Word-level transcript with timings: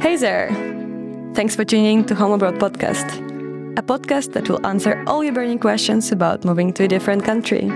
Hey 0.00 0.16
there! 0.16 0.48
Thanks 1.34 1.54
for 1.54 1.62
tuning 1.62 1.98
in 1.98 2.04
to 2.06 2.14
Home 2.14 2.32
Abroad 2.32 2.58
podcast, 2.58 3.06
a 3.78 3.82
podcast 3.82 4.32
that 4.32 4.48
will 4.48 4.64
answer 4.66 5.04
all 5.06 5.22
your 5.22 5.34
burning 5.34 5.58
questions 5.58 6.10
about 6.10 6.42
moving 6.42 6.72
to 6.72 6.84
a 6.84 6.88
different 6.88 7.22
country. 7.22 7.68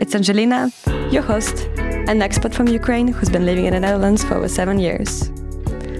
It's 0.00 0.12
Angelina, 0.12 0.72
your 1.12 1.22
host, 1.22 1.68
an 2.10 2.18
expat 2.18 2.54
from 2.54 2.66
Ukraine 2.66 3.06
who's 3.06 3.30
been 3.30 3.46
living 3.46 3.66
in 3.66 3.74
the 3.74 3.78
Netherlands 3.78 4.24
for 4.24 4.34
over 4.34 4.48
seven 4.48 4.80
years. 4.80 5.28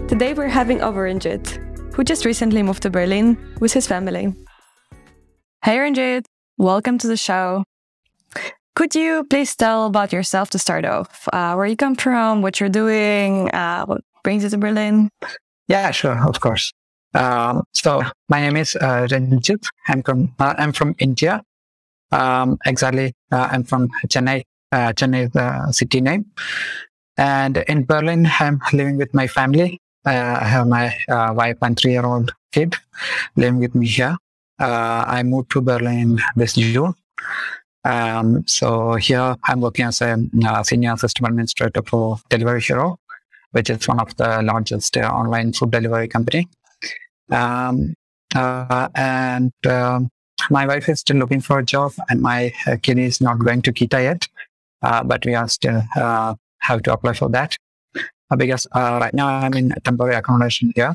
Today 0.08 0.34
we're 0.34 0.48
having 0.48 0.82
over 0.82 1.06
Renjith, 1.06 1.46
who 1.94 2.02
just 2.02 2.24
recently 2.24 2.64
moved 2.64 2.82
to 2.82 2.90
Berlin 2.90 3.38
with 3.60 3.72
his 3.72 3.86
family. 3.86 4.34
Hey 5.64 5.76
Renjith, 5.76 6.24
welcome 6.58 6.98
to 6.98 7.06
the 7.06 7.16
show. 7.16 7.62
Could 8.74 8.96
you 8.96 9.24
please 9.30 9.54
tell 9.54 9.86
about 9.86 10.12
yourself 10.12 10.50
to 10.50 10.58
start 10.58 10.84
off? 10.84 11.28
Uh, 11.32 11.54
where 11.54 11.66
you 11.66 11.76
come 11.76 11.94
from, 11.94 12.42
what 12.42 12.58
you're 12.58 12.68
doing, 12.68 13.50
uh, 13.52 13.84
what 13.86 14.00
brings 14.24 14.42
you 14.42 14.50
to 14.50 14.58
Berlin? 14.58 15.10
Yeah, 15.70 15.92
sure, 15.92 16.18
of 16.28 16.40
course. 16.40 16.72
Um, 17.14 17.62
so 17.72 18.02
my 18.28 18.40
name 18.40 18.56
is 18.56 18.74
uh, 18.74 19.06
Renjith. 19.08 19.64
I'm 19.86 20.02
from 20.02 20.34
uh, 20.40 20.54
I'm 20.58 20.72
from 20.72 20.96
India. 20.98 21.42
Um, 22.10 22.58
exactly, 22.66 23.14
uh, 23.30 23.46
I'm 23.52 23.62
from 23.62 23.88
Chennai. 24.08 24.42
Uh, 24.72 24.92
Chennai 24.92 25.26
is 25.26 25.30
the 25.30 25.70
city 25.70 26.00
name. 26.00 26.26
And 27.16 27.58
in 27.68 27.84
Berlin, 27.84 28.28
I'm 28.40 28.60
living 28.72 28.96
with 28.96 29.14
my 29.14 29.28
family. 29.28 29.78
Uh, 30.04 30.38
I 30.40 30.48
have 30.54 30.66
my 30.66 30.86
uh, 31.08 31.32
wife 31.36 31.58
and 31.62 31.78
three-year-old 31.78 32.32
kid 32.50 32.74
living 33.36 33.60
with 33.60 33.76
me 33.76 33.86
here. 33.86 34.16
Uh, 34.58 35.04
I 35.06 35.22
moved 35.22 35.52
to 35.52 35.60
Berlin 35.60 36.18
this 36.34 36.54
June. 36.54 36.94
Um, 37.84 38.44
so 38.46 38.94
here 38.94 39.36
I'm 39.44 39.60
working 39.60 39.86
as 39.86 40.00
a 40.02 40.18
uh, 40.46 40.62
senior 40.64 40.96
system 40.96 41.26
administrator 41.26 41.82
for 41.86 42.18
Delivery 42.28 42.60
Hero, 42.60 42.98
which 43.52 43.70
is 43.70 43.86
one 43.88 44.00
of 44.00 44.16
the 44.16 44.42
largest 44.42 44.96
uh, 44.96 45.00
online 45.00 45.52
food 45.52 45.70
delivery 45.70 46.08
company. 46.08 46.48
Um, 47.30 47.94
uh, 48.34 48.88
and 48.94 49.52
um, 49.66 50.08
my 50.50 50.66
wife 50.66 50.88
is 50.88 51.00
still 51.00 51.16
looking 51.16 51.40
for 51.40 51.58
a 51.58 51.64
job, 51.64 51.92
and 52.08 52.20
my 52.20 52.52
uh, 52.66 52.76
kid 52.80 52.98
is 52.98 53.20
not 53.20 53.38
going 53.38 53.62
to 53.62 53.72
Kita 53.72 54.02
yet, 54.02 54.28
but 54.80 55.24
we 55.26 55.34
are 55.34 55.48
still 55.48 55.82
have 55.94 56.82
to 56.82 56.92
apply 56.92 57.14
for 57.14 57.28
that 57.30 57.56
because 58.36 58.66
right 58.74 59.14
now 59.14 59.28
I'm 59.28 59.54
in 59.54 59.74
temporary 59.82 60.14
accommodation 60.14 60.72
here. 60.74 60.94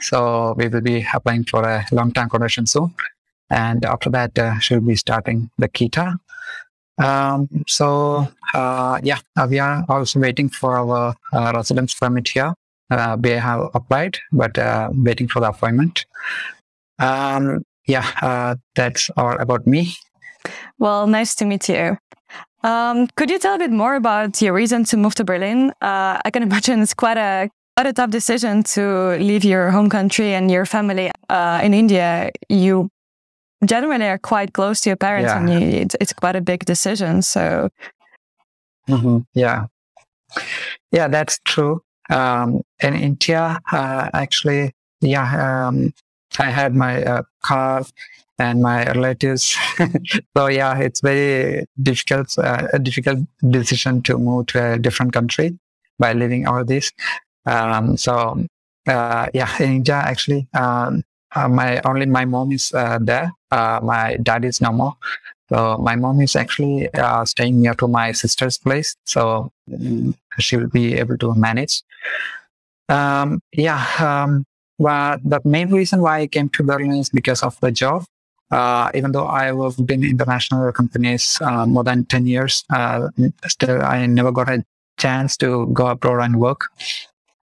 So 0.00 0.54
we 0.56 0.68
will 0.68 0.80
be 0.80 1.06
applying 1.12 1.44
for 1.44 1.62
a 1.62 1.86
long-term 1.92 2.26
accommodation 2.26 2.66
soon, 2.66 2.94
and 3.50 3.84
after 3.84 4.10
that 4.10 4.38
uh, 4.38 4.58
she'll 4.58 4.80
be 4.80 4.96
starting 4.96 5.50
the 5.58 5.68
Kita. 5.68 6.18
Um, 6.98 7.48
so 7.66 8.28
uh, 8.54 9.00
yeah, 9.02 9.18
uh, 9.36 9.46
we 9.48 9.58
are 9.58 9.84
also 9.88 10.20
waiting 10.20 10.48
for 10.48 10.76
our 10.76 11.14
uh, 11.32 11.52
residence 11.54 11.94
permit 11.94 12.28
here. 12.28 12.54
Uh, 12.90 13.16
we 13.20 13.30
have 13.30 13.68
applied, 13.74 14.18
but 14.32 14.56
uh, 14.58 14.90
waiting 14.92 15.28
for 15.28 15.40
the 15.40 15.48
appointment. 15.48 16.06
Um, 16.98 17.64
yeah, 17.86 18.06
uh, 18.22 18.56
that's 18.74 19.10
all 19.16 19.36
about 19.38 19.66
me. 19.66 19.94
Well, 20.78 21.06
nice 21.06 21.34
to 21.36 21.44
meet 21.44 21.68
you. 21.68 21.98
Um, 22.62 23.08
could 23.16 23.30
you 23.30 23.38
tell 23.38 23.54
a 23.54 23.58
bit 23.58 23.70
more 23.70 23.94
about 23.94 24.40
your 24.40 24.54
reason 24.54 24.84
to 24.84 24.96
move 24.96 25.14
to 25.16 25.24
Berlin? 25.24 25.72
I 25.80 26.30
can 26.32 26.42
imagine 26.48 26.80
it's 26.80 26.94
quite 26.94 27.18
a 27.18 27.50
quite 27.76 27.86
a 27.86 27.92
tough 27.92 28.10
decision 28.10 28.62
to 28.62 29.16
leave 29.18 29.44
your 29.44 29.70
home 29.70 29.90
country 29.90 30.32
and 30.32 30.50
your 30.50 30.64
family 30.64 31.10
in 31.30 31.74
India. 31.74 32.30
You 32.48 32.88
generally 33.64 34.06
are 34.06 34.18
quite 34.18 34.52
close 34.52 34.80
to 34.82 34.90
your 34.90 34.96
parents, 34.96 35.32
Yeah. 35.32 35.38
and 35.38 35.50
you, 35.50 35.80
it's, 35.80 35.96
it's 36.00 36.12
quite 36.12 36.36
a 36.36 36.40
big 36.40 36.64
decision. 36.64 37.22
So, 37.22 37.70
hmm 38.86 39.18
Yeah, 39.34 39.66
yeah, 40.92 41.08
that's 41.08 41.38
true. 41.44 41.82
Um, 42.10 42.62
in 42.82 42.94
India, 42.94 43.58
uh, 43.72 44.10
actually, 44.14 44.72
yeah, 45.00 45.66
um, 45.68 45.92
I 46.38 46.50
had 46.50 46.74
my 46.74 47.02
uh, 47.02 47.22
car 47.42 47.84
and 48.38 48.62
my 48.62 48.84
relatives. 48.92 49.56
so 50.36 50.46
yeah, 50.46 50.78
it's 50.78 51.00
very 51.00 51.66
difficult, 51.82 52.38
uh, 52.38 52.68
a 52.72 52.78
difficult 52.78 53.20
decision 53.50 54.02
to 54.02 54.18
move 54.18 54.46
to 54.48 54.72
a 54.74 54.78
different 54.78 55.12
country 55.12 55.58
by 55.98 56.12
leaving 56.12 56.46
all 56.46 56.64
this. 56.64 56.92
Um, 57.46 57.96
so 57.96 58.44
uh, 58.86 59.26
yeah, 59.34 59.50
in 59.58 59.72
India, 59.76 59.94
actually, 59.96 60.46
um, 60.54 61.02
uh, 61.36 61.48
my 61.48 61.80
only 61.84 62.06
my 62.06 62.24
mom 62.24 62.52
is 62.52 62.72
uh, 62.74 62.98
there. 63.00 63.32
Uh, 63.50 63.80
my 63.82 64.16
dad 64.22 64.44
is 64.44 64.60
no 64.60 64.72
more. 64.72 64.96
So 65.48 65.78
my 65.78 65.94
mom 65.94 66.20
is 66.20 66.34
actually 66.34 66.92
uh, 66.94 67.24
staying 67.24 67.60
near 67.60 67.74
to 67.74 67.86
my 67.86 68.12
sister's 68.12 68.58
place, 68.58 68.96
so 69.04 69.52
mm, 69.70 70.14
she 70.38 70.56
will 70.56 70.68
be 70.68 70.94
able 70.94 71.18
to 71.18 71.34
manage. 71.34 71.82
Um, 72.88 73.40
yeah, 73.52 73.86
um, 74.00 74.44
but 74.78 75.20
the 75.24 75.40
main 75.44 75.70
reason 75.70 76.02
why 76.02 76.20
I 76.20 76.26
came 76.26 76.48
to 76.50 76.64
Berlin 76.64 76.94
is 76.94 77.10
because 77.10 77.42
of 77.42 77.58
the 77.60 77.70
job. 77.70 78.04
Uh, 78.50 78.90
even 78.94 79.12
though 79.12 79.26
I 79.26 79.46
have 79.46 79.86
been 79.86 80.04
in 80.04 80.10
international 80.10 80.70
companies 80.72 81.38
uh, 81.40 81.66
more 81.66 81.82
than 81.82 82.04
10 82.04 82.26
years, 82.26 82.64
uh, 82.70 83.08
still 83.46 83.82
I 83.82 84.06
never 84.06 84.30
got 84.30 84.48
a 84.48 84.64
chance 84.98 85.36
to 85.38 85.66
go 85.72 85.88
abroad 85.88 86.24
and 86.24 86.40
work. 86.40 86.70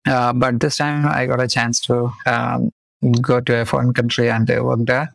Uh, 0.06 0.33
but 0.33 0.61
this 0.61 0.78
time 0.78 1.06
I 1.06 1.27
got 1.27 1.41
a 1.41 1.49
chance 1.49 1.81
to 1.81 2.11
um, 2.25 2.71
go 3.20 3.41
to 3.41 3.60
a 3.60 3.64
foreign 3.64 3.92
country 3.92 4.31
and 4.31 4.50
uh, 4.50 4.62
work 4.62 4.81
there 4.84 5.14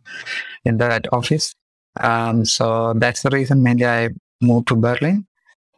in 0.64 0.78
that 0.78 1.12
office. 1.12 1.54
Um, 2.00 2.44
so 2.44 2.94
that's 2.94 3.22
the 3.22 3.30
reason 3.30 3.62
mainly 3.62 3.86
I 3.86 4.08
moved 4.40 4.68
to 4.68 4.76
Berlin. 4.76 5.26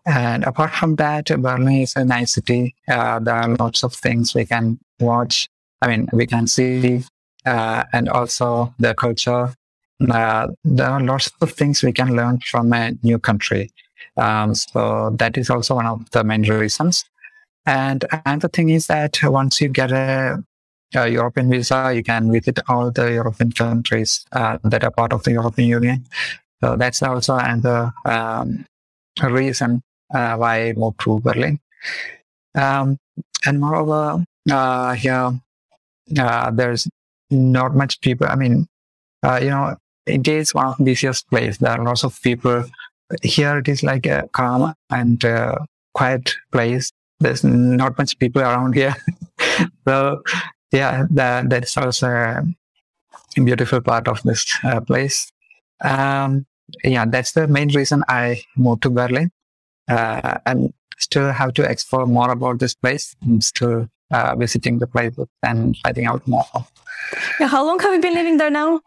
And 0.06 0.44
apart 0.44 0.72
from 0.72 0.96
that, 0.96 1.26
Berlin 1.26 1.80
is 1.80 1.96
a 1.96 2.04
nice 2.04 2.34
city. 2.34 2.74
Uh, 2.88 3.18
there 3.18 3.34
are 3.34 3.56
lots 3.56 3.82
of 3.82 3.92
things 3.92 4.34
we 4.34 4.46
can 4.46 4.78
watch. 5.00 5.48
I 5.82 5.88
mean, 5.88 6.08
we 6.12 6.26
can 6.26 6.46
see, 6.46 7.02
uh, 7.44 7.84
and 7.92 8.08
also 8.08 8.72
the 8.78 8.94
culture. 8.94 9.52
Uh, 10.08 10.48
there 10.64 10.88
are 10.88 11.00
lots 11.00 11.32
of 11.40 11.52
things 11.52 11.82
we 11.82 11.92
can 11.92 12.14
learn 12.14 12.38
from 12.40 12.72
a 12.72 12.92
new 13.02 13.18
country. 13.18 13.70
Um, 14.16 14.54
so 14.54 15.10
that 15.18 15.36
is 15.36 15.50
also 15.50 15.74
one 15.74 15.86
of 15.86 16.08
the 16.10 16.22
main 16.22 16.42
reasons. 16.42 17.04
And 17.66 18.04
another 18.24 18.48
thing 18.48 18.68
is 18.68 18.86
that 18.86 19.18
once 19.22 19.60
you 19.60 19.68
get 19.68 19.90
a, 19.90 20.42
a 20.94 21.08
European 21.08 21.50
visa, 21.50 21.92
you 21.94 22.02
can 22.02 22.30
visit 22.30 22.60
all 22.68 22.90
the 22.90 23.12
European 23.12 23.52
countries 23.52 24.24
uh, 24.32 24.58
that 24.64 24.84
are 24.84 24.90
part 24.90 25.12
of 25.12 25.22
the 25.24 25.32
European 25.32 25.68
Union. 25.68 26.04
So 26.62 26.76
that's 26.76 27.02
also 27.02 27.36
another 27.36 27.92
um, 28.04 28.64
reason 29.22 29.82
uh, 30.14 30.36
why 30.36 30.68
I 30.68 30.72
moved 30.72 31.00
to 31.00 31.20
Berlin. 31.20 31.58
Um, 32.54 32.98
and 33.44 33.60
moreover, 33.60 34.24
uh, 34.50 34.94
here 34.94 35.38
uh, 36.18 36.50
there's 36.50 36.88
not 37.30 37.74
much 37.74 38.00
people. 38.00 38.26
I 38.26 38.36
mean, 38.36 38.66
uh, 39.22 39.40
you 39.42 39.50
know, 39.50 39.76
India 40.06 40.38
is 40.38 40.54
one 40.54 40.66
of 40.66 40.78
the 40.78 40.84
busiest 40.84 41.28
places. 41.28 41.58
There 41.58 41.72
are 41.72 41.82
lots 41.82 42.04
of 42.04 42.20
people. 42.22 42.64
Here 43.22 43.58
it 43.58 43.68
is 43.68 43.82
like 43.82 44.06
a 44.06 44.28
calm 44.32 44.72
and 44.90 45.24
uh, 45.24 45.56
quiet 45.94 46.34
place. 46.52 46.92
There's 47.18 47.42
not 47.44 47.98
much 47.98 48.18
people 48.18 48.42
around 48.42 48.74
here. 48.74 48.94
so 49.88 50.22
yeah, 50.72 51.06
that 51.10 51.50
that's 51.50 51.76
also 51.76 52.08
a 52.08 52.44
beautiful 53.34 53.80
part 53.80 54.08
of 54.08 54.22
this 54.22 54.46
uh, 54.64 54.80
place. 54.80 55.30
Um, 55.82 56.46
yeah, 56.82 57.04
that's 57.06 57.32
the 57.32 57.46
main 57.46 57.68
reason 57.68 58.02
I 58.08 58.42
moved 58.56 58.82
to 58.82 58.90
Berlin. 58.90 59.30
Uh, 59.88 60.38
and 60.46 60.72
still 60.98 61.32
have 61.32 61.54
to 61.54 61.62
explore 61.62 62.06
more 62.06 62.30
about 62.30 62.58
this 62.58 62.74
place. 62.74 63.14
I'm 63.22 63.40
still 63.40 63.88
uh, 64.10 64.34
visiting 64.36 64.78
the 64.78 64.86
place 64.86 65.14
and 65.42 65.76
finding 65.84 66.06
out 66.06 66.26
more. 66.26 66.44
yeah, 67.40 67.46
how 67.46 67.64
long 67.64 67.78
have 67.80 67.92
you 67.94 68.00
been 68.00 68.14
living 68.14 68.38
there 68.38 68.50
now? 68.50 68.80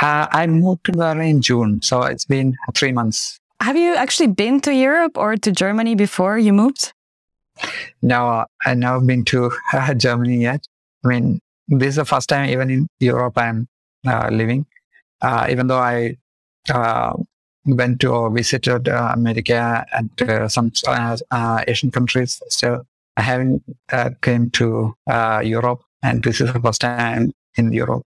Uh, 0.00 0.26
I 0.30 0.46
moved 0.46 0.84
to 0.86 0.92
Berlin 0.92 1.28
in 1.28 1.42
June, 1.42 1.80
so 1.82 2.02
it's 2.02 2.24
been 2.24 2.56
three 2.74 2.92
months. 2.92 3.38
Have 3.60 3.76
you 3.76 3.94
actually 3.94 4.28
been 4.28 4.60
to 4.62 4.74
Europe 4.74 5.16
or 5.16 5.36
to 5.36 5.52
Germany 5.52 5.94
before 5.94 6.38
you 6.38 6.52
moved? 6.52 6.92
Now 8.02 8.46
I've 8.64 8.78
never 8.78 9.00
been 9.00 9.24
to 9.26 9.52
uh, 9.72 9.94
Germany 10.06 10.42
yet. 10.42 10.66
I 11.04 11.08
mean, 11.08 11.40
this 11.68 11.90
is 11.90 11.96
the 11.96 12.04
first 12.04 12.28
time 12.28 12.48
even 12.50 12.70
in 12.70 12.88
Europe 13.00 13.38
I'm 13.38 13.68
uh, 14.06 14.28
living. 14.30 14.66
Uh, 15.20 15.46
even 15.50 15.68
though 15.68 15.78
I 15.78 16.16
uh, 16.72 17.14
went 17.64 18.00
to 18.00 18.08
or 18.08 18.30
visited 18.30 18.88
uh, 18.88 19.12
America 19.14 19.86
and 19.92 20.10
uh, 20.22 20.48
some 20.48 20.72
uh, 20.86 21.16
uh, 21.30 21.64
Asian 21.68 21.90
countries, 21.90 22.42
still 22.48 22.86
I 23.16 23.22
haven't 23.22 23.62
uh, 23.92 24.10
came 24.20 24.50
to 24.50 24.94
uh, 25.08 25.42
Europe, 25.44 25.82
and 26.02 26.22
this 26.22 26.40
is 26.40 26.52
the 26.52 26.60
first 26.60 26.80
time 26.80 27.32
in 27.56 27.72
Europe. 27.72 28.02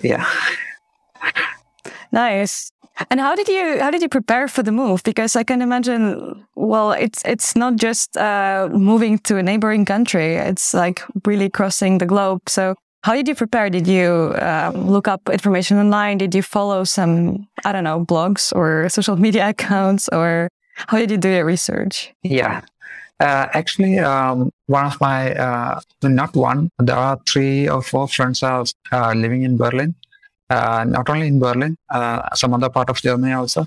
Yeah. 0.00 0.26
Nice. 2.12 2.70
And 3.10 3.20
how 3.20 3.34
did 3.34 3.48
you 3.48 3.78
how 3.80 3.90
did 3.90 4.02
you 4.02 4.08
prepare 4.08 4.48
for 4.48 4.62
the 4.62 4.72
move? 4.72 5.02
Because 5.02 5.36
I 5.36 5.44
can 5.44 5.60
imagine, 5.60 6.46
well, 6.54 6.92
it's 6.92 7.22
it's 7.24 7.54
not 7.54 7.76
just 7.76 8.16
uh, 8.16 8.68
moving 8.72 9.18
to 9.20 9.36
a 9.36 9.42
neighboring 9.42 9.84
country; 9.84 10.34
it's 10.36 10.72
like 10.72 11.02
really 11.24 11.50
crossing 11.50 11.98
the 11.98 12.06
globe. 12.06 12.40
So, 12.48 12.74
how 13.02 13.14
did 13.14 13.28
you 13.28 13.34
prepare? 13.34 13.68
Did 13.68 13.86
you 13.86 14.34
um, 14.40 14.88
look 14.88 15.08
up 15.08 15.28
information 15.28 15.78
online? 15.78 16.18
Did 16.18 16.34
you 16.34 16.42
follow 16.42 16.84
some 16.84 17.46
I 17.64 17.72
don't 17.72 17.84
know 17.84 18.04
blogs 18.04 18.52
or 18.56 18.88
social 18.88 19.16
media 19.16 19.48
accounts, 19.52 20.08
or 20.08 20.48
how 20.76 20.98
did 20.98 21.10
you 21.10 21.18
do 21.18 21.28
your 21.28 21.44
research? 21.44 22.14
Yeah. 22.22 22.62
Uh, 23.18 23.48
actually, 23.54 23.98
um, 23.98 24.50
one 24.66 24.84
of 24.84 25.00
my, 25.00 25.34
uh, 25.34 25.80
not 26.02 26.36
one, 26.36 26.68
there 26.78 26.96
are 26.96 27.18
three 27.26 27.66
or 27.66 27.80
four 27.80 28.06
friends 28.06 28.42
are 28.42 28.66
uh, 28.92 29.14
living 29.14 29.42
in 29.42 29.56
Berlin. 29.56 29.94
Uh, 30.48 30.84
not 30.86 31.08
only 31.10 31.26
in 31.26 31.40
Berlin, 31.40 31.76
uh, 31.90 32.22
some 32.34 32.54
other 32.54 32.68
part 32.68 32.88
of 32.88 33.00
Germany 33.02 33.32
also. 33.32 33.66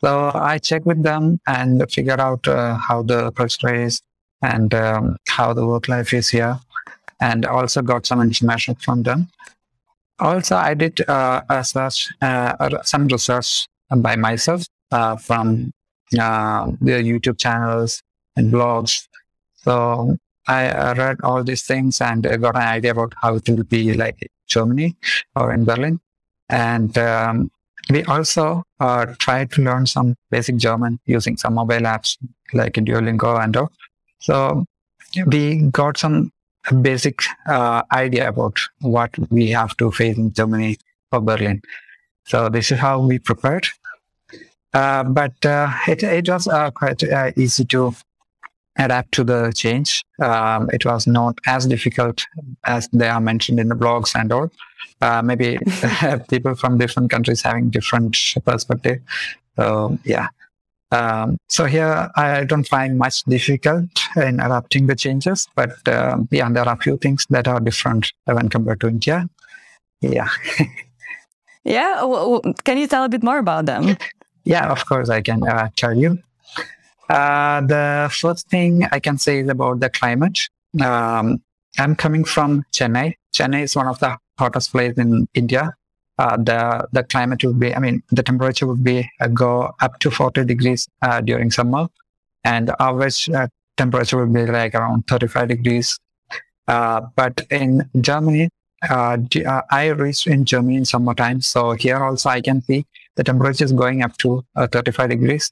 So 0.00 0.30
I 0.32 0.58
check 0.58 0.86
with 0.86 1.02
them 1.02 1.40
and 1.46 1.90
figure 1.90 2.20
out 2.20 2.46
uh, 2.46 2.76
how 2.76 3.02
the 3.02 3.32
culture 3.32 3.74
is 3.74 4.00
and 4.40 4.72
um, 4.74 5.16
how 5.28 5.52
the 5.54 5.66
work 5.66 5.88
life 5.88 6.12
is 6.12 6.28
here, 6.28 6.60
and 7.20 7.46
also 7.46 7.82
got 7.82 8.06
some 8.06 8.20
information 8.20 8.76
from 8.76 9.02
them. 9.02 9.28
Also, 10.20 10.54
I 10.54 10.74
did 10.74 11.00
a 11.00 11.64
search, 11.64 12.08
some 12.84 13.08
research 13.08 13.66
by 13.96 14.14
myself 14.14 14.66
from 15.20 15.72
uh, 16.20 16.66
the 16.80 17.02
YouTube 17.02 17.38
channels 17.38 18.02
and 18.36 18.52
blogs. 18.52 19.08
So 19.56 20.16
I 20.46 20.92
read 20.92 21.16
all 21.24 21.42
these 21.42 21.64
things 21.64 22.00
and 22.00 22.22
got 22.22 22.54
an 22.54 22.62
idea 22.62 22.92
about 22.92 23.14
how 23.20 23.34
it 23.34 23.48
will 23.48 23.64
be 23.64 23.94
like 23.94 24.18
Germany 24.46 24.96
or 25.36 25.52
in 25.52 25.64
Berlin. 25.64 26.00
And 26.48 26.96
um, 26.98 27.50
we 27.90 28.02
also 28.04 28.64
uh, 28.80 29.06
tried 29.18 29.50
to 29.52 29.62
learn 29.62 29.86
some 29.86 30.16
basic 30.30 30.56
German 30.56 31.00
using 31.06 31.36
some 31.36 31.54
mobile 31.54 31.80
apps 31.80 32.16
like 32.52 32.74
Duolingo 32.74 33.42
and 33.42 33.56
all. 33.56 33.70
So 34.20 34.64
we 35.26 35.62
got 35.70 35.98
some 35.98 36.32
basic 36.80 37.22
uh, 37.46 37.82
idea 37.92 38.28
about 38.28 38.58
what 38.80 39.10
we 39.30 39.50
have 39.50 39.76
to 39.76 39.90
face 39.90 40.16
in 40.16 40.32
Germany 40.32 40.78
or 41.12 41.20
Berlin. 41.20 41.60
So 42.26 42.48
this 42.48 42.70
is 42.72 42.78
how 42.78 43.00
we 43.00 43.18
prepared. 43.18 43.68
Uh, 44.72 45.04
but 45.04 45.44
uh, 45.44 45.70
it, 45.86 46.02
it 46.02 46.28
was 46.28 46.48
uh, 46.48 46.70
quite 46.70 47.02
uh, 47.04 47.30
easy 47.36 47.64
to 47.66 47.94
adapt 48.76 49.12
to 49.12 49.24
the 49.24 49.52
change. 49.54 50.02
Um, 50.20 50.68
it 50.72 50.84
was 50.84 51.06
not 51.06 51.38
as 51.46 51.66
difficult 51.66 52.26
as 52.64 52.88
they 52.92 53.08
are 53.08 53.20
mentioned 53.20 53.60
in 53.60 53.68
the 53.68 53.74
blogs 53.74 54.18
and 54.18 54.32
all. 54.32 54.50
Uh, 55.00 55.22
maybe 55.22 55.58
people 56.30 56.54
from 56.54 56.78
different 56.78 57.10
countries 57.10 57.42
having 57.42 57.70
different 57.70 58.16
perspective. 58.44 59.00
So 59.56 59.98
yeah. 60.04 60.28
Um, 60.90 61.38
so 61.48 61.64
here 61.64 62.08
I 62.14 62.44
don't 62.44 62.68
find 62.68 62.98
much 62.98 63.24
difficult 63.24 63.90
in 64.16 64.38
adapting 64.38 64.86
the 64.86 64.94
changes, 64.94 65.48
but 65.56 65.76
um, 65.88 66.28
yeah, 66.30 66.48
there 66.50 66.68
are 66.68 66.74
a 66.74 66.78
few 66.78 66.96
things 66.98 67.26
that 67.30 67.48
are 67.48 67.58
different 67.60 68.12
when 68.26 68.48
compared 68.48 68.80
to 68.80 68.88
India. 68.88 69.28
Yeah. 70.00 70.28
yeah. 71.64 72.04
Well, 72.04 72.42
can 72.64 72.78
you 72.78 72.86
tell 72.86 73.04
a 73.04 73.08
bit 73.08 73.22
more 73.22 73.38
about 73.38 73.66
them? 73.66 73.96
Yeah, 74.44 74.70
of 74.70 74.86
course 74.86 75.08
I 75.08 75.22
can 75.22 75.42
uh, 75.42 75.70
tell 75.74 75.96
you. 75.96 76.18
Uh, 77.08 77.60
the 77.60 78.10
first 78.12 78.48
thing 78.48 78.84
I 78.90 78.98
can 78.98 79.18
say 79.18 79.40
is 79.40 79.48
about 79.48 79.80
the 79.80 79.90
climate. 79.90 80.38
Um, 80.80 81.42
I'm 81.78 81.94
coming 81.96 82.24
from 82.24 82.64
Chennai. 82.72 83.14
Chennai 83.34 83.62
is 83.62 83.76
one 83.76 83.88
of 83.88 83.98
the 83.98 84.16
hottest 84.38 84.72
places 84.72 84.98
in 84.98 85.28
India. 85.34 85.74
Uh, 86.16 86.36
the 86.36 86.86
the 86.92 87.02
climate 87.02 87.42
will 87.44 87.54
be, 87.54 87.74
I 87.74 87.80
mean, 87.80 88.02
the 88.10 88.22
temperature 88.22 88.66
would 88.66 88.84
be 88.84 89.10
uh, 89.20 89.26
go 89.26 89.74
up 89.80 89.98
to 89.98 90.10
40 90.10 90.44
degrees 90.44 90.88
uh, 91.02 91.20
during 91.20 91.50
summer, 91.50 91.88
and 92.44 92.70
average 92.78 93.28
uh, 93.28 93.48
temperature 93.76 94.18
will 94.18 94.32
be 94.32 94.46
like 94.46 94.74
around 94.74 95.06
35 95.08 95.48
degrees. 95.48 95.98
but 96.66 97.40
in 97.50 97.90
Germany, 98.00 98.48
I 98.88 99.92
reached 99.96 100.26
in 100.28 100.44
Germany 100.44 100.76
in 100.76 100.84
summertime, 100.84 101.40
so 101.40 101.72
here 101.72 101.98
also 101.98 102.30
I 102.30 102.40
can 102.40 102.62
see 102.62 102.86
the 103.16 103.24
temperature 103.24 103.64
is 103.64 103.72
going 103.72 104.02
up 104.02 104.16
to 104.18 104.44
35 104.56 105.10
degrees 105.10 105.50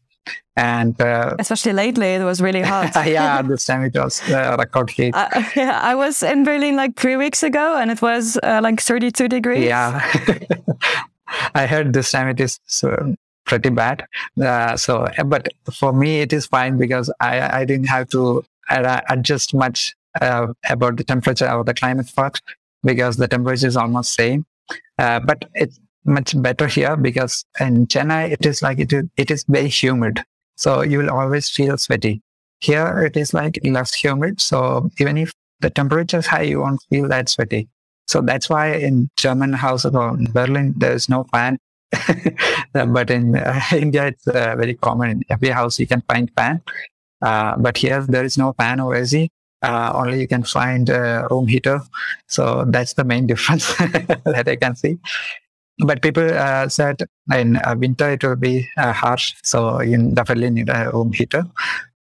and 0.57 1.01
uh, 1.01 1.35
especially 1.39 1.73
lately 1.73 2.15
it 2.15 2.23
was 2.23 2.41
really 2.41 2.61
hot. 2.61 2.95
Yeah 3.07 3.43
this 3.43 3.65
time 3.65 3.85
it 3.85 3.95
was 3.95 4.21
uh, 4.29 4.57
record 4.59 4.91
heat 4.91 5.15
uh, 5.15 5.29
yeah 5.57 5.81
i 5.83 5.95
was 5.95 6.23
in 6.23 6.45
berlin 6.45 6.77
like 6.77 6.95
three 6.97 7.17
weeks 7.17 7.43
ago 7.43 7.77
and 7.77 7.91
it 7.91 8.03
was 8.03 8.39
uh, 8.43 8.61
like 8.63 8.81
32 8.81 9.29
degrees. 9.29 9.65
Yeah. 9.65 10.01
I 11.55 11.67
heard 11.67 11.95
this 11.95 12.11
time 12.11 12.29
it 12.29 12.41
is 12.41 12.61
so 12.67 13.15
pretty 13.47 13.71
bad. 13.71 14.05
Uh, 14.41 14.77
so 14.77 15.09
but 15.27 15.49
for 15.73 15.93
me 15.93 16.21
it 16.21 16.33
is 16.33 16.47
fine 16.47 16.77
because 16.77 17.11
i 17.21 17.61
i 17.61 17.65
didn't 17.65 17.87
have 17.87 18.09
to 18.11 18.45
adjust 18.69 19.55
much 19.55 19.95
uh, 20.21 20.49
about 20.69 20.97
the 20.97 21.05
temperature 21.05 21.51
or 21.51 21.65
the 21.65 21.75
climate 21.75 22.11
part 22.15 22.41
because 22.83 23.17
the 23.17 23.29
temperature 23.29 23.67
is 23.67 23.77
almost 23.77 24.15
same. 24.15 24.45
But 24.99 25.47
it's 25.55 25.81
much 26.05 26.41
better 26.41 26.67
here 26.67 26.97
because 26.97 27.45
in 27.61 27.87
Chennai 27.87 28.33
it 28.33 28.45
is 28.45 28.63
like 28.63 28.79
it 28.79 28.93
is, 28.93 29.05
it 29.17 29.31
is 29.31 29.45
very 29.49 29.69
humid, 29.69 30.23
so 30.57 30.83
you 30.83 30.99
will 30.99 31.11
always 31.11 31.49
feel 31.49 31.79
sweaty. 31.79 32.23
Here 32.61 33.05
it 33.05 33.17
is 33.17 33.35
like 33.35 33.59
less 33.65 33.95
humid, 33.95 34.41
so 34.41 34.91
even 34.99 35.19
if 35.19 35.33
the 35.61 35.71
temperature 35.71 36.19
is 36.19 36.27
high, 36.27 36.43
you 36.43 36.61
won't 36.61 36.83
feel 36.91 37.09
that 37.09 37.29
sweaty. 37.29 37.69
So 38.07 38.21
that's 38.21 38.51
why 38.51 38.75
in 38.75 39.11
German 39.17 39.53
houses 39.53 39.95
or 39.95 40.17
in 40.17 40.31
Berlin 40.33 40.75
there 40.77 40.93
is 40.93 41.09
no 41.09 41.25
fan, 41.25 41.59
but 42.73 43.11
in 43.11 43.37
uh, 43.37 43.61
India 43.73 44.07
it's 44.09 44.27
uh, 44.27 44.55
very 44.57 44.75
common. 44.75 45.11
In 45.11 45.25
every 45.31 45.49
house 45.49 45.79
you 45.79 45.87
can 45.87 46.03
find 46.09 46.31
fan, 46.37 46.63
uh, 47.23 47.57
but 47.57 47.77
here 47.77 48.03
there 48.03 48.25
is 48.25 48.37
no 48.37 48.53
fan 48.55 48.81
or 48.81 48.95
AC. 48.95 49.31
Uh, 49.63 49.93
only 49.95 50.21
you 50.21 50.27
can 50.27 50.43
find 50.43 50.89
a 50.89 51.25
room 51.31 51.47
heater. 51.47 51.81
So 52.27 52.65
that's 52.67 52.95
the 52.95 53.05
main 53.05 53.27
difference 53.33 53.73
that 53.77 54.45
I 54.49 54.57
can 54.57 54.75
see 54.75 54.99
but 55.79 56.03
people 56.03 56.29
uh, 56.33 56.69
said 56.69 57.03
in 57.35 57.57
uh, 57.57 57.75
winter 57.79 58.11
it 58.11 58.23
will 58.25 58.37
be 58.37 58.69
uh, 58.77 58.93
harsh, 58.93 59.35
so 59.43 59.81
you 59.81 60.11
definitely 60.13 60.51
need 60.51 60.69
a 60.69 60.91
room 60.93 61.13
heater. 61.13 61.45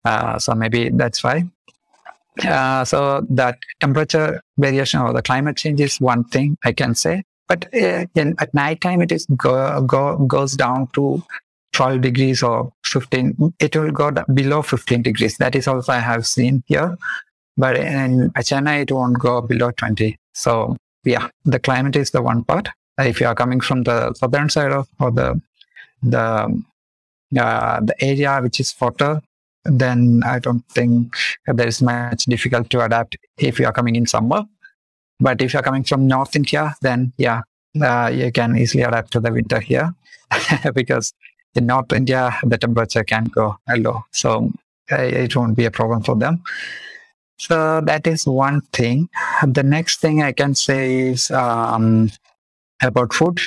Uh, 0.04 0.38
so 0.38 0.54
maybe 0.54 0.90
that's 0.90 1.22
why. 1.22 1.44
Uh, 2.44 2.84
so 2.84 3.26
that 3.28 3.58
temperature 3.80 4.40
variation 4.58 5.00
or 5.00 5.12
the 5.12 5.22
climate 5.22 5.56
change 5.56 5.80
is 5.80 6.00
one 6.00 6.24
thing 6.24 6.56
I 6.64 6.72
can 6.72 6.94
say. 6.94 7.24
But 7.48 7.66
uh, 7.74 8.06
in, 8.14 8.34
at 8.38 8.54
night 8.54 8.80
time 8.80 9.02
it 9.02 9.12
is 9.12 9.26
go, 9.36 9.82
go 9.82 10.16
goes 10.26 10.56
down 10.56 10.88
to 10.94 11.22
12 11.72 12.00
degrees 12.00 12.42
or 12.42 12.72
15. 12.84 13.54
It 13.58 13.76
will 13.76 13.90
go 13.90 14.10
below 14.32 14.62
15 14.62 15.02
degrees. 15.02 15.36
That 15.38 15.54
is 15.54 15.68
also 15.68 15.92
I 15.92 15.98
have 15.98 16.26
seen 16.26 16.62
here. 16.66 16.96
But 17.56 17.76
in 17.76 18.30
Chennai 18.30 18.82
it 18.82 18.92
won't 18.92 19.18
go 19.18 19.42
below 19.42 19.70
20. 19.72 20.16
So 20.32 20.76
yeah, 21.04 21.28
the 21.44 21.58
climate 21.58 21.96
is 21.96 22.10
the 22.10 22.22
one 22.22 22.44
part 22.44 22.68
if 22.98 23.20
you 23.20 23.26
are 23.26 23.34
coming 23.34 23.60
from 23.60 23.82
the 23.84 24.12
southern 24.14 24.48
side 24.48 24.72
of 24.72 24.88
or 25.00 25.10
the 25.10 25.40
the 26.02 26.62
uh, 27.38 27.80
the 27.80 27.94
area 28.00 28.40
which 28.42 28.60
is 28.60 28.72
hotter, 28.78 29.22
then 29.64 30.22
I 30.24 30.38
don't 30.38 30.66
think 30.68 31.16
there 31.46 31.66
is 31.66 31.80
much 31.80 32.24
difficult 32.24 32.68
to 32.70 32.84
adapt 32.84 33.16
if 33.38 33.58
you 33.58 33.66
are 33.66 33.72
coming 33.72 33.96
in 33.96 34.06
summer. 34.06 34.44
But 35.18 35.40
if 35.40 35.54
you 35.54 35.60
are 35.60 35.62
coming 35.62 35.84
from 35.84 36.06
North 36.06 36.36
India, 36.36 36.74
then 36.82 37.12
yeah, 37.16 37.42
uh, 37.80 38.10
you 38.12 38.32
can 38.32 38.56
easily 38.56 38.82
adapt 38.82 39.12
to 39.12 39.20
the 39.20 39.32
winter 39.32 39.60
here 39.60 39.94
because 40.74 41.14
in 41.54 41.66
North 41.66 41.92
India 41.92 42.36
the 42.42 42.58
temperature 42.58 43.04
can 43.04 43.24
go 43.24 43.56
low, 43.76 44.04
so 44.10 44.50
uh, 44.90 44.96
it 44.96 45.34
won't 45.36 45.56
be 45.56 45.64
a 45.64 45.70
problem 45.70 46.02
for 46.02 46.16
them. 46.16 46.42
So 47.38 47.80
that 47.80 48.06
is 48.06 48.26
one 48.26 48.60
thing. 48.72 49.08
The 49.46 49.62
next 49.62 50.00
thing 50.00 50.22
I 50.22 50.32
can 50.32 50.54
say 50.54 51.00
is 51.00 51.30
um, 51.30 52.10
about 52.82 53.12
food. 53.12 53.40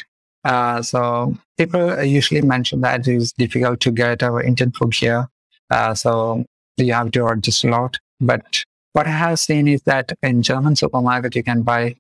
Uh, 0.44 0.82
so 0.82 1.36
people 1.58 2.04
usually 2.04 2.42
mention 2.42 2.82
that 2.82 3.08
it 3.08 3.16
is 3.16 3.34
difficult 3.34 3.80
to 3.82 3.92
get 3.92 4.22
our 4.24 4.42
Indian 4.42 4.72
food 4.72 4.94
here. 4.94 5.28
Uh, 5.72 5.94
so 5.94 6.46
you 6.78 6.94
have 6.94 7.12
to 7.12 7.26
adjust 7.28 7.64
a 7.64 7.70
lot. 7.70 7.98
But 8.22 8.64
what 8.94 9.08
I 9.08 9.12
have 9.12 9.40
seen 9.40 9.68
is 9.68 9.82
that 9.84 10.14
in 10.22 10.42
German 10.42 10.76
supermarket, 10.76 11.36
you 11.36 11.44
can 11.44 11.64
buy 11.64 11.96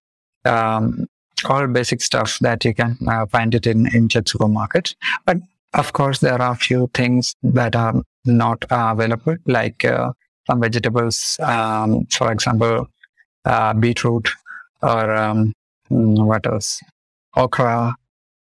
um, 0.45 1.07
all 1.49 1.67
basic 1.67 2.01
stuff 2.01 2.39
that 2.39 2.63
you 2.63 2.73
can 2.73 2.97
uh, 3.07 3.25
find 3.25 3.53
it 3.55 3.67
in 3.67 3.87
Indian 3.93 4.25
supermarket. 4.25 4.95
But 5.25 5.37
of 5.73 5.93
course, 5.93 6.19
there 6.19 6.41
are 6.41 6.53
a 6.53 6.55
few 6.55 6.89
things 6.93 7.35
that 7.43 7.75
are 7.75 8.01
not 8.25 8.63
uh, 8.71 8.89
available, 8.91 9.37
like 9.45 9.83
uh, 9.83 10.13
some 10.47 10.61
vegetables, 10.61 11.37
um, 11.41 12.05
for 12.05 12.31
example, 12.31 12.87
uh, 13.43 13.73
beetroot 13.73 14.29
or 14.81 15.13
um, 15.13 15.53
what 15.89 16.45
else? 16.45 16.81
Okra. 17.35 17.95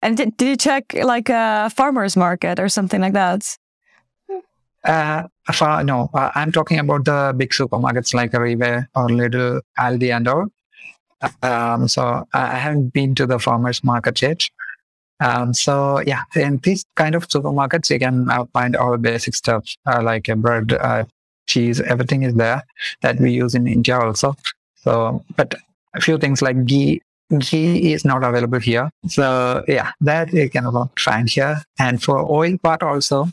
And 0.01 0.17
did, 0.17 0.38
did 0.38 0.48
you 0.48 0.57
check 0.57 0.93
like 0.93 1.29
a 1.29 1.69
farmer's 1.75 2.15
market 2.15 2.59
or 2.59 2.69
something 2.69 3.01
like 3.01 3.13
that? 3.13 3.57
Uh, 4.83 5.24
for, 5.51 5.83
no, 5.83 6.09
uh, 6.13 6.31
I'm 6.36 6.51
talking 6.51 6.79
about 6.79 7.05
the 7.05 7.33
big 7.36 7.50
supermarkets 7.50 8.13
like 8.13 8.31
Rewe 8.31 8.88
or 8.95 9.07
Lidl, 9.07 9.62
Aldi, 9.77 10.15
and 10.15 10.27
all. 10.27 10.48
Um, 11.43 11.88
so 11.89 12.25
I 12.33 12.55
haven't 12.55 12.93
been 12.93 13.13
to 13.15 13.25
the 13.25 13.39
farmers 13.39 13.83
market 13.83 14.21
yet. 14.21 14.41
Um, 15.19 15.53
so 15.53 16.00
yeah, 16.00 16.24
in 16.33 16.57
these 16.63 16.86
kind 16.95 17.13
of 17.13 17.27
supermarkets, 17.27 17.89
you 17.89 18.00
can 18.00 18.29
uh, 18.29 18.45
find 18.53 18.77
all 18.77 18.93
the 18.93 18.98
basic 18.98 19.36
stuff 19.36 19.65
uh, 19.86 20.01
like 20.01 20.29
bread, 20.38 20.71
uh, 20.71 21.03
cheese, 21.45 21.81
everything 21.81 22.24
is 22.24 22.36
there 22.36 22.63
that 23.01 23.19
we 23.19 23.31
use 23.31 23.55
in 23.55 23.67
India 23.67 24.00
also. 24.00 24.36
So, 24.75 25.25
but 25.36 25.55
a 25.93 26.00
few 26.00 26.17
things 26.17 26.41
like 26.41 26.65
ghee 26.65 27.01
ghee 27.38 27.93
is 27.93 28.05
not 28.05 28.24
available 28.24 28.59
here. 28.59 28.89
So 29.07 29.63
yeah, 29.67 29.91
that 30.01 30.33
you 30.33 30.50
can 30.50 30.65
find 30.98 31.29
here. 31.29 31.62
And 31.77 32.01
for 32.01 32.19
oil 32.29 32.57
part 32.57 32.83
also, 32.83 33.31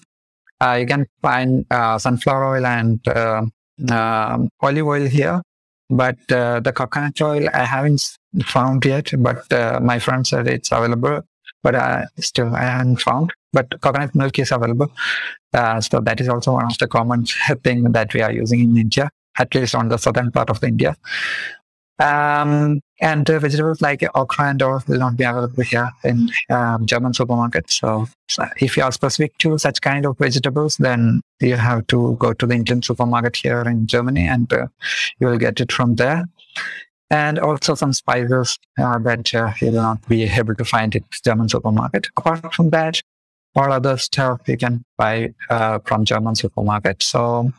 uh, 0.61 0.77
you 0.81 0.87
can 0.87 1.07
find 1.23 1.67
uh, 1.71 1.99
sunflower 1.99 2.57
oil 2.57 2.67
and 2.67 3.01
uh, 3.09 4.39
olive 4.61 4.87
oil 4.87 5.07
here. 5.07 5.43
but 5.91 6.19
uh, 6.33 6.61
the 6.61 6.73
coconut 6.73 7.21
oil 7.21 7.49
I 7.53 7.65
haven't 7.65 8.03
found 8.45 8.85
yet. 8.85 9.11
But 9.19 9.51
uh, 9.53 9.81
my 9.83 9.99
friend 9.99 10.27
said 10.27 10.49
it's 10.49 10.73
available, 10.73 11.23
but 11.63 11.75
uh, 11.75 12.07
still 12.19 12.55
I 12.55 12.63
haven't 12.63 13.01
found. 13.01 13.33
But 13.53 13.81
coconut 13.81 14.15
milk 14.15 14.39
is 14.39 14.53
available, 14.53 14.91
uh, 15.55 15.81
so 15.81 16.01
that 16.01 16.21
is 16.21 16.29
also 16.29 16.53
one 16.53 16.67
of 16.67 16.79
the 16.79 16.89
common 16.89 17.27
thing 17.65 17.85
that 17.93 18.13
we 18.13 18.21
are 18.23 18.33
using 18.33 18.61
in 18.61 18.77
India, 18.77 19.09
at 19.39 19.55
least 19.55 19.75
on 19.75 19.89
the 19.89 19.97
southern 19.97 20.31
part 20.31 20.51
of 20.51 20.63
India. 20.63 20.97
Um, 21.99 22.81
and 23.01 23.27
vegetables 23.27 23.81
like 23.81 24.03
okra 24.15 24.51
and 24.51 24.63
all 24.63 24.83
will 24.87 24.99
not 24.99 25.17
be 25.17 25.25
available 25.25 25.63
here 25.63 25.91
in 26.05 26.29
um, 26.51 26.87
German 26.87 27.13
supermarkets. 27.13 27.73
So, 27.73 28.07
so, 28.29 28.47
if 28.61 28.77
you 28.77 28.83
are 28.83 28.93
specific 28.93 29.37
to 29.39 29.59
such 29.59 29.81
kind 29.81 30.07
of 30.07 30.19
vegetables, 30.19 30.77
then 30.77 31.21
you 31.41 31.57
have 31.57 31.87
to 31.89 32.17
go 32.19 32.33
to 32.33 32.47
the 32.47 32.55
Indian 32.55 32.83
supermarket 32.83 33.37
here 33.37 33.63
in 33.63 33.87
Germany, 33.87 34.27
and 34.27 34.51
uh, 34.53 34.67
you 35.19 35.27
will 35.27 35.39
get 35.39 35.61
it 35.61 35.73
from 35.73 35.97
there. 35.97 36.25
And 37.11 37.39
also 37.39 37.75
some 37.75 37.93
spices 37.93 38.59
uh, 38.79 38.99
that 38.99 39.35
uh, 39.35 39.53
you 39.61 39.69
will 39.69 39.83
not 39.83 40.09
be 40.09 40.25
able 40.25 40.55
to 40.57 40.65
find 40.65 40.95
in 40.95 41.05
German 41.25 41.49
supermarket. 41.49 42.09
Apart 42.17 42.53
from 42.55 42.71
that, 42.71 43.01
all 43.55 43.73
other 43.73 43.97
stuff 43.97 44.41
you 44.47 44.57
can 44.57 44.85
buy 44.99 45.33
uh, 45.49 45.79
from 45.85 46.05
German 46.05 46.35
supermarket. 46.35 47.03
So 47.03 47.53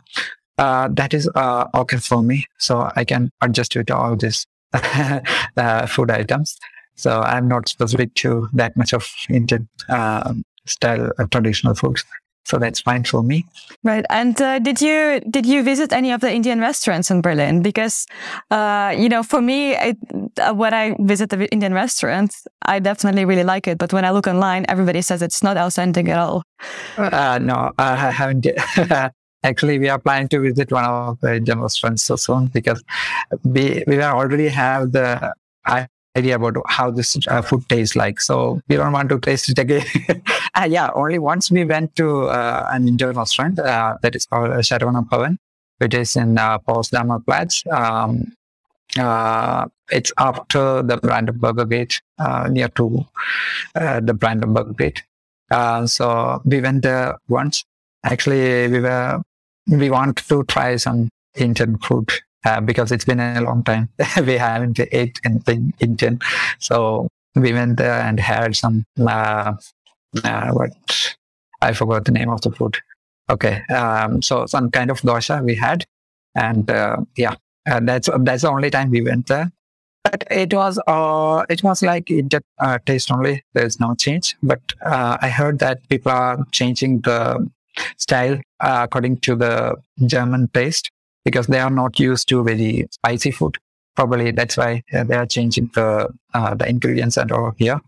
uh, 0.58 0.90
that 0.92 1.14
is 1.14 1.30
uh, 1.36 1.66
okay 1.76 1.98
for 1.98 2.22
me. 2.22 2.46
So 2.58 2.90
I 2.96 3.04
can 3.04 3.30
adjust 3.42 3.72
to 3.72 3.96
all 3.96 4.16
these 4.16 4.46
uh, 4.74 5.86
food 5.88 6.12
items. 6.12 6.58
So 6.96 7.22
I'm 7.22 7.48
not 7.48 7.70
specific 7.70 8.14
to 8.16 8.50
that 8.54 8.76
much 8.76 8.94
of 8.94 9.08
Indian 9.30 9.70
um, 9.90 10.44
style 10.66 11.12
of 11.20 11.30
traditional 11.30 11.76
foods. 11.76 12.04
So 12.46 12.58
that's 12.58 12.80
fine 12.80 13.04
for 13.04 13.22
me. 13.22 13.46
Right. 13.84 14.06
And 14.10 14.42
uh, 14.42 14.60
did 14.60 14.82
you 14.82 15.20
did 15.30 15.46
you 15.46 15.64
visit 15.64 15.92
any 15.92 16.14
of 16.14 16.22
the 16.22 16.32
Indian 16.32 16.62
restaurants 16.62 17.12
in 17.12 17.22
Berlin? 17.22 17.62
Because 17.62 18.08
uh, 18.52 18.96
you 18.98 19.10
know, 19.10 19.22
for 19.22 19.42
me, 19.42 19.76
it, 19.76 19.98
uh, 20.40 20.54
when 20.54 20.74
I 20.74 20.96
visit 20.98 21.30
the 21.30 21.52
Indian 21.52 21.74
restaurants, 21.74 22.48
I 22.62 22.80
definitely 22.80 23.26
really 23.26 23.44
like 23.44 23.68
it. 23.68 23.78
But 23.78 23.92
when 23.92 24.06
I 24.06 24.12
look 24.12 24.28
online, 24.28 24.66
everybody 24.70 25.02
says 25.02 25.22
it's 25.22 25.44
not 25.44 25.58
authentic 25.58 26.08
at 26.08 26.20
all. 26.20 26.44
no, 26.98 27.74
I 27.78 28.12
haven't. 28.12 28.48
Actually, 29.44 29.80
we 29.80 29.88
are 29.90 30.00
planning 30.00 30.28
to 30.30 30.40
visit 30.40 30.72
one 30.72 30.84
of 30.84 31.20
the 31.22 31.36
Indian 31.36 31.62
restaurants 31.62 32.04
so 32.04 32.16
soon 32.16 32.48
because 32.48 32.84
we 33.44 33.84
we 33.88 34.02
already 34.02 34.48
have 34.48 34.92
the 34.92 35.34
idea 36.18 36.36
about 36.36 36.56
how 36.68 36.90
this 36.92 37.16
uh, 37.28 37.42
food 37.42 37.64
tastes 37.70 37.96
like. 37.96 38.20
So 38.20 38.60
we 38.68 38.76
don't 38.76 38.92
want 38.92 39.10
to 39.10 39.20
taste 39.20 39.50
it 39.50 39.60
again. 39.60 39.86
uh, 40.56 40.68
yeah, 40.68 40.90
only 40.96 41.20
once 41.20 41.52
we 41.52 41.64
went 41.64 41.96
to 41.96 42.26
uh, 42.26 42.68
an 42.72 42.88
Indian 42.88 43.12
restaurant 43.12 43.60
uh, 43.60 43.98
that 44.02 44.16
is 44.16 44.26
called 44.26 44.50
Saravana 44.70 45.08
Bhavan, 45.08 45.38
which 45.78 45.94
is 45.94 46.16
in 46.16 46.38
uh, 46.38 46.58
Potsdamer 46.60 47.24
Platz. 47.26 47.64
Um, 47.72 48.34
uh, 48.98 49.68
it's 49.92 50.12
after 50.18 50.82
the 50.82 50.98
Brandenburger 50.98 51.70
Gate, 51.70 52.02
uh, 52.18 52.48
near 52.50 52.70
to 52.70 53.06
uh, 53.76 54.00
the 54.00 54.14
Brandenburger 54.14 54.78
Gate. 54.78 55.04
so 55.88 56.42
we 56.46 56.62
went 56.62 56.84
there 56.84 57.16
once. 57.28 57.64
Actually, 58.04 58.68
we 58.68 58.80
were 58.80 59.22
we 59.68 59.90
want 59.90 60.18
to 60.18 60.44
try 60.46 60.76
some 60.78 61.10
Indian 61.36 61.78
food 61.80 62.12
uh, 62.46 62.62
because 62.62 62.92
it's 62.92 63.06
been 63.06 63.20
a 63.20 63.42
long 63.42 63.64
time. 63.64 63.90
we 64.26 64.38
haven't 64.38 64.80
ate 64.92 65.20
anything 65.26 65.74
Indian, 65.80 66.20
so 66.60 67.08
we 67.36 67.54
went 67.54 67.78
there 67.78 68.02
and 68.02 68.20
had 68.20 68.56
some 68.56 68.86
uh, 69.00 69.54
uh, 70.24 70.52
what 70.52 70.72
I 71.62 71.74
forgot 71.74 72.06
the 72.06 72.12
name 72.12 72.30
of 72.30 72.42
the 72.42 72.52
food. 72.52 72.78
Okay, 73.30 73.62
um, 73.66 74.22
so 74.22 74.46
some 74.46 74.72
kind 74.72 74.90
of 74.90 75.02
dosa 75.02 75.44
we 75.44 75.56
had, 75.56 75.84
and 76.36 76.70
uh, 76.70 76.98
yeah, 77.16 77.36
that's 77.66 78.10
that's 78.20 78.44
the 78.44 78.50
only 78.50 78.70
time 78.70 78.90
we 78.90 79.02
went 79.02 79.28
there. 79.28 79.52
But 80.04 80.24
it 80.32 80.54
was 80.54 80.80
uh, 80.88 81.44
it 81.50 81.64
was 81.64 81.82
like 81.82 82.10
Indian 82.10 82.44
uh, 82.60 82.78
taste 82.86 83.12
only. 83.12 83.44
There's 83.54 83.80
no 83.82 83.96
change. 83.96 84.38
But 84.42 84.62
I 84.82 85.28
heard 85.28 85.60
that 85.60 85.88
people 85.90 86.14
are 86.14 86.46
changing 86.52 87.02
the 87.02 87.50
style 87.98 88.40
uh, 88.60 88.82
according 88.84 89.18
to 89.18 89.36
the 89.36 89.76
German 90.06 90.50
taste 90.54 90.92
because 91.26 91.48
they 91.48 91.60
are 91.60 91.70
not 91.70 92.00
used 92.00 92.28
to 92.30 92.44
very 92.44 92.88
spicy 92.92 93.32
food. 93.32 93.58
Probably 93.96 94.32
that's 94.32 94.58
why 94.58 94.84
uh, 94.94 95.04
they 95.04 95.16
are 95.16 95.26
changing 95.26 95.72
the 95.74 96.10
uh, 96.34 96.56
the 96.56 96.70
ingredients 96.70 97.18
and 97.18 97.32
all 97.32 97.54
here. 97.58 97.82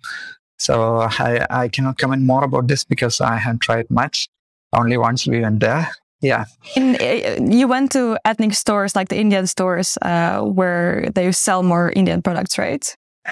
So 0.57 1.01
I, 1.01 1.45
I 1.49 1.67
cannot 1.69 1.97
comment 1.97 2.23
more 2.23 2.43
about 2.43 2.67
this 2.67 2.83
because 2.83 3.21
I 3.21 3.37
haven't 3.37 3.61
tried 3.61 3.89
much. 3.89 4.27
Only 4.73 4.97
once 4.97 5.25
we 5.25 5.39
went 5.39 5.61
there. 5.61 5.89
Yeah. 6.21 6.45
In, 6.75 6.95
uh, 6.95 7.37
you 7.49 7.67
went 7.67 7.91
to 7.93 8.17
ethnic 8.25 8.53
stores 8.53 8.95
like 8.95 9.07
the 9.07 9.17
Indian 9.17 9.47
stores 9.47 9.97
uh, 10.01 10.41
where 10.41 11.09
they 11.15 11.31
sell 11.31 11.63
more 11.63 11.91
Indian 11.95 12.21
products, 12.21 12.57
right? 12.57 12.83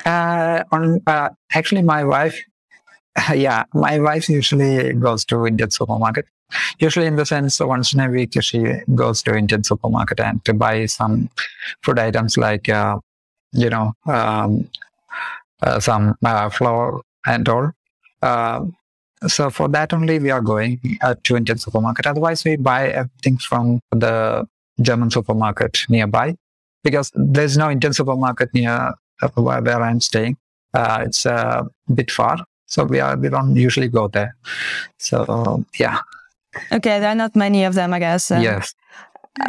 Uh, 0.06 0.64
on 0.72 1.02
actually, 1.52 1.82
my 1.82 2.04
wife 2.04 2.40
yeah, 3.34 3.64
my 3.74 4.00
wife 4.00 4.30
usually 4.30 4.94
goes 4.94 5.26
to 5.26 5.46
Indian 5.46 5.72
supermarket 5.72 6.26
usually 6.80 7.06
in 7.06 7.16
the 7.16 7.26
sense 7.26 7.60
once 7.60 7.94
in 7.94 8.00
a 8.00 8.10
week 8.10 8.42
she 8.42 8.64
goes 8.96 9.22
to 9.24 9.36
Indian 9.36 9.64
supermarket 9.64 10.20
and 10.20 10.44
to 10.46 10.54
buy 10.54 10.86
some 10.86 11.30
food 11.84 12.00
items 12.00 12.38
like 12.38 12.70
uh, 12.70 12.98
you 13.52 13.70
know 13.70 13.94
um, 14.06 14.70
uh, 15.64 15.80
some 15.80 16.16
uh, 16.24 16.50
flour 16.50 17.02
and 17.26 17.50
all. 17.50 17.72
Uh, 18.22 18.66
so 19.28 19.50
for 19.50 19.68
that 19.68 19.94
only 19.94 20.20
we 20.20 20.30
are 20.30 20.42
going 20.42 20.80
uh, 21.02 21.16
to 21.24 21.36
Indian 21.36 21.58
supermarket. 21.58 22.06
Otherwise 22.06 22.46
we 22.46 22.56
buy 22.56 22.90
everything 22.90 23.38
from 23.38 23.80
the 23.92 24.48
German 24.82 25.10
supermarket 25.10 25.80
nearby 25.90 26.36
because 26.84 27.12
there's 27.16 27.58
no 27.58 27.72
Indian 27.72 27.94
supermarket 27.94 28.54
near 28.54 28.94
uh, 29.22 29.28
where 29.36 29.82
I'm 29.82 30.00
staying. 30.00 30.38
it's 30.76 31.26
a 31.26 31.66
bit 31.94 32.12
far. 32.12 32.38
So 32.68 32.84
we 32.84 33.00
are 33.00 33.16
we 33.18 33.30
don't 33.30 33.56
usually 33.56 33.88
go 33.88 34.08
there. 34.10 34.36
So 34.98 35.66
yeah, 35.80 36.00
Okay, 36.72 37.00
there 37.00 37.10
are 37.10 37.16
not 37.16 37.36
many 37.36 37.64
of 37.64 37.74
them, 37.74 37.94
I 37.94 38.00
guess. 38.00 38.32
Uh, 38.32 38.40
yes. 38.42 38.74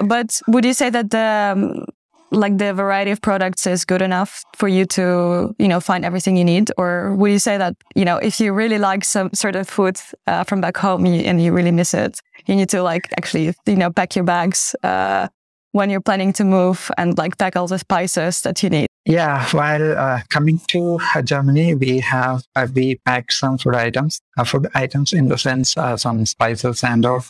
But 0.05 0.41
would 0.49 0.65
you 0.65 0.75
say 0.75 0.91
that 0.91 1.11
the 1.11 1.55
um, 1.57 1.85
like 2.31 2.59
the 2.59 2.75
variety 2.75 3.11
of 3.11 3.23
products 3.23 3.67
is 3.67 3.85
good 3.85 4.03
enough 4.03 4.45
for 4.55 4.69
you 4.69 4.85
to 4.85 5.55
you 5.59 5.69
know 5.69 5.81
find 5.81 6.05
everything 6.05 6.37
you 6.37 6.45
need, 6.45 6.71
or 6.77 7.15
would 7.15 7.31
you 7.31 7.38
say 7.38 7.57
that 7.59 7.75
you 7.95 8.05
know 8.05 8.19
if 8.19 8.41
you 8.41 8.53
really 8.53 8.79
like 8.79 9.05
some 9.05 9.31
certain 9.33 9.65
food 9.65 9.99
uh, 10.27 10.45
from 10.45 10.61
back 10.61 10.77
home 10.77 11.07
and 11.07 11.43
you 11.43 11.53
really 11.53 11.73
miss 11.73 11.95
it, 11.95 12.21
you 12.47 12.55
need 12.55 12.69
to 12.69 12.83
like 12.83 13.09
actually 13.17 13.55
you 13.67 13.77
know 13.77 13.91
pack 13.91 14.15
your 14.15 14.25
bags 14.25 14.77
uh, 14.83 15.29
when 15.73 15.91
you're 15.91 16.03
planning 16.03 16.33
to 16.35 16.45
move 16.45 16.91
and 16.99 17.17
like 17.17 17.38
pack 17.38 17.57
all 17.57 17.67
the 17.67 17.79
spices 17.79 18.43
that 18.43 18.62
you 18.62 18.71
need? 18.71 18.88
Yeah, 19.09 19.49
while 19.53 19.97
uh, 19.97 20.21
coming 20.29 20.61
to 20.69 21.00
uh, 21.15 21.23
Germany, 21.23 21.75
we 21.75 22.00
have 22.00 22.43
uh, 22.55 22.67
we 22.75 22.97
packed 23.07 23.33
some 23.33 23.57
food 23.57 23.75
items, 23.75 24.21
uh, 24.37 24.45
food 24.45 24.69
items 24.75 25.15
in 25.15 25.29
the 25.29 25.38
sense 25.38 25.79
uh, 25.79 25.97
some 25.97 26.27
spices 26.27 26.85
and 26.85 27.07
all 27.07 27.25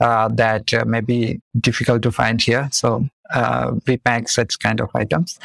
uh, 0.00 0.28
that 0.28 0.86
may 0.86 1.00
be 1.00 1.40
difficult 1.58 2.02
to 2.02 2.12
find 2.12 2.42
here. 2.42 2.68
So 2.72 3.08
we 3.86 3.96
pack 3.96 4.28
such 4.28 4.58
kind 4.58 4.82
of 4.82 4.90
items 4.94 5.38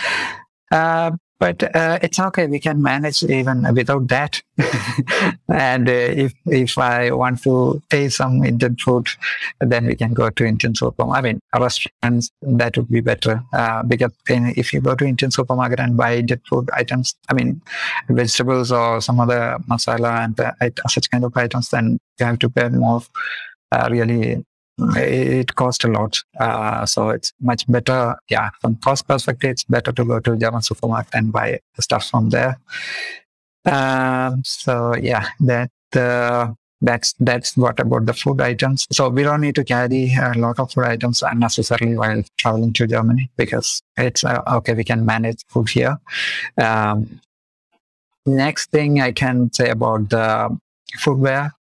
but 1.40 1.64
uh, 1.76 2.00
it's 2.02 2.20
okay. 2.20 2.48
We 2.48 2.60
can 2.60 2.82
manage 2.82 3.24
even 3.24 3.66
without 3.74 4.08
that. 4.10 4.42
and 5.50 5.88
uh, 5.88 5.92
if 6.26 6.34
if 6.46 6.78
I 6.78 7.12
want 7.12 7.42
to 7.44 7.82
taste 7.90 8.18
some 8.18 8.44
Indian 8.44 8.76
food, 8.76 9.08
then 9.62 9.86
we 9.86 9.96
can 9.96 10.14
go 10.14 10.30
to 10.30 10.46
Indian 10.46 10.76
supermarket. 10.76 11.18
I 11.18 11.22
mean, 11.22 11.40
restaurants 11.58 12.32
that 12.42 12.78
would 12.78 12.90
be 12.90 13.00
better 13.00 13.42
uh, 13.54 13.84
because 13.84 14.12
if 14.28 14.74
you 14.74 14.82
go 14.82 14.96
to 14.96 15.06
Indian 15.06 15.32
supermarket 15.32 15.80
and 15.80 15.96
buy 15.96 16.18
Indian 16.18 16.42
food 16.50 16.70
items, 16.74 17.16
I 17.30 17.34
mean, 17.34 17.62
vegetables 18.10 18.72
or 18.72 19.00
some 19.00 19.20
other 19.22 19.58
masala 19.70 20.26
and 20.26 20.40
uh, 20.40 20.52
such 20.90 21.10
kind 21.10 21.24
of 21.24 21.36
items, 21.38 21.70
then 21.70 22.00
you 22.20 22.26
have 22.26 22.40
to 22.40 22.50
pay 22.50 22.68
more. 22.70 23.02
Uh, 23.72 23.88
really 23.92 24.44
it 24.96 25.56
costs 25.56 25.84
a 25.84 25.88
lot. 25.88 26.22
Uh, 26.40 26.86
so 26.86 27.10
it's 27.10 27.34
much 27.40 27.68
better. 27.68 28.16
Yeah, 28.30 28.50
from 28.62 28.76
cost 28.78 29.08
perspective, 29.08 29.52
it's 29.52 29.64
better 29.64 29.92
to 29.92 30.06
go 30.06 30.20
to 30.20 30.38
German 30.38 30.62
supermarket 30.62 31.14
and 31.14 31.32
buy 31.32 31.60
stuff 31.80 32.10
from 32.10 32.30
there. 32.30 32.58
Um, 33.66 34.44
so 34.46 34.96
yeah, 34.96 35.28
that 35.42 35.72
uh, 35.96 36.54
that's 36.82 37.14
that's 37.20 37.58
what 37.58 37.80
about 37.80 38.06
the 38.06 38.14
food 38.14 38.42
items. 38.42 38.88
So 38.92 39.10
we 39.10 39.24
don't 39.24 39.42
need 39.42 39.56
to 39.56 39.64
carry 39.64 40.14
a 40.14 40.34
lot 40.38 40.60
of 40.60 40.72
food 40.72 40.86
items 40.86 41.22
unnecessarily 41.24 41.98
while 41.98 42.24
traveling 42.38 42.74
to 42.74 42.88
Germany 42.88 43.30
because 43.38 43.82
it's 43.98 44.24
uh, 44.24 44.42
okay. 44.48 44.74
We 44.74 44.84
can 44.84 45.06
manage 45.06 45.44
food 45.48 45.70
here. 45.70 45.98
Um, 46.58 47.22
next 48.26 48.72
thing 48.72 49.02
I 49.02 49.12
can 49.12 49.52
say 49.52 49.70
about 49.70 50.10
the 50.10 50.58
footwear 51.00 51.52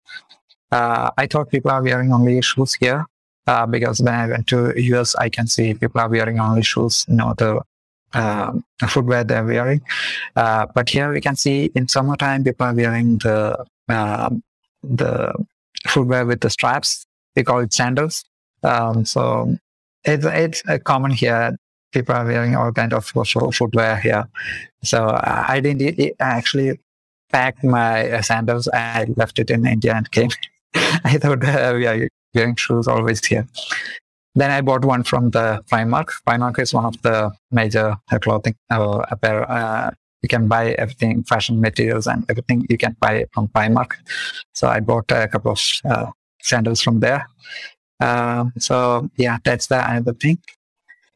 uh, 0.72 1.10
I 1.18 1.26
thought 1.28 1.50
people 1.50 1.72
are 1.72 1.82
wearing 1.82 2.14
only 2.14 2.42
shoes 2.42 2.76
here 2.76 3.06
uh, 3.50 3.66
because 3.66 4.00
when 4.00 4.14
I 4.14 4.28
went 4.28 4.48
to 4.48 4.80
US, 4.94 5.16
I 5.16 5.28
can 5.30 5.48
see 5.48 5.74
people 5.74 6.00
are 6.00 6.10
wearing 6.10 6.40
only 6.40 6.62
shoes, 6.62 7.06
no 7.08 7.34
the 7.36 7.62
uh, 8.14 8.52
footwear 8.88 9.24
they're 9.24 9.46
wearing. 9.46 9.82
Uh, 10.36 10.68
but 10.76 10.90
here 10.90 11.12
we 11.12 11.22
can 11.22 11.36
see 11.36 11.72
in 11.76 11.88
summertime 11.88 12.44
people 12.44 12.68
are 12.68 12.76
wearing 12.76 13.18
the 13.18 13.66
um, 13.88 14.44
the 14.84 15.34
footwear 15.88 16.26
with 16.26 16.42
the 16.42 16.50
straps. 16.50 17.06
We 17.36 17.44
call 17.44 17.60
it 17.60 17.74
sandals. 17.74 18.24
Um, 18.64 19.06
so 19.06 19.58
it's 20.04 20.26
it's 20.26 20.84
common 20.84 21.12
here 21.12 21.58
people 21.92 22.14
are 22.16 22.26
wearing 22.26 22.56
all 22.56 22.72
kind 22.72 22.94
of 22.94 23.04
footwear 23.06 23.98
here. 23.98 24.28
So 24.84 25.20
I 25.24 25.60
didn't 25.60 26.16
actually 26.20 26.80
pack 27.32 27.64
my 27.64 28.22
sandals. 28.22 28.68
I 28.68 29.08
left 29.16 29.40
it 29.40 29.50
in 29.50 29.66
India 29.66 29.96
and 29.96 30.12
came. 30.12 30.30
I 31.04 31.18
thought 31.18 31.44
uh, 31.44 31.74
are 31.74 32.10
wearing 32.34 32.56
shoes 32.56 32.88
always 32.88 33.26
here. 33.26 33.48
Then 34.36 34.52
I 34.52 34.62
bought 34.62 34.86
one 34.86 35.04
from 35.04 35.32
the 35.32 35.64
Primark. 35.72 36.12
Primark 36.28 36.60
is 36.60 36.74
one 36.74 36.86
of 36.86 37.02
the 37.02 37.32
major 37.52 37.98
clothing 38.22 38.56
uh, 38.70 39.04
apparel. 39.10 39.46
Uh, 39.50 39.92
you 40.22 40.30
can 40.30 40.48
buy 40.48 40.74
everything, 40.74 41.24
fashion 41.24 41.62
materials 41.62 42.06
and 42.08 42.26
everything 42.30 42.66
you 42.70 42.78
can 42.78 42.96
buy 43.00 43.26
from 43.34 43.48
Primark. 43.50 43.94
So 44.54 44.68
I 44.68 44.82
bought 44.82 45.12
a 45.12 45.28
couple 45.28 45.52
of 45.52 45.62
uh, 45.86 46.12
sandals 46.42 46.82
from 46.82 47.00
there. 47.00 47.28
Um, 48.00 48.54
so 48.58 49.10
yeah, 49.18 49.38
that's 49.44 49.68
the 49.68 49.78
other 49.78 50.14
thing. 50.14 50.40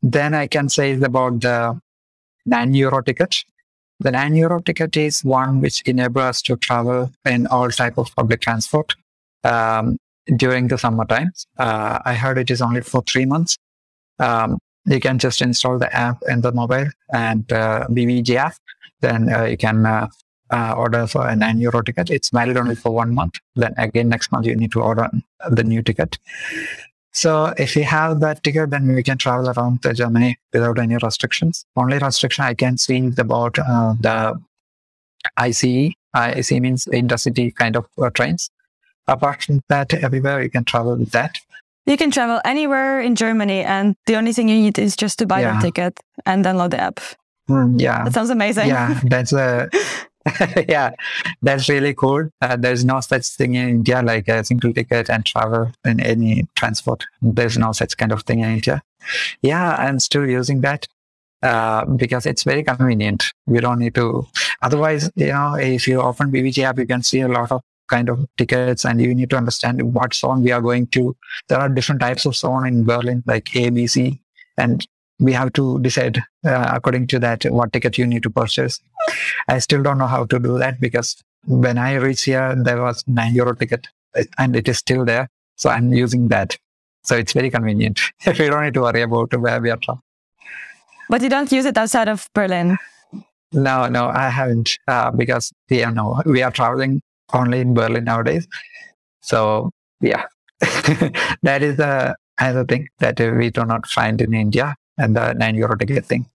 Then 0.02 0.34
I 0.34 0.48
can 0.48 0.70
say 0.70 0.94
about 0.94 1.42
the 1.42 1.80
nine 2.46 2.74
euro 2.74 3.02
ticket. 3.02 3.44
The 4.00 4.12
nine 4.12 4.36
euro 4.36 4.60
ticket 4.60 4.98
is 4.98 5.24
one 5.24 5.62
which 5.62 5.82
enables 5.86 6.24
us 6.24 6.42
to 6.44 6.58
travel 6.58 7.12
in 7.26 7.48
all 7.48 7.70
type 7.70 7.98
of 7.98 8.14
public 8.16 8.42
transport 8.42 8.96
um, 9.44 9.98
during 10.38 10.68
the 10.68 10.78
summer 10.78 11.06
times. 11.06 11.46
Uh, 11.58 12.00
I 12.06 12.14
heard 12.14 12.38
it 12.38 12.52
is 12.52 12.62
only 12.62 12.82
for 12.82 13.02
three 13.02 13.26
months. 13.26 13.58
Um, 14.20 14.58
you 14.86 15.00
can 15.00 15.18
just 15.18 15.42
install 15.42 15.80
the 15.80 15.94
app 15.96 16.18
in 16.28 16.42
the 16.42 16.52
mobile 16.52 16.88
and 17.12 17.52
uh, 17.52 17.88
BVG 17.90 18.36
app. 18.36 18.56
Then 19.02 19.32
uh, 19.34 19.44
you 19.44 19.58
can 19.58 19.86
uh, 19.86 20.08
uh, 20.50 20.74
order 20.78 21.08
for 21.08 21.28
a 21.28 21.36
nine 21.36 21.60
euro 21.60 21.82
ticket. 21.82 22.10
It's 22.10 22.30
valid 22.30 22.58
only 22.58 22.76
for 22.76 22.92
one 22.92 23.14
month. 23.14 23.36
Then 23.56 23.74
again, 23.78 24.10
next 24.10 24.32
month 24.32 24.46
you 24.46 24.56
need 24.56 24.72
to 24.74 24.82
order 24.82 25.10
the 25.50 25.64
new 25.64 25.82
ticket. 25.82 26.18
So 27.12 27.54
if 27.58 27.76
you 27.76 27.84
have 27.84 28.20
that 28.22 28.44
ticket, 28.44 28.72
then 28.72 28.88
we 28.94 29.04
can 29.04 29.18
travel 29.18 29.50
around 29.50 29.86
Germany 29.94 30.38
without 30.52 30.80
any 30.80 30.98
restrictions. 30.98 31.66
Only 31.76 32.00
restriction 32.00 32.44
I 32.44 32.56
can 32.56 32.78
see 32.78 32.98
is 32.98 33.20
about 33.20 33.60
uh, 33.60 33.94
the 34.00 34.42
ICE. 35.38 35.94
ICE 36.16 36.52
means 36.60 36.86
intercity 36.86 37.54
kind 37.54 37.76
of 37.76 37.86
uh, 38.02 38.10
trains. 38.10 38.50
Apart 39.08 39.44
from 39.44 39.62
that, 39.70 39.94
everywhere 39.94 40.42
you 40.42 40.50
can 40.50 40.64
travel 40.64 40.96
with 40.96 41.12
that. 41.12 41.36
You 41.86 41.98
can 41.98 42.12
travel 42.12 42.40
anywhere 42.46 43.02
in 43.02 43.16
Germany, 43.16 43.62
and 43.62 43.96
the 44.06 44.16
only 44.16 44.32
thing 44.32 44.48
you 44.48 44.56
need 44.56 44.80
is 44.80 44.96
just 44.96 45.20
to 45.20 45.26
buy 45.26 45.42
yeah. 45.42 45.56
the 45.56 45.62
ticket 45.62 46.00
and 46.26 46.46
download 46.46 46.72
the 46.72 46.80
app. 46.80 47.00
Mm, 47.50 47.82
yeah, 47.82 48.06
that 48.06 48.14
sounds 48.14 48.30
amazing. 48.30 48.70
Yeah, 48.70 49.00
that's 49.04 49.34
a 49.34 49.70
yeah, 50.70 50.92
that's 51.42 51.70
really 51.70 51.94
cool. 51.94 52.30
Uh, 52.42 52.56
there's 52.56 52.86
no 52.86 53.00
such 53.02 53.28
thing 53.28 53.56
in 53.56 53.70
India 53.70 54.02
like 54.02 54.28
a 54.28 54.44
single 54.44 54.74
ticket 54.74 55.10
and 55.10 55.26
travel 55.26 55.72
in 55.86 56.00
any 56.00 56.48
transport. 56.56 57.06
There's 57.22 57.58
no 57.58 57.72
such 57.72 57.98
kind 57.98 58.12
of 58.12 58.24
thing 58.24 58.40
in 58.40 58.54
India. 58.54 58.82
Yeah, 59.42 59.76
I'm 59.76 60.00
still 60.00 60.28
using 60.28 60.62
that 60.62 60.88
uh, 61.42 61.86
because 61.86 62.26
it's 62.26 62.44
very 62.44 62.64
convenient. 62.64 63.34
We 63.46 63.60
don't 63.60 63.80
need 63.80 63.96
to. 63.96 64.26
Otherwise, 64.62 65.12
you 65.16 65.28
know, 65.28 65.56
if 65.56 65.88
you 65.88 66.02
open 66.02 66.32
BVG 66.32 66.64
app, 66.64 66.80
you 66.80 66.86
can 66.86 67.04
see 67.04 67.20
a 67.20 67.28
lot 67.28 67.52
of 67.52 67.62
kind 67.94 68.10
of 68.10 68.26
tickets 68.38 68.86
and 68.86 69.02
you 69.02 69.14
need 69.14 69.30
to 69.30 69.38
understand 69.38 69.82
what 69.98 70.14
zone 70.14 70.44
we 70.44 70.52
are 70.52 70.62
going 70.70 70.88
to. 70.88 71.16
There 71.50 71.60
are 71.60 71.70
different 71.70 72.02
types 72.02 72.26
of 72.26 72.36
zone 72.36 72.68
in 72.68 72.84
Berlin, 72.92 73.24
like 73.26 73.56
A, 73.56 73.70
B, 73.70 73.88
C, 73.88 74.20
and 74.58 74.86
we 75.20 75.34
have 75.34 75.54
to 75.54 75.80
decide 75.80 76.18
uh, 76.46 76.72
according 76.78 77.08
to 77.08 77.20
that 77.20 77.46
what 77.58 77.74
ticket 77.74 77.98
you 77.98 78.08
need 78.08 78.24
to 78.24 78.30
purchase. 78.30 78.80
I 79.48 79.60
still 79.60 79.84
don't 79.84 79.98
know 79.98 80.08
how 80.16 80.26
to 80.26 80.40
do 80.40 80.58
that 80.58 80.80
because 80.80 81.16
when 81.46 81.78
I 81.78 81.94
reached 81.96 82.26
here, 82.26 82.56
there 82.68 82.82
was 82.82 83.04
nine 83.08 83.36
euro 83.36 83.56
ticket 83.56 83.88
and 84.38 84.56
it 84.56 84.68
is 84.68 84.80
still 84.80 85.06
there. 85.06 85.30
So 85.56 85.70
I'm 85.70 85.94
using 85.94 86.28
that. 86.30 86.58
So 87.04 87.16
it's 87.16 87.34
very 87.34 87.50
convenient. 87.50 88.00
we 88.28 88.50
don't 88.50 88.64
need 88.64 88.74
to 88.74 88.82
worry 88.82 89.02
about 89.02 89.34
where 89.40 89.62
we 89.62 89.70
are 89.70 89.80
from. 89.86 90.02
But 91.10 91.22
you 91.22 91.30
don't 91.30 91.52
use 91.52 91.66
it 91.66 91.78
outside 91.78 92.08
of 92.08 92.28
Berlin? 92.34 92.78
No, 93.52 93.88
no, 93.88 94.08
I 94.08 94.30
haven't 94.30 94.80
uh, 94.88 95.12
because 95.12 95.54
you 95.70 95.92
know 95.92 96.22
we 96.26 96.42
are 96.42 96.50
traveling 96.52 97.02
only 97.34 97.60
in 97.60 97.74
Berlin 97.74 98.06
nowadays. 98.06 98.48
So 99.22 99.72
yeah, 100.02 100.26
that 101.44 101.62
is 101.62 101.78
the 101.78 102.16
other 102.40 102.66
thing 102.66 102.88
that 103.00 103.20
we 103.20 103.50
do 103.50 103.66
not 103.66 103.88
find 103.88 104.22
in 104.22 104.34
India 104.34 104.76
and 104.98 105.16
the 105.16 105.34
nine 105.34 105.56
euro 105.56 105.76
ticket 105.76 106.06
thing. 106.06 106.26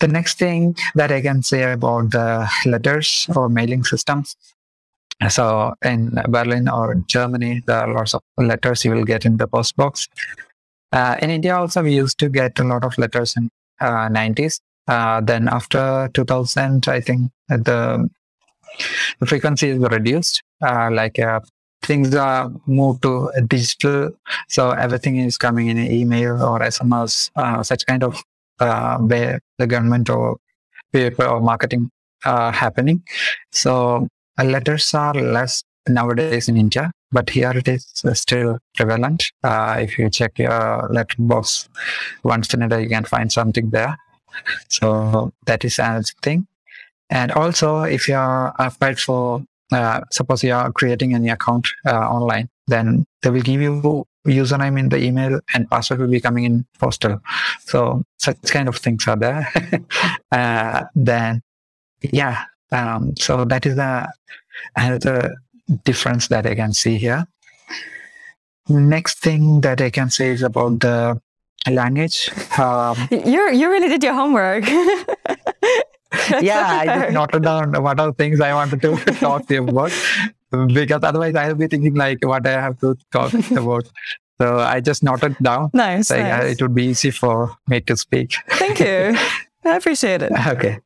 The 0.00 0.08
next 0.08 0.38
thing 0.38 0.76
that 0.94 1.12
I 1.12 1.20
can 1.20 1.42
say 1.42 1.72
about 1.72 2.10
the 2.10 2.48
letters 2.66 3.26
or 3.34 3.48
mailing 3.48 3.84
systems. 3.84 4.36
So 5.28 5.74
in 5.82 6.18
Berlin 6.28 6.68
or 6.68 6.96
Germany, 7.06 7.62
there 7.66 7.78
are 7.78 7.94
lots 7.94 8.14
of 8.14 8.22
letters 8.36 8.84
you 8.84 8.90
will 8.90 9.04
get 9.04 9.24
in 9.24 9.36
the 9.36 9.46
post 9.46 9.76
box. 9.76 10.08
Uh, 10.92 11.16
in 11.22 11.30
India 11.30 11.56
also, 11.56 11.82
we 11.82 11.94
used 11.94 12.18
to 12.18 12.28
get 12.28 12.58
a 12.58 12.64
lot 12.64 12.84
of 12.84 12.96
letters 12.98 13.36
in 13.36 13.48
uh, 13.80 14.08
90s. 14.08 14.60
Uh, 14.86 15.20
then 15.20 15.48
after 15.48 16.10
2000, 16.12 16.86
I 16.88 17.00
think 17.00 17.30
the, 17.48 18.08
the 19.20 19.26
frequency 19.26 19.70
is 19.70 19.78
reduced. 19.78 20.42
Uh, 20.62 20.90
like 20.90 21.18
uh, 21.18 21.40
things 21.82 22.14
are 22.14 22.50
moved 22.66 23.02
to 23.02 23.30
digital. 23.46 24.10
So 24.48 24.70
everything 24.70 25.16
is 25.18 25.36
coming 25.36 25.68
in 25.68 25.78
email 25.78 26.42
or 26.42 26.60
SMS, 26.60 27.30
uh, 27.36 27.62
such 27.62 27.86
kind 27.86 28.02
of 28.02 28.22
uh, 28.60 28.98
where 28.98 29.40
the 29.58 29.66
government 29.66 30.08
or 30.10 30.38
paper 30.92 31.26
or 31.26 31.40
marketing 31.40 31.90
are 32.24 32.52
happening. 32.52 33.02
So 33.52 34.08
uh, 34.38 34.44
letters 34.44 34.92
are 34.94 35.14
less 35.14 35.62
nowadays 35.88 36.48
in 36.48 36.56
India, 36.56 36.90
but 37.12 37.30
here 37.30 37.52
it 37.54 37.68
is 37.68 37.86
still 38.14 38.58
prevalent. 38.74 39.30
Uh, 39.42 39.76
if 39.80 39.98
you 39.98 40.08
check 40.08 40.38
your 40.38 40.88
letter 40.90 41.16
box 41.18 41.68
once 42.22 42.54
in 42.54 42.62
a 42.62 42.68
day, 42.68 42.82
you 42.82 42.88
can 42.88 43.04
find 43.04 43.30
something 43.30 43.70
there. 43.70 43.96
So 44.68 45.32
that 45.46 45.64
is 45.64 45.78
another 45.78 46.04
thing. 46.22 46.46
And 47.10 47.32
also, 47.32 47.82
if 47.82 48.08
you 48.08 48.16
are 48.16 48.54
applied 48.58 48.98
for 48.98 49.44
uh, 49.72 50.00
suppose 50.10 50.44
you 50.44 50.52
are 50.52 50.72
creating 50.72 51.14
an 51.14 51.28
account 51.28 51.68
uh, 51.86 52.08
online, 52.08 52.48
then 52.66 53.06
they 53.22 53.30
will 53.30 53.42
give 53.42 53.60
you 53.60 54.06
username 54.26 54.78
in 54.78 54.88
the 54.88 55.02
email 55.02 55.40
and 55.52 55.68
password 55.70 56.00
will 56.00 56.08
be 56.08 56.20
coming 56.20 56.44
in 56.44 56.64
postal. 56.78 57.20
So 57.60 58.02
such 58.18 58.40
kind 58.44 58.68
of 58.68 58.76
things 58.76 59.06
are 59.06 59.16
there. 59.16 59.48
uh, 60.32 60.84
then, 60.94 61.42
yeah. 62.00 62.44
Um, 62.72 63.14
so 63.16 63.44
that 63.44 63.66
is 63.66 63.76
the 63.76 64.10
another 64.76 65.34
difference 65.84 66.28
that 66.28 66.46
I 66.46 66.54
can 66.54 66.72
see 66.72 66.96
here. 66.96 67.26
Next 68.68 69.18
thing 69.18 69.60
that 69.60 69.80
I 69.80 69.90
can 69.90 70.10
say 70.10 70.28
is 70.28 70.42
about 70.42 70.80
the 70.80 71.20
language. 71.70 72.30
Um, 72.58 72.96
you 73.10 73.50
you 73.50 73.70
really 73.70 73.88
did 73.88 74.02
your 74.02 74.14
homework. 74.14 74.64
yeah, 76.40 76.66
I 76.66 76.86
just 76.86 77.12
noted 77.12 77.42
down 77.42 77.82
what 77.82 78.00
are 78.00 78.08
the 78.08 78.12
things 78.12 78.40
I 78.40 78.54
wanted 78.54 78.82
to 78.82 78.96
talk 79.20 79.46
to 79.46 79.54
you 79.54 79.68
about 79.68 79.92
because 80.50 81.02
otherwise 81.02 81.34
I'll 81.34 81.54
be 81.54 81.66
thinking 81.66 81.94
like 81.94 82.18
what 82.22 82.46
I 82.46 82.60
have 82.60 82.78
to 82.80 82.96
talk 83.12 83.32
about. 83.50 83.90
So 84.40 84.58
I 84.58 84.80
just 84.80 85.02
noted 85.02 85.36
down. 85.38 85.70
Nice, 85.72 86.08
so 86.08 86.16
nice. 86.16 86.52
It 86.52 86.62
would 86.62 86.74
be 86.74 86.86
easy 86.86 87.10
for 87.10 87.56
me 87.68 87.80
to 87.82 87.96
speak. 87.96 88.34
Thank 88.50 88.80
you. 88.80 89.16
I 89.64 89.76
appreciate 89.76 90.22
it. 90.22 90.32
Okay. 90.32 90.80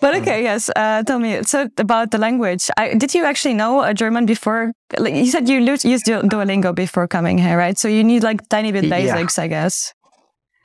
But 0.00 0.16
okay, 0.16 0.42
yes. 0.42 0.68
Uh, 0.74 1.02
tell 1.04 1.20
me. 1.20 1.42
So 1.44 1.68
about 1.78 2.10
the 2.10 2.18
language, 2.18 2.68
I, 2.76 2.94
did 2.94 3.14
you 3.14 3.24
actually 3.24 3.54
know 3.54 3.82
a 3.82 3.94
German 3.94 4.26
before? 4.26 4.72
Like 4.98 5.14
you 5.14 5.26
said 5.26 5.48
you 5.48 5.60
used 5.60 6.06
Duolingo 6.06 6.74
before 6.74 7.06
coming 7.06 7.38
here, 7.38 7.56
right? 7.56 7.78
So 7.78 7.86
you 7.88 8.02
need 8.02 8.24
like 8.24 8.46
tiny 8.48 8.72
bit 8.72 8.90
basics, 8.90 9.38
yeah. 9.38 9.44
I 9.44 9.46
guess. 9.46 9.94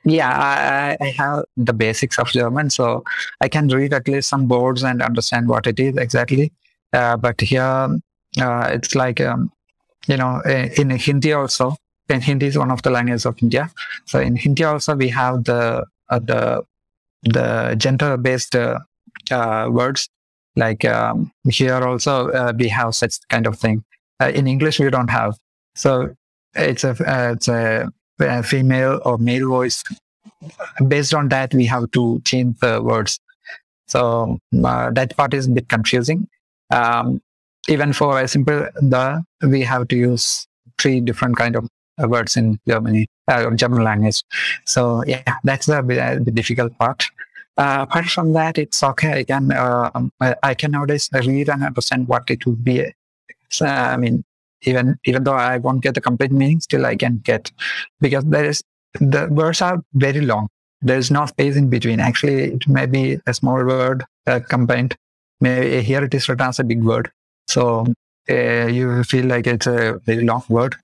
Yeah, 0.09 0.29
I, 0.29 0.97
I, 1.03 1.09
have 1.17 1.43
the 1.57 1.73
basics 1.73 2.17
of 2.17 2.29
German, 2.29 2.69
so 2.69 3.03
I 3.41 3.49
can 3.49 3.67
read 3.67 3.93
at 3.93 4.07
least 4.07 4.29
some 4.29 4.47
boards 4.47 4.81
and 4.81 5.01
understand 5.01 5.49
what 5.49 5.67
it 5.67 5.81
is 5.81 5.97
exactly. 5.97 6.53
Uh, 6.93 7.17
but 7.17 7.41
here, 7.41 7.89
uh, 8.39 8.69
it's 8.71 8.95
like 8.95 9.19
um, 9.19 9.51
you 10.07 10.15
know, 10.15 10.41
in 10.77 10.91
Hindi 10.91 11.33
also. 11.33 11.75
And 12.09 12.23
Hindi 12.23 12.45
is 12.45 12.57
one 12.57 12.71
of 12.71 12.81
the 12.83 12.89
languages 12.89 13.25
of 13.25 13.37
India. 13.41 13.69
So 14.05 14.19
in 14.19 14.37
Hindi 14.37 14.63
also 14.63 14.95
we 14.95 15.09
have 15.09 15.43
the 15.43 15.85
uh, 16.09 16.19
the 16.19 16.63
the 17.23 17.75
gender-based 17.77 18.55
uh, 18.55 18.79
uh, 19.29 19.67
words. 19.69 20.09
Like 20.55 20.85
um, 20.85 21.31
here 21.49 21.83
also 21.83 22.29
uh, 22.29 22.53
we 22.57 22.69
have 22.69 22.95
such 22.95 23.17
kind 23.29 23.45
of 23.45 23.59
thing. 23.59 23.83
in 24.21 24.47
English 24.47 24.79
we 24.79 24.89
don't 24.89 25.09
have. 25.09 25.37
So 25.75 26.15
it's 26.55 26.83
a 26.83 26.95
it's 27.33 27.47
a 27.49 27.91
female 28.43 29.01
or 29.05 29.17
male 29.17 29.47
voice. 29.47 29.83
Based 30.87 31.13
on 31.13 31.29
that, 31.29 31.53
we 31.53 31.65
have 31.65 31.89
to 31.91 32.21
change 32.25 32.59
the 32.59 32.81
words. 32.81 33.19
So 33.87 34.37
uh, 34.63 34.91
that 34.91 35.15
part 35.15 35.33
is 35.33 35.47
a 35.47 35.51
bit 35.51 35.69
confusing. 35.69 36.27
Um, 36.71 37.21
even 37.69 37.93
for 37.93 38.19
a 38.19 38.27
simple 38.27 38.67
the, 38.75 39.23
we 39.41 39.61
have 39.61 39.87
to 39.89 39.95
use 39.95 40.47
three 40.77 40.99
different 40.99 41.37
kind 41.37 41.55
of 41.55 41.69
words 41.97 42.37
in 42.37 42.59
Germany, 42.67 43.07
uh, 43.27 43.49
German 43.51 43.83
language. 43.83 44.23
So 44.65 45.03
yeah, 45.05 45.23
that's 45.43 45.65
the, 45.65 45.81
the 46.23 46.31
difficult 46.31 46.77
part. 46.77 47.05
Uh, 47.57 47.85
apart 47.89 48.05
from 48.05 48.33
that, 48.33 48.57
it's 48.57 48.83
okay. 48.83 49.19
I 49.19 49.23
can 49.23 49.51
uh, 49.51 49.89
I 50.43 50.53
can 50.53 50.71
nowadays 50.71 51.09
read 51.11 51.49
and 51.49 51.63
understand 51.63 52.07
what 52.07 52.29
it 52.29 52.45
would 52.45 52.63
be. 52.63 52.93
So, 53.49 53.65
I 53.65 53.97
mean, 53.97 54.23
even 54.63 54.97
even 55.05 55.23
though 55.23 55.33
I 55.33 55.57
won't 55.57 55.83
get 55.83 55.95
the 55.95 56.01
complete 56.01 56.31
meaning, 56.31 56.59
still 56.61 56.85
I 56.85 56.95
can 56.95 57.19
get 57.23 57.51
because 57.99 58.25
there 58.25 58.45
is 58.45 58.63
the 58.99 59.27
words 59.29 59.61
are 59.61 59.81
very 59.93 60.21
long. 60.21 60.47
there's 60.81 61.09
no 61.09 61.25
space 61.25 61.55
in 61.55 61.69
between. 61.69 61.99
Actually, 61.99 62.53
it 62.55 62.67
may 62.67 62.85
be 62.85 63.19
a 63.25 63.33
small 63.33 63.63
word 63.65 64.03
uh, 64.27 64.39
combined. 64.47 64.95
Maybe 65.41 65.81
here 65.81 66.03
it 66.03 66.13
is 66.13 66.29
written 66.29 66.47
as 66.47 66.59
a 66.59 66.63
big 66.63 66.83
word. 66.83 67.11
So 67.47 67.87
uh, 68.29 68.67
you 68.67 69.03
feel 69.03 69.25
like 69.25 69.47
it's 69.47 69.67
a 69.67 69.99
very 70.05 70.23
long 70.23 70.43
word 70.49 70.75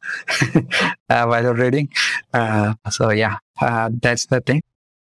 uh, 1.09 1.25
while 1.25 1.43
you're 1.43 1.53
reading. 1.53 1.89
Uh, 2.33 2.73
so 2.89 3.11
yeah, 3.11 3.37
uh, 3.61 3.89
that's 4.01 4.25
the 4.27 4.41
thing. 4.41 4.61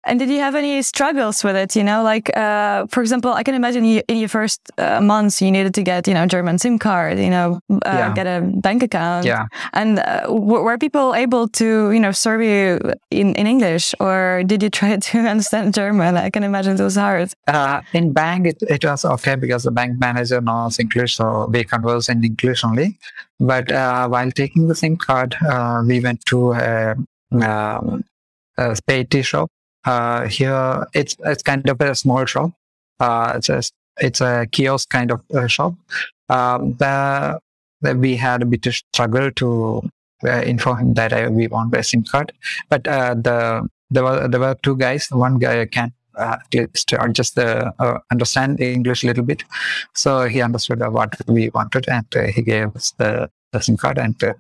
And 0.04 0.18
did 0.20 0.30
you 0.30 0.40
have 0.40 0.56
any 0.56 0.82
struggles 0.82 1.44
with 1.44 1.56
it? 1.56 1.76
You 1.76 1.84
know, 1.84 2.02
like 2.02 2.36
uh, 2.36 2.88
for 2.88 3.02
example, 3.02 3.34
I 3.34 3.44
can 3.44 3.54
imagine 3.54 3.86
you, 3.86 4.02
in 4.08 4.18
your 4.18 4.30
first 4.30 4.60
uh, 4.78 5.00
months 5.00 5.42
you 5.42 5.52
needed 5.52 5.76
to 5.76 5.84
get 5.84 6.08
you 6.08 6.14
know 6.16 6.26
German 6.26 6.58
SIM 6.58 6.80
card, 6.80 7.20
you 7.20 7.30
know, 7.30 7.60
uh, 7.70 7.80
yeah. 7.86 8.14
get 8.14 8.26
a 8.26 8.42
bank 8.42 8.82
account. 8.82 9.26
Yeah. 9.26 9.46
And 9.74 10.00
uh, 10.00 10.26
were 10.30 10.78
people 10.80 11.14
able 11.14 11.48
to 11.50 11.92
you 11.92 12.00
know 12.00 12.12
serve 12.12 12.42
you 12.42 12.80
in, 13.12 13.36
in 13.36 13.46
English, 13.46 13.94
or 14.00 14.44
did 14.46 14.64
you 14.64 14.70
try 14.72 14.98
to 15.10 15.20
understand 15.20 15.74
German? 15.76 16.18
I 16.18 16.32
can 16.32 16.44
imagine 16.44 16.80
it 16.80 16.84
was 16.84 16.96
hard. 16.96 17.34
Uh, 17.48 17.82
in 17.94 18.12
bank, 18.12 18.48
it, 18.48 18.58
it 18.64 18.84
was 18.84 19.06
okay 19.06 19.36
because 19.36 19.64
the 19.64 19.72
bank 19.72 20.00
manager 20.00 20.42
knows 20.42 20.80
English, 20.80 21.16
so 21.16 21.48
we 21.52 21.64
converse 21.64 22.10
in 22.10 22.24
English 22.24 22.64
only. 22.64 22.98
But 23.40 23.72
uh, 23.72 24.08
while 24.08 24.32
taking 24.32 24.68
the 24.68 24.76
SIM 24.76 24.98
card, 24.98 25.36
we 25.86 26.00
went 26.00 26.26
to 26.26 26.54
a, 26.54 26.96
um, 27.34 28.04
a 28.58 28.76
Späti 28.76 29.24
shop 29.24 29.50
uh, 29.86 30.28
here, 30.28 30.88
it's 30.94 31.15
it's 31.26 31.44
kind 31.44 31.67
of 31.70 31.82
a 31.82 31.96
small 31.96 32.26
shop. 32.26 32.52
Uh, 33.00 33.34
it's 33.36 33.50
a 33.50 33.62
it's 33.98 34.22
a 34.22 34.48
kiosk 34.52 34.89
kind 34.89 35.12
of 35.12 35.22
uh, 35.34 35.48
shop. 35.48 35.76
Um, 36.30 36.76
the, 36.76 37.39
the, 37.82 37.96
we 37.96 38.15
had 38.15 38.41
a 38.41 38.46
bit 38.46 38.65
of 38.65 38.76
struggle 38.76 39.32
to 39.32 39.82
uh, 40.24 40.41
inform 40.41 40.78
him 40.78 40.94
that 40.94 41.13
I, 41.13 41.28
we 41.28 41.48
want 41.48 41.76
a 41.76 41.84
SIM 41.84 42.04
card, 42.04 42.32
but 42.70 42.88
uh, 42.88 43.15
the 43.15 43.67
there 43.89 44.04
were 44.04 44.28
there 44.28 44.39
were 44.39 44.56
two 44.63 44.78
guys. 44.78 45.08
One 45.12 45.39
guy 45.39 45.65
can 45.65 45.94
uh, 46.17 46.38
at 46.41 46.54
least 46.54 46.94
just 47.13 47.38
uh, 47.38 47.72
uh, 47.80 48.00
understand 48.12 48.60
English 48.60 49.04
a 49.04 49.08
little 49.08 49.24
bit. 49.24 49.44
So 49.94 50.28
he 50.28 50.41
understood 50.41 50.80
what 50.80 51.15
we 51.28 51.50
wanted 51.50 51.88
and 51.88 52.06
uh, 52.15 52.28
he 52.28 52.41
gave 52.41 52.76
us 52.76 52.94
the, 52.98 53.30
the 53.52 53.62
SIM 53.62 53.78
card 53.78 53.98
and 53.98 54.22
uh, 54.24 54.34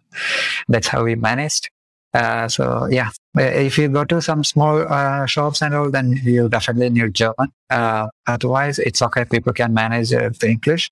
that's 0.67 0.87
how 0.87 1.03
we 1.03 1.15
managed. 1.15 1.69
Uh, 2.13 2.47
so 2.47 2.87
yeah, 2.91 3.09
uh, 3.37 3.41
if 3.41 3.77
you 3.77 3.87
go 3.87 4.03
to 4.03 4.21
some 4.21 4.43
small 4.43 4.81
uh, 4.91 5.25
shops 5.25 5.61
and 5.61 5.73
all, 5.73 5.89
then 5.89 6.19
you 6.23 6.49
definitely 6.49 6.89
need 6.89 7.13
German. 7.13 7.51
Uh, 7.69 8.07
otherwise, 8.27 8.79
it's 8.79 9.01
okay. 9.01 9.23
People 9.25 9.53
can 9.53 9.73
manage 9.73 10.13
uh, 10.13 10.29
the 10.39 10.49
English. 10.49 10.91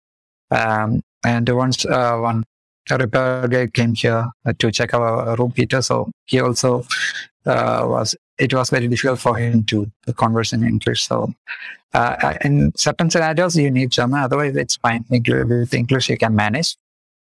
Um, 0.51 1.01
and 1.23 1.47
once 1.49 1.85
uh, 1.85 2.17
one 2.17 2.45
repair 2.89 3.47
guy 3.47 3.67
came 3.67 3.93
here 3.93 4.29
to 4.57 4.71
check 4.71 4.93
our 4.93 5.35
room 5.35 5.53
heater, 5.55 5.81
so 5.81 6.09
he 6.25 6.39
also 6.39 6.85
was. 7.45 8.15
It 8.39 8.53
was 8.53 8.69
very 8.69 8.87
difficult 8.87 9.19
for 9.19 9.35
him 9.35 9.65
to 9.65 9.91
converse 10.15 10.53
in 10.53 10.63
English. 10.63 11.05
So 11.05 11.33
in 12.41 12.71
certain 12.77 13.09
scenarios, 13.09 13.57
you 13.57 13.69
need 13.69 13.91
German. 13.91 14.21
Otherwise, 14.21 14.55
it's 14.55 14.77
fine. 14.77 15.03
With 15.09 15.73
English, 15.73 16.09
you 16.09 16.17
can 16.17 16.35
manage 16.35 16.77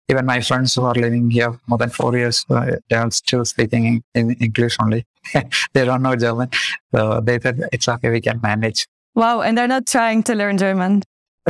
even 0.09 0.25
my 0.25 0.41
friends 0.41 0.73
who 0.75 0.83
are 0.83 0.95
living 0.95 1.29
here 1.29 1.57
more 1.67 1.77
than 1.77 1.89
four 1.89 2.17
years, 2.17 2.45
uh, 2.49 2.71
they 2.89 2.95
are 2.95 3.11
still 3.11 3.45
speaking 3.45 4.03
in, 4.15 4.31
English 4.33 4.77
only. 4.81 5.05
they 5.73 5.85
don't 5.85 6.01
know 6.01 6.15
German. 6.15 6.49
So 6.93 7.21
they 7.21 7.39
said, 7.39 7.69
it's 7.71 7.87
okay, 7.87 8.09
we 8.09 8.21
can 8.21 8.39
manage. 8.41 8.87
Wow. 9.15 9.41
And 9.41 9.57
they're 9.57 9.67
not 9.67 9.85
trying 9.85 10.23
to 10.23 10.35
learn 10.35 10.57
German. 10.57 11.03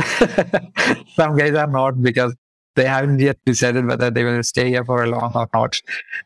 Some 1.16 1.36
guys 1.36 1.54
are 1.54 1.66
not 1.66 2.02
because 2.02 2.34
they 2.76 2.84
haven't 2.84 3.18
yet 3.18 3.38
decided 3.44 3.86
whether 3.86 4.10
they 4.10 4.24
will 4.24 4.42
stay 4.42 4.68
here 4.68 4.84
for 4.84 5.02
a 5.02 5.08
long 5.08 5.32
or 5.34 5.48
not. 5.52 5.80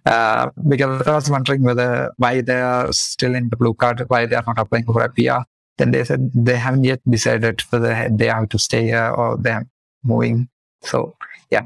Uh, 0.04 0.50
because 0.68 1.06
I 1.06 1.14
was 1.14 1.30
wondering 1.30 1.62
whether 1.62 2.12
why 2.16 2.40
they 2.40 2.60
are 2.60 2.92
still 2.92 3.34
in 3.34 3.48
the 3.48 3.56
blue 3.56 3.74
card, 3.74 4.04
why 4.08 4.26
they 4.26 4.36
are 4.36 4.44
not 4.46 4.58
applying 4.58 4.84
for 4.84 5.02
a 5.02 5.08
PR. 5.08 5.42
Then 5.78 5.90
they 5.90 6.04
said 6.04 6.30
they 6.34 6.56
haven't 6.56 6.84
yet 6.84 7.00
decided 7.08 7.62
whether 7.70 8.08
they 8.10 8.26
have 8.26 8.48
to 8.50 8.58
stay 8.58 8.84
here 8.84 9.10
or 9.10 9.36
they're 9.36 9.66
moving. 10.04 10.48
So 10.82 11.16
yeah, 11.50 11.62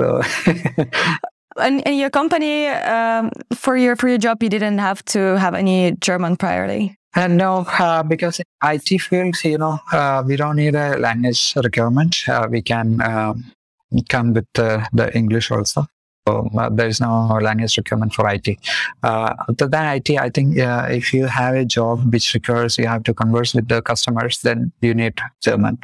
so. 0.00 0.22
and, 1.60 1.86
and 1.86 1.98
your 1.98 2.10
company 2.10 2.66
um, 2.66 3.30
for 3.54 3.76
your 3.76 3.96
for 3.96 4.08
your 4.08 4.18
job, 4.18 4.42
you 4.42 4.48
didn't 4.48 4.78
have 4.78 5.04
to 5.06 5.38
have 5.38 5.54
any 5.54 5.92
German 6.00 6.36
priorly. 6.36 6.96
Uh, 7.16 7.26
no, 7.26 7.66
uh, 7.78 8.02
because 8.04 8.40
IT 8.62 9.00
fields, 9.00 9.44
you 9.44 9.58
know, 9.58 9.80
uh, 9.92 10.22
we 10.24 10.36
don't 10.36 10.56
need 10.56 10.76
a 10.76 10.96
language 10.96 11.54
requirement. 11.56 12.16
Uh, 12.28 12.46
we 12.48 12.62
can 12.62 13.02
um, 13.02 13.44
come 14.08 14.32
with 14.32 14.46
the 14.52 15.10
English 15.14 15.50
also. 15.50 15.86
So 16.28 16.48
uh, 16.56 16.68
there 16.68 16.86
is 16.86 17.00
no 17.00 17.38
language 17.42 17.76
requirement 17.78 18.14
for 18.14 18.28
IT. 18.28 18.56
Uh, 19.02 19.34
other 19.48 19.66
than 19.66 19.96
IT, 19.96 20.10
I 20.10 20.30
think 20.30 20.54
if 20.56 21.12
you 21.12 21.26
have 21.26 21.56
a 21.56 21.64
job 21.64 22.12
which 22.12 22.32
requires 22.34 22.78
you 22.78 22.86
have 22.86 23.02
to 23.04 23.14
converse 23.14 23.54
with 23.54 23.66
the 23.66 23.82
customers, 23.82 24.38
then 24.42 24.70
you 24.80 24.94
need 24.94 25.18
German. 25.42 25.78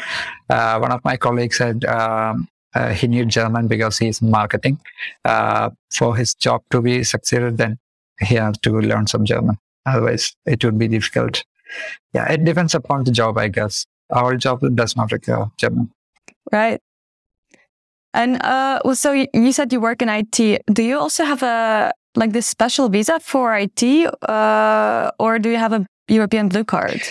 one 0.46 0.92
of 0.92 1.02
my 1.05 1.16
colleagues 1.16 1.57
said 1.57 1.85
um, 1.87 2.46
uh, 2.76 2.92
he 2.92 3.06
needs 3.06 3.34
German 3.34 3.68
because 3.68 3.98
he's 3.98 4.20
in 4.20 4.30
marketing. 4.30 4.78
Uh, 5.24 5.70
for 5.90 6.14
his 6.16 6.34
job 6.34 6.62
to 6.70 6.82
be 6.82 7.04
succeeded, 7.04 7.56
then 7.56 7.78
he 8.20 8.34
has 8.34 8.58
to 8.58 8.80
learn 8.80 9.06
some 9.06 9.24
German. 9.24 9.58
Otherwise, 9.86 10.36
it 10.44 10.64
would 10.64 10.78
be 10.78 10.88
difficult. 10.88 11.44
Yeah, 12.12 12.30
it 12.30 12.44
depends 12.44 12.74
upon 12.74 13.04
the 13.04 13.12
job, 13.12 13.38
I 13.38 13.48
guess. 13.48 13.86
Our 14.10 14.36
job 14.36 14.60
does 14.74 14.96
not 14.96 15.10
require 15.10 15.46
German. 15.56 15.90
Right. 16.52 16.80
And 18.14 18.42
uh, 18.42 18.80
well, 18.84 18.94
so 18.94 19.12
you 19.12 19.52
said 19.52 19.72
you 19.72 19.80
work 19.80 20.02
in 20.02 20.08
IT. 20.08 20.62
Do 20.72 20.82
you 20.82 20.98
also 20.98 21.24
have 21.24 21.42
a 21.42 21.92
like 22.14 22.32
this 22.32 22.46
special 22.46 22.88
visa 22.88 23.20
for 23.20 23.56
IT, 23.56 23.82
uh, 24.28 25.10
or 25.18 25.38
do 25.38 25.50
you 25.50 25.58
have 25.58 25.72
a 25.72 25.86
European 26.08 26.48
blue 26.48 26.64
card? 26.64 27.02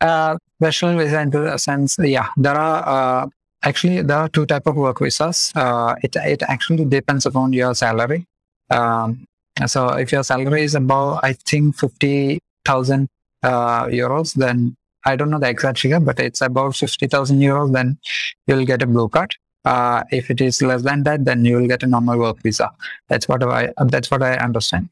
Uh, 0.00 0.36
special 0.60 0.96
visa 0.98 1.20
in 1.20 1.30
the 1.30 1.56
sense, 1.56 1.96
yeah, 1.98 2.28
there 2.36 2.54
are 2.54 3.24
uh, 3.24 3.26
Actually, 3.64 4.02
there 4.02 4.18
are 4.18 4.28
two 4.28 4.44
type 4.44 4.66
of 4.66 4.76
work 4.76 4.98
visas. 5.00 5.50
Uh, 5.54 5.94
it 6.02 6.14
it 6.16 6.42
actually 6.42 6.84
depends 6.84 7.24
upon 7.24 7.52
your 7.52 7.74
salary. 7.74 8.26
Um, 8.70 9.24
so 9.66 9.88
if 9.94 10.12
your 10.12 10.22
salary 10.22 10.64
is 10.64 10.74
about, 10.74 11.20
I 11.24 11.32
think, 11.32 11.76
fifty 11.76 12.40
thousand 12.66 13.08
uh, 13.42 13.84
euros, 13.86 14.34
then 14.34 14.76
I 15.06 15.16
don't 15.16 15.30
know 15.30 15.38
the 15.38 15.48
exact 15.48 15.78
figure, 15.78 16.00
but 16.00 16.20
it's 16.20 16.42
about 16.42 16.76
fifty 16.76 17.06
thousand 17.06 17.40
euros. 17.40 17.72
Then 17.72 17.98
you'll 18.46 18.66
get 18.66 18.82
a 18.82 18.86
blue 18.86 19.08
card. 19.08 19.34
Uh, 19.64 20.04
if 20.10 20.30
it 20.30 20.42
is 20.42 20.60
less 20.60 20.82
than 20.82 21.04
that, 21.04 21.24
then 21.24 21.44
you 21.46 21.56
will 21.56 21.66
get 21.66 21.82
a 21.82 21.86
normal 21.86 22.18
work 22.18 22.42
visa. 22.42 22.70
That's 23.08 23.28
what 23.28 23.42
I 23.42 23.72
that's 23.86 24.10
what 24.10 24.22
I 24.22 24.34
understand. 24.36 24.90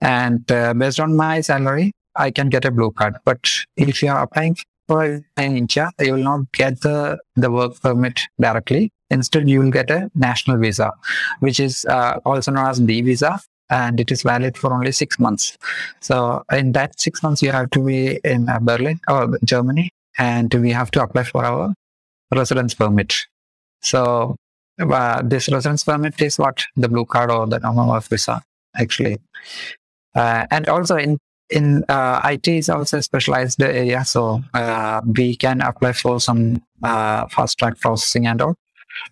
And 0.00 0.50
uh, 0.50 0.74
based 0.74 1.00
on 1.00 1.16
my 1.16 1.40
salary, 1.40 1.92
I 2.14 2.30
can 2.30 2.48
get 2.50 2.64
a 2.64 2.70
blue 2.70 2.92
card. 2.92 3.16
But 3.24 3.50
if 3.76 4.02
you 4.02 4.10
are 4.10 4.22
applying 4.22 4.56
for 4.88 5.04
in 5.04 5.56
India, 5.56 5.90
you 6.00 6.14
will 6.14 6.22
not 6.22 6.52
get 6.52 6.80
the, 6.80 7.18
the 7.36 7.50
work 7.50 7.80
permit 7.80 8.20
directly. 8.40 8.90
Instead, 9.10 9.48
you 9.48 9.60
will 9.60 9.70
get 9.70 9.90
a 9.90 10.10
national 10.14 10.58
visa, 10.58 10.90
which 11.40 11.60
is 11.60 11.84
uh, 11.84 12.18
also 12.24 12.50
known 12.50 12.66
as 12.66 12.80
D 12.80 13.02
visa, 13.02 13.40
and 13.68 14.00
it 14.00 14.10
is 14.10 14.22
valid 14.22 14.56
for 14.56 14.72
only 14.72 14.92
six 14.92 15.18
months. 15.18 15.58
So, 16.00 16.42
in 16.50 16.72
that 16.72 16.98
six 16.98 17.22
months, 17.22 17.42
you 17.42 17.52
have 17.52 17.70
to 17.70 17.84
be 17.84 18.20
in 18.24 18.48
uh, 18.48 18.58
Berlin 18.60 19.00
or 19.08 19.38
Germany, 19.44 19.90
and 20.18 20.52
we 20.54 20.70
have 20.70 20.90
to 20.92 21.02
apply 21.02 21.24
for 21.24 21.44
our 21.44 21.74
residence 22.34 22.74
permit. 22.74 23.14
So, 23.82 24.36
uh, 24.80 25.22
this 25.22 25.50
residence 25.50 25.84
permit 25.84 26.20
is 26.22 26.38
what 26.38 26.64
the 26.76 26.88
blue 26.88 27.04
card 27.04 27.30
or 27.30 27.46
the 27.46 27.58
normal 27.58 28.00
visa 28.00 28.42
actually. 28.76 29.18
Uh, 30.14 30.46
and 30.50 30.68
also 30.68 30.96
in 30.96 31.18
in 31.52 31.84
uh, 31.88 32.20
IT 32.24 32.48
is 32.48 32.68
also 32.68 32.98
a 32.98 33.02
specialized 33.02 33.62
area, 33.62 34.04
so 34.04 34.42
uh, 34.54 35.00
we 35.16 35.36
can 35.36 35.60
apply 35.60 35.92
for 35.92 36.20
some 36.20 36.62
uh, 36.82 37.26
fast 37.28 37.58
track 37.58 37.78
processing 37.78 38.26
and 38.26 38.42
all. 38.42 38.56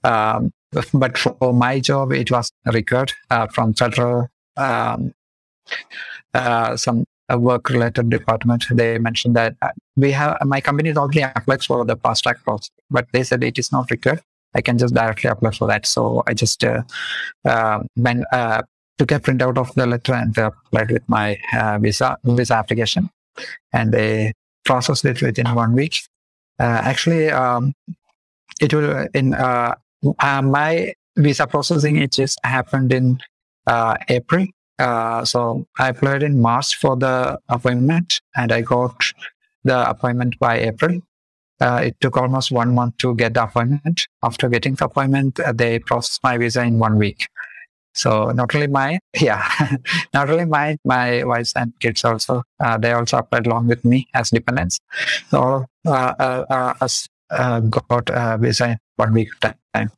Um, 0.05 0.53
but 0.93 1.19
for 1.19 1.53
my 1.53 1.81
job, 1.81 2.13
it 2.13 2.31
was 2.31 2.53
required 2.67 3.13
uh, 3.31 3.47
from 3.49 3.75
federal 3.75 4.29
um, 4.57 5.13
uh, 6.35 6.77
some 6.77 7.05
work 7.37 7.71
related 7.71 8.11
department. 8.11 8.65
They 8.71 8.99
mentioned 8.99 9.37
that 9.37 9.57
uh, 9.63 9.71
we 9.97 10.13
have 10.13 10.39
my 10.45 10.61
company 10.61 10.91
is 10.91 10.97
already 10.97 11.23
applied 11.23 11.63
for 11.63 11.85
the 11.85 11.97
fast 11.97 12.25
track 12.25 12.43
process, 12.45 12.71
but 12.91 13.07
they 13.13 13.23
said 13.23 13.43
it 13.45 13.59
is 13.59 13.73
not 13.73 13.91
required. 13.91 14.23
I 14.55 14.61
can 14.61 14.79
just 14.79 14.95
directly 14.95 15.31
apply 15.31 15.53
for 15.53 15.69
that. 15.69 15.87
So 15.87 16.23
I 16.27 16.35
just 16.35 16.65
uh, 16.65 16.83
uh, 17.45 17.81
when 17.95 18.25
uh, 18.33 18.63
took 19.01 19.13
a 19.13 19.19
printout 19.19 19.57
of 19.57 19.75
the 19.77 19.87
letter 19.87 20.13
and 20.13 20.37
applied 20.37 20.91
with 20.91 21.09
my 21.09 21.39
uh, 21.55 21.79
visa 21.79 22.19
visa 22.23 22.55
application, 22.55 23.09
and 23.73 23.93
they 23.93 24.35
processed 24.67 25.07
it 25.07 25.23
within 25.23 25.47
one 25.55 25.73
week. 25.73 25.95
Uh, 26.59 26.81
actually, 26.91 27.31
um, 27.31 27.73
it 28.61 28.75
will 28.75 29.09
in 29.15 29.33
uh, 29.33 29.75
uh 30.19 30.43
my 30.43 30.93
visa 31.17 31.47
processing. 31.47 31.97
It 31.97 32.13
just 32.13 32.39
happened 32.45 32.93
in 32.93 33.19
uh, 33.67 33.97
April. 34.11 34.47
Uh, 34.79 35.25
so 35.25 35.67
I 35.79 35.89
applied 35.89 36.23
in 36.23 36.41
March 36.43 36.77
for 36.77 36.95
the 36.97 37.39
appointment, 37.49 38.21
and 38.37 38.53
I 38.53 38.61
got 38.61 39.13
the 39.65 39.79
appointment 39.89 40.39
by 40.39 40.59
April. 40.73 41.01
it 41.87 41.97
took 42.03 42.17
almost 42.19 42.51
one 42.51 42.75
month 42.75 42.99
to 42.99 43.15
get 43.15 43.33
the 43.33 43.45
appointment. 43.45 44.07
After 44.23 44.49
getting 44.51 44.75
the 44.75 44.85
appointment, 44.85 45.41
they 45.55 45.79
processed 45.79 46.23
my 46.23 46.37
visa 46.37 46.63
in 46.63 46.79
one 46.79 46.97
week. 46.99 47.30
So 47.95 48.31
not 48.31 48.55
only 48.55 48.67
my, 48.67 48.99
yeah, 49.21 49.77
not 50.15 50.31
only 50.31 50.45
my, 50.45 50.77
my 50.85 51.25
wife 51.25 51.53
and 51.57 51.73
kids 51.81 52.05
also, 52.05 52.43
uh, 52.63 52.79
they 52.79 52.93
also 52.93 53.19
applied 53.19 53.47
along 53.47 53.69
with 53.69 53.85
me 53.85 54.09
as 54.15 54.31
dependents. 54.31 54.79
So 55.31 55.67
uh, 55.87 56.15
uh, 56.19 56.45
uh, 56.51 56.75
us 56.81 57.09
uh, 57.31 57.61
got 57.61 58.41
visa 58.41 58.79
one 58.97 59.13
week 59.13 59.29
time, 59.41 59.91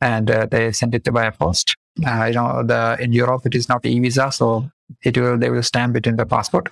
and 0.00 0.28
they 0.50 0.72
sent 0.72 0.94
it 0.94 1.12
by 1.12 1.30
post. 1.30 1.76
You 1.96 2.32
know, 2.32 2.62
the 2.64 2.96
in 3.00 3.12
Europe 3.12 3.46
it 3.46 3.54
is 3.54 3.68
not 3.68 3.84
e 3.86 3.98
visa, 4.00 4.30
so 4.32 4.70
it 5.02 5.16
will 5.16 5.38
they 5.38 5.50
will 5.50 5.62
stamp 5.62 5.96
it 5.96 6.06
in 6.06 6.16
the 6.16 6.26
passport, 6.26 6.68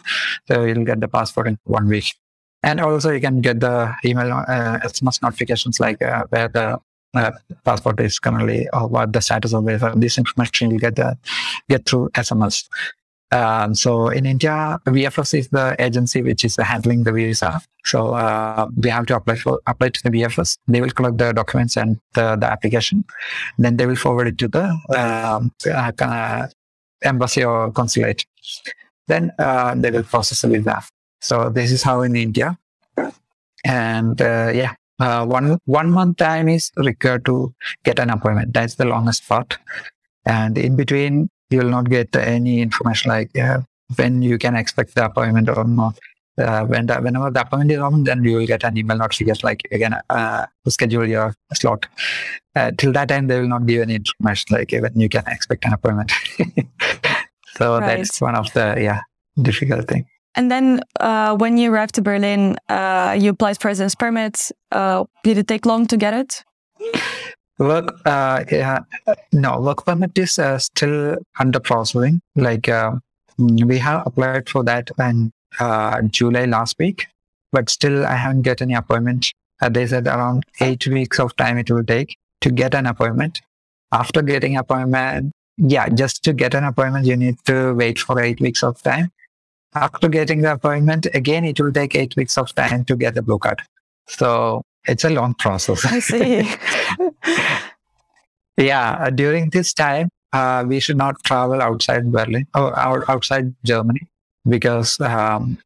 so 0.47 0.65
you'll 0.65 0.85
get 0.85 1.01
the 1.01 1.09
passport 1.09 1.47
in 1.49 1.59
one 1.65 1.89
week. 1.89 2.15
And 2.63 2.81
also 2.81 3.11
you 3.11 3.21
can 3.21 3.41
get 3.41 3.61
the 3.61 3.95
email 4.05 4.33
uh, 4.33 4.79
SMS 4.83 5.23
notifications 5.23 5.79
like 5.79 6.03
uh, 6.03 6.25
where 6.31 6.49
the 6.49 6.79
uh, 7.15 7.33
passport 7.65 8.01
is 8.01 8.19
currently 8.19 8.69
or 8.73 8.87
what 8.87 9.13
the 9.13 9.21
status 9.21 9.55
of 9.55 9.69
it. 9.69 9.81
This 9.97 10.19
information 10.19 10.71
you 10.71 10.79
get 10.79 10.97
the, 10.97 11.17
get 11.69 11.87
through 11.87 12.11
SMS. 12.11 12.69
Um, 13.31 13.75
so 13.75 14.09
in 14.09 14.25
India, 14.25 14.81
VFS 14.87 15.39
is 15.39 15.49
the 15.49 15.77
agency 15.79 16.23
which 16.23 16.45
is 16.45 16.57
handling 16.57 17.05
the 17.05 17.13
visa. 17.13 17.61
So 17.85 18.15
uh, 18.15 18.69
we 18.75 18.89
have 18.89 19.07
to 19.07 19.17
apply 19.17 19.37
for 19.37 19.61
apply 19.67 19.91
to 19.91 20.03
the 20.03 20.11
VFS. 20.11 20.59
They 20.67 20.81
will 20.81 20.91
collect 20.91 21.19
the 21.19 21.33
documents 21.33 21.77
and 21.77 22.01
the, 22.15 22.37
the 22.37 22.47
application. 22.47 23.05
Then 23.59 23.77
they 23.77 23.87
will 23.87 23.97
forward 23.97 24.29
it 24.29 24.39
to 24.39 24.49
the 24.49 24.65
um, 24.97 25.53
uh, 25.71 26.47
embassy 27.03 27.45
or 27.45 27.71
consulate. 27.73 28.25
Then 29.09 29.33
uh, 29.39 29.75
they 29.75 29.91
will 29.91 30.05
process 30.05 30.43
the 30.43 30.49
visa. 30.49 30.83
So 31.21 31.51
this 31.51 31.71
is 31.71 31.83
how 31.83 32.03
in 32.03 32.17
India. 32.17 32.59
And 33.65 34.21
uh, 34.23 34.53
yeah, 34.55 34.75
uh, 35.01 35.25
one 35.27 35.59
one 35.67 35.91
month 35.91 36.17
time 36.19 36.49
is 36.49 36.71
required 36.77 37.25
to 37.27 37.55
get 37.85 37.99
an 37.99 38.11
appointment. 38.11 38.53
That's 38.55 38.75
the 38.77 38.85
longest 38.85 39.29
part. 39.29 39.59
And 40.27 40.59
in 40.59 40.77
between, 40.77 41.31
you 41.51 41.59
will 41.59 41.71
not 41.71 41.89
get 41.91 42.15
any 42.17 42.61
information 42.61 43.11
like 43.11 43.37
uh, 43.39 43.61
when 43.97 44.23
you 44.23 44.39
can 44.39 44.55
expect 44.57 44.95
the 44.95 45.07
appointment 45.07 45.49
or 45.49 45.65
not. 45.65 45.99
Uh, 46.39 46.65
when 46.67 46.87
the, 46.87 46.95
whenever 47.01 47.31
the 47.33 47.41
appointment 47.41 47.73
is 47.73 47.79
on, 47.79 48.05
then 48.05 48.23
you 48.23 48.37
will 48.37 48.47
get 48.47 48.63
an 48.63 48.77
email 48.77 48.97
notification 48.97 49.41
like 49.45 49.61
again 49.73 49.95
uh, 50.11 50.47
to 50.65 50.71
schedule 50.71 51.05
your 51.07 51.35
slot. 51.55 51.87
Uh, 52.55 52.71
till 52.79 52.93
that 52.93 53.09
time, 53.09 53.27
they 53.27 53.41
will 53.41 53.49
not 53.49 53.67
give 53.67 53.83
any 53.83 53.97
information 53.97 54.47
like 54.57 54.71
when 54.73 54.93
you 55.01 55.09
can 55.09 55.25
expect 55.27 55.65
an 55.65 55.73
appointment. 55.73 56.13
so 57.57 57.79
Right. 57.79 57.99
that's 57.99 58.21
one 58.21 58.35
of 58.37 58.53
the 58.53 58.77
yeah 58.79 59.01
difficult 59.43 59.89
thing. 59.89 60.07
And 60.35 60.51
then 60.51 60.83
uh, 61.01 61.37
when 61.37 61.59
you 61.59 61.73
arrived 61.73 61.95
to 61.97 62.03
Berlin, 62.03 62.57
uh, 62.69 63.17
you 63.19 63.31
applied 63.31 63.61
for 63.61 63.69
residence 63.69 63.95
permit. 63.95 64.51
Uh, 64.71 65.05
did 65.25 65.39
it 65.39 65.49
take 65.49 65.67
long 65.67 65.87
to 65.87 65.97
get 65.97 66.15
it? 66.15 66.45
Work, 67.59 68.01
uh, 68.05 68.45
yeah, 68.53 68.81
no, 69.33 69.61
work 69.61 69.85
permit 69.85 70.17
is 70.17 70.39
uh, 70.39 70.59
still 70.59 71.17
under 71.41 71.59
processing. 71.59 72.21
Like 72.37 72.69
uh, 72.69 72.93
we 73.37 73.79
have 73.79 74.07
applied 74.07 74.49
for 74.49 74.63
that 74.63 74.91
in 74.99 75.33
July 76.11 76.45
last 76.45 76.77
week, 76.79 77.07
but 77.51 77.69
still 77.69 78.07
I 78.07 78.15
haven't 78.15 78.43
get 78.43 78.63
any 78.63 78.75
appointment. 78.75 79.33
They 79.71 79.89
said 79.89 80.07
around 80.07 80.45
eight 80.61 80.87
weeks 80.87 81.19
of 81.19 81.35
time 81.35 81.59
it 81.59 81.69
will 81.69 81.83
take 81.83 82.17
to 82.43 82.51
get 82.51 82.75
an 82.75 82.87
appointment. 82.87 83.41
After 83.91 84.23
getting 84.23 84.57
appointment, 84.57 85.33
yeah, 85.57 85.89
just 85.89 86.23
to 86.25 86.33
get 86.33 86.55
an 86.55 86.63
appointment, 86.63 87.07
you 87.07 87.17
need 87.17 87.39
to 87.47 87.75
wait 87.75 87.99
for 87.99 88.21
eight 88.21 88.41
weeks 88.41 88.63
of 88.63 88.81
time. 88.83 89.11
After 89.75 90.09
getting 90.09 90.41
the 90.41 90.53
appointment, 90.53 91.07
again, 91.15 91.45
it 91.45 91.61
will 91.61 91.73
take 91.73 91.95
eight 91.95 92.17
weeks 92.17 92.39
of 92.39 92.55
time 92.55 92.85
to 92.87 92.97
get 92.97 93.15
the 93.15 93.23
blue 93.23 93.39
card. 93.39 93.63
So 94.09 94.63
it's 94.87 95.05
a 95.05 95.11
long 95.11 95.35
process. 95.35 95.85
I 95.85 95.99
see. 96.01 96.49
Yeah, 98.59 98.99
uh, 99.01 99.11
during 99.11 99.51
this 99.51 99.73
time, 99.73 100.09
uh, 100.33 100.65
we 100.67 100.81
should 100.81 100.97
not 100.97 101.23
travel 101.23 101.63
outside 101.63 102.11
Berlin 102.11 102.47
or 102.55 102.77
out- 102.77 103.09
outside 103.09 103.55
Germany 103.65 104.01
because 104.49 105.01
um, 105.01 105.59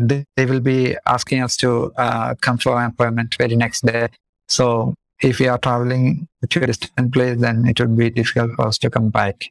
they, 0.00 0.24
they 0.36 0.46
will 0.46 0.60
be 0.60 0.96
asking 1.06 1.42
us 1.42 1.56
to 1.58 1.92
uh, 1.98 2.34
come 2.40 2.56
for 2.56 2.80
an 2.80 2.86
appointment 2.90 3.34
very 3.36 3.54
next 3.54 3.84
day. 3.84 4.08
So 4.48 4.94
if 5.20 5.40
we 5.40 5.48
are 5.48 5.58
traveling 5.58 6.26
to 6.48 6.62
a 6.62 6.66
distant 6.66 7.12
place, 7.12 7.38
then 7.38 7.66
it 7.68 7.78
would 7.80 7.96
be 7.96 8.08
difficult 8.08 8.52
for 8.56 8.68
us 8.68 8.78
to 8.78 8.88
come 8.88 9.10
back. 9.10 9.50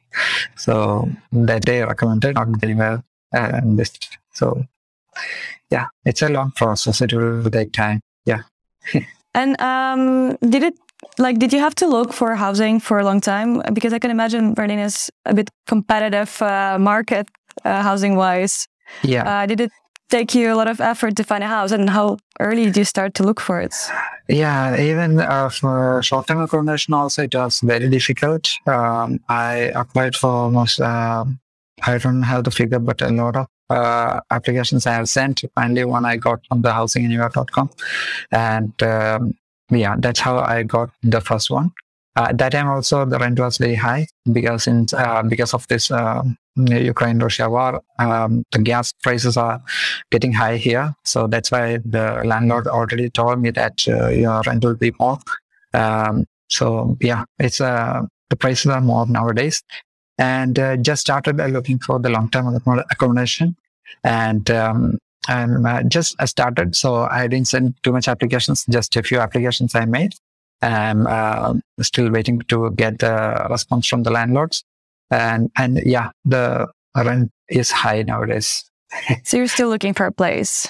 So 0.56 1.08
that 1.30 1.66
they 1.66 1.82
recommended 1.84 2.34
not 2.34 2.48
very 2.48 2.74
well. 2.74 3.04
And 3.32 3.78
this, 3.78 3.92
so 4.34 4.64
yeah, 5.70 5.86
it's 6.04 6.22
a 6.22 6.28
long 6.28 6.52
process. 6.52 7.00
It 7.00 7.12
will 7.12 7.50
take 7.50 7.72
time. 7.72 8.00
Yeah. 8.24 8.42
and 9.34 9.60
um, 9.60 10.36
did 10.48 10.62
it 10.62 10.74
like 11.18 11.38
did 11.38 11.52
you 11.52 11.60
have 11.60 11.74
to 11.76 11.86
look 11.86 12.12
for 12.12 12.34
housing 12.34 12.80
for 12.80 12.98
a 12.98 13.04
long 13.04 13.20
time? 13.20 13.62
Because 13.72 13.92
I 13.92 13.98
can 13.98 14.10
imagine 14.10 14.54
Berlin 14.54 14.78
is 14.78 15.10
a 15.26 15.34
bit 15.34 15.50
competitive 15.66 16.40
uh, 16.42 16.78
market 16.78 17.28
uh, 17.64 17.82
housing 17.82 18.16
wise. 18.16 18.66
Yeah. 19.02 19.42
Uh, 19.42 19.46
did 19.46 19.60
it 19.60 19.70
take 20.10 20.34
you 20.34 20.52
a 20.52 20.56
lot 20.56 20.68
of 20.68 20.80
effort 20.80 21.16
to 21.16 21.24
find 21.24 21.44
a 21.44 21.46
house, 21.46 21.70
and 21.70 21.90
how 21.90 22.16
early 22.40 22.64
did 22.64 22.76
you 22.76 22.84
start 22.84 23.12
to 23.14 23.22
look 23.22 23.40
for 23.40 23.60
it? 23.60 23.74
Yeah, 24.28 24.80
even 24.80 25.20
uh, 25.20 25.50
for 25.50 26.02
short-term 26.02 26.40
accommodation 26.40 26.94
also 26.94 27.24
it 27.24 27.34
was 27.34 27.60
very 27.60 27.88
difficult. 27.90 28.48
Um, 28.66 29.20
I 29.28 29.70
applied 29.74 30.16
for 30.16 30.30
almost, 30.30 30.80
um 30.80 31.40
I 31.82 31.98
don't 31.98 32.22
have 32.22 32.44
the 32.44 32.50
figure, 32.50 32.78
but 32.78 33.02
a 33.02 33.10
lot 33.10 33.36
of 33.36 33.46
uh, 33.70 34.20
applications 34.30 34.86
I 34.86 34.94
have 34.94 35.08
sent. 35.08 35.44
Finally, 35.54 35.84
one 35.84 36.04
I 36.04 36.16
got 36.16 36.40
from 36.46 36.62
the 36.62 36.70
housinganywhere.com. 36.70 37.70
And 38.32 38.82
um, 38.82 39.34
yeah, 39.70 39.96
that's 39.98 40.20
how 40.20 40.38
I 40.38 40.62
got 40.62 40.90
the 41.02 41.20
first 41.20 41.50
one. 41.50 41.72
Uh, 42.16 42.28
at 42.30 42.38
that 42.38 42.50
time 42.50 42.66
also 42.66 43.04
the 43.04 43.16
rent 43.18 43.38
was 43.38 43.58
very 43.58 43.76
high 43.76 44.04
because 44.32 44.66
in, 44.66 44.86
uh, 44.96 45.22
because 45.22 45.54
of 45.54 45.68
this 45.68 45.88
um, 45.90 46.36
Ukraine-Russia 46.56 47.48
war, 47.48 47.80
um, 48.00 48.42
the 48.50 48.58
gas 48.58 48.92
prices 49.04 49.36
are 49.36 49.62
getting 50.10 50.32
high 50.32 50.56
here. 50.56 50.94
So 51.04 51.28
that's 51.28 51.52
why 51.52 51.78
the 51.84 52.22
landlord 52.24 52.66
already 52.66 53.08
told 53.10 53.40
me 53.40 53.50
that 53.50 53.86
uh, 53.86 54.08
your 54.08 54.42
rent 54.46 54.64
will 54.64 54.74
be 54.74 54.92
more. 54.98 55.18
Um, 55.74 56.24
so 56.48 56.96
yeah, 57.00 57.24
it's 57.38 57.60
uh, 57.60 58.02
the 58.30 58.36
prices 58.36 58.66
are 58.66 58.80
more 58.80 59.06
nowadays. 59.06 59.62
And 60.18 60.58
uh, 60.58 60.76
just 60.76 61.00
started 61.00 61.40
uh, 61.40 61.46
looking 61.46 61.78
for 61.78 61.98
the 61.98 62.08
long-term 62.10 62.60
accommodation, 62.90 63.56
and 64.02 64.50
um, 64.50 64.98
and 65.28 65.66
uh, 65.66 65.82
just 65.84 66.16
I 66.18 66.24
started. 66.24 66.74
So 66.74 67.04
I 67.04 67.28
didn't 67.28 67.48
send 67.48 67.74
too 67.84 67.92
much 67.92 68.08
applications. 68.08 68.64
Just 68.68 68.96
a 68.96 69.02
few 69.02 69.20
applications 69.20 69.74
I 69.74 69.84
made. 69.84 70.14
I'm 70.60 71.06
uh, 71.06 71.54
still 71.80 72.10
waiting 72.10 72.40
to 72.48 72.70
get 72.72 72.98
the 72.98 73.46
response 73.48 73.86
from 73.86 74.02
the 74.02 74.10
landlords. 74.10 74.64
And 75.10 75.50
and 75.56 75.80
yeah, 75.84 76.10
the 76.24 76.68
rent 76.96 77.30
is 77.48 77.70
high 77.70 78.02
nowadays. 78.02 78.64
So 79.24 79.36
you're 79.36 79.48
still 79.48 79.68
looking 79.68 79.94
for 79.94 80.06
a 80.06 80.12
place. 80.12 80.66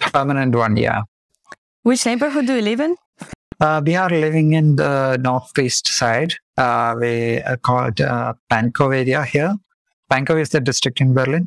Permanent 0.00 0.54
one, 0.54 0.76
yeah. 0.76 1.02
Which 1.82 2.06
neighborhood 2.06 2.46
do 2.46 2.54
you 2.54 2.62
live 2.62 2.80
in? 2.80 2.96
Uh, 3.62 3.80
we 3.86 3.94
are 3.94 4.10
living 4.10 4.54
in 4.54 4.74
the 4.74 5.16
northeast 5.22 5.86
side. 5.86 6.34
Uh, 6.56 6.96
we 6.98 7.40
are 7.42 7.56
called 7.56 8.00
uh, 8.00 8.34
Pankow 8.50 8.92
area 8.92 9.24
here. 9.24 9.54
Pankow 10.10 10.40
is 10.40 10.48
the 10.48 10.60
district 10.60 11.00
in 11.00 11.14
Berlin. 11.14 11.46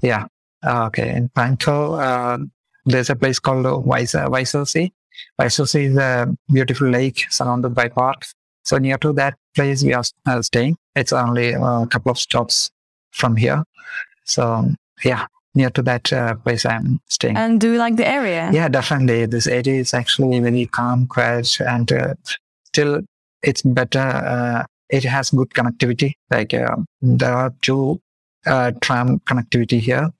Yeah. 0.00 0.24
Okay. 0.66 1.10
In 1.14 1.28
Pankow, 1.28 2.00
uh, 2.02 2.38
there's 2.86 3.10
a 3.10 3.14
place 3.14 3.38
called 3.38 3.66
Weiser, 3.66 4.26
Weißensee. 4.28 4.90
Weißensee 5.38 5.90
is 5.90 5.96
a 5.98 6.34
beautiful 6.50 6.88
lake 6.88 7.26
surrounded 7.28 7.74
by 7.74 7.88
parks. 7.88 8.34
So 8.62 8.78
near 8.78 8.96
to 8.96 9.12
that 9.12 9.34
place 9.54 9.82
we 9.84 9.92
are 9.92 10.04
uh, 10.24 10.40
staying. 10.40 10.78
It's 10.96 11.12
only 11.12 11.52
a 11.52 11.86
couple 11.90 12.10
of 12.10 12.18
stops 12.18 12.70
from 13.10 13.36
here. 13.36 13.64
So 14.24 14.70
yeah, 15.04 15.26
near 15.54 15.70
to 15.70 15.82
that 15.82 16.12
uh, 16.12 16.34
place 16.34 16.66
I'm 16.66 17.00
staying. 17.08 17.36
And 17.36 17.60
do 17.60 17.72
you 17.72 17.78
like 17.78 17.96
the 17.96 18.06
area? 18.06 18.50
Yeah, 18.52 18.68
definitely. 18.68 19.26
This 19.26 19.46
area 19.46 19.74
is 19.74 19.94
actually 19.94 20.40
very 20.40 20.66
calm, 20.66 21.06
quiet, 21.06 21.60
and 21.60 21.90
uh, 21.92 22.14
still 22.64 23.00
it's 23.42 23.62
better. 23.62 23.98
Uh, 23.98 24.64
it 24.90 25.04
has 25.04 25.30
good 25.30 25.50
connectivity. 25.50 26.14
Like 26.30 26.54
uh, 26.54 26.76
there 27.00 27.32
are 27.32 27.52
two 27.62 28.00
uh, 28.46 28.72
tram 28.80 29.20
connectivity 29.20 29.80
here, 29.80 30.10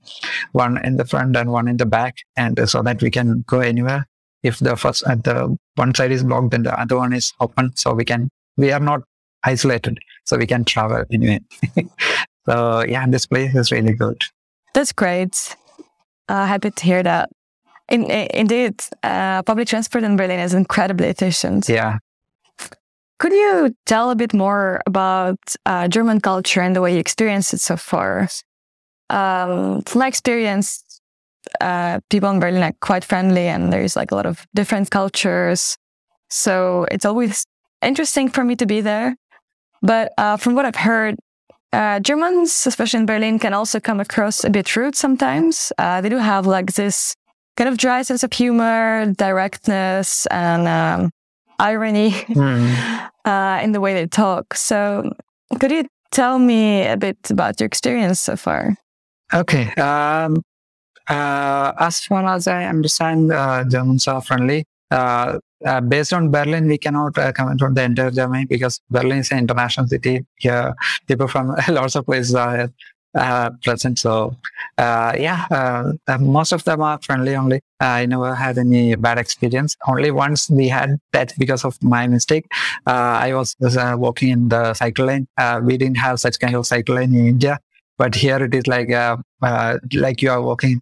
one 0.52 0.84
in 0.84 0.96
the 0.96 1.04
front 1.04 1.36
and 1.36 1.50
one 1.50 1.68
in 1.68 1.76
the 1.76 1.86
back, 1.86 2.16
and 2.36 2.58
uh, 2.58 2.66
so 2.66 2.82
that 2.82 3.02
we 3.02 3.10
can 3.10 3.44
go 3.46 3.60
anywhere. 3.60 4.06
If 4.42 4.58
the 4.58 4.76
first 4.76 5.04
at 5.06 5.24
the 5.24 5.56
one 5.76 5.94
side 5.94 6.12
is 6.12 6.22
blocked, 6.22 6.50
then 6.50 6.64
the 6.64 6.78
other 6.78 6.96
one 6.96 7.12
is 7.12 7.32
open, 7.40 7.76
so 7.76 7.94
we 7.94 8.04
can. 8.04 8.28
We 8.56 8.70
are 8.72 8.80
not 8.80 9.02
isolated, 9.42 9.98
so 10.24 10.36
we 10.36 10.46
can 10.46 10.64
travel 10.64 11.04
anyway. 11.12 11.40
so 12.46 12.84
yeah, 12.86 13.06
this 13.06 13.26
place 13.26 13.54
is 13.54 13.72
really 13.72 13.94
good. 13.94 14.22
That's 14.74 14.92
great. 14.92 15.56
Uh, 16.28 16.46
happy 16.46 16.70
to 16.70 16.84
hear 16.84 17.02
that. 17.02 17.30
In, 17.88 18.04
i- 18.10 18.28
indeed, 18.34 18.82
uh, 19.02 19.42
public 19.42 19.68
transport 19.68 20.04
in 20.04 20.16
Berlin 20.16 20.40
is 20.40 20.54
incredibly 20.54 21.08
efficient. 21.08 21.68
Yeah. 21.68 21.98
Could 23.18 23.32
you 23.32 23.74
tell 23.86 24.10
a 24.10 24.16
bit 24.16 24.34
more 24.34 24.80
about 24.86 25.38
uh, 25.64 25.88
German 25.88 26.20
culture 26.20 26.60
and 26.60 26.74
the 26.74 26.80
way 26.80 26.92
you 26.94 26.98
experienced 26.98 27.54
it 27.54 27.60
so 27.60 27.76
far? 27.76 28.28
Um, 29.10 29.82
from 29.82 30.00
my 30.00 30.08
experience, 30.08 30.82
uh, 31.60 32.00
people 32.10 32.30
in 32.30 32.40
Berlin 32.40 32.62
are 32.62 32.72
quite 32.80 33.04
friendly 33.04 33.46
and 33.46 33.72
there's 33.72 33.96
like 33.96 34.10
a 34.10 34.14
lot 34.14 34.26
of 34.26 34.46
different 34.54 34.90
cultures. 34.90 35.76
So 36.30 36.86
it's 36.90 37.04
always 37.04 37.44
interesting 37.82 38.28
for 38.28 38.42
me 38.44 38.56
to 38.56 38.66
be 38.66 38.80
there. 38.80 39.14
But 39.82 40.12
uh, 40.18 40.36
from 40.38 40.54
what 40.54 40.64
I've 40.64 40.76
heard, 40.76 41.16
uh, 41.74 42.00
Germans, 42.00 42.66
especially 42.66 43.00
in 43.00 43.06
Berlin, 43.06 43.38
can 43.38 43.52
also 43.52 43.80
come 43.80 44.00
across 44.00 44.44
a 44.44 44.50
bit 44.50 44.76
rude 44.76 44.94
sometimes. 44.94 45.72
Uh, 45.76 46.00
they 46.00 46.08
do 46.08 46.18
have 46.18 46.46
like 46.46 46.74
this 46.74 47.14
kind 47.56 47.68
of 47.68 47.76
dry 47.76 48.02
sense 48.02 48.22
of 48.22 48.32
humor, 48.32 49.12
directness, 49.16 50.26
and 50.26 50.68
um, 50.68 51.10
irony 51.58 52.10
mm. 52.28 53.10
uh, 53.24 53.60
in 53.62 53.72
the 53.72 53.80
way 53.80 53.94
they 53.94 54.06
talk. 54.06 54.54
So, 54.54 55.12
could 55.60 55.70
you 55.70 55.86
tell 56.10 56.38
me 56.38 56.86
a 56.86 56.96
bit 56.96 57.18
about 57.30 57.60
your 57.60 57.66
experience 57.66 58.20
so 58.20 58.36
far? 58.36 58.76
Okay. 59.32 59.72
Um, 59.74 60.42
uh, 61.08 61.72
as 61.78 62.00
far 62.00 62.24
as 62.26 62.46
I 62.46 62.64
understand, 62.64 63.32
uh, 63.32 63.64
Germans 63.64 64.08
are 64.08 64.22
friendly. 64.22 64.64
Uh, 64.90 65.38
uh, 65.64 65.80
based 65.80 66.12
on 66.12 66.30
Berlin, 66.30 66.66
we 66.66 66.78
cannot 66.78 67.16
uh, 67.18 67.32
comment 67.32 67.62
on 67.62 67.74
the 67.74 67.82
entire 67.82 68.10
Germany 68.10 68.44
because 68.46 68.80
Berlin 68.90 69.18
is 69.18 69.30
an 69.30 69.38
international 69.38 69.86
city. 69.86 70.24
Here, 70.36 70.74
people 71.06 71.28
from 71.28 71.54
lots 71.68 71.96
of 71.96 72.06
places 72.06 72.34
are 72.34 72.70
uh, 73.14 73.50
present. 73.62 73.98
So, 73.98 74.36
uh, 74.76 75.12
yeah, 75.16 75.46
uh, 75.50 75.92
uh 76.08 76.18
most 76.18 76.52
of 76.52 76.64
them 76.64 76.82
are 76.82 76.98
friendly 77.00 77.36
only. 77.36 77.60
I 77.80 78.06
never 78.06 78.34
had 78.34 78.58
any 78.58 78.94
bad 78.96 79.18
experience. 79.18 79.76
Only 79.86 80.10
once 80.10 80.50
we 80.50 80.68
had 80.68 80.98
that 81.12 81.32
because 81.38 81.64
of 81.64 81.80
my 81.82 82.06
mistake. 82.08 82.46
I 82.86 83.32
was, 83.34 83.54
walking 83.60 84.30
in 84.30 84.48
the 84.48 84.74
cycle 84.74 85.06
lane. 85.06 85.28
we 85.62 85.76
didn't 85.76 85.98
have 85.98 86.20
such 86.20 86.40
kind 86.40 86.56
of 86.56 86.66
cycle 86.66 86.96
lane 86.96 87.14
in 87.14 87.26
India, 87.28 87.60
but 87.98 88.14
here 88.14 88.42
it 88.42 88.54
is 88.54 88.66
like 88.66 88.88
like 89.92 90.20
you 90.22 90.30
are 90.30 90.42
walking 90.42 90.80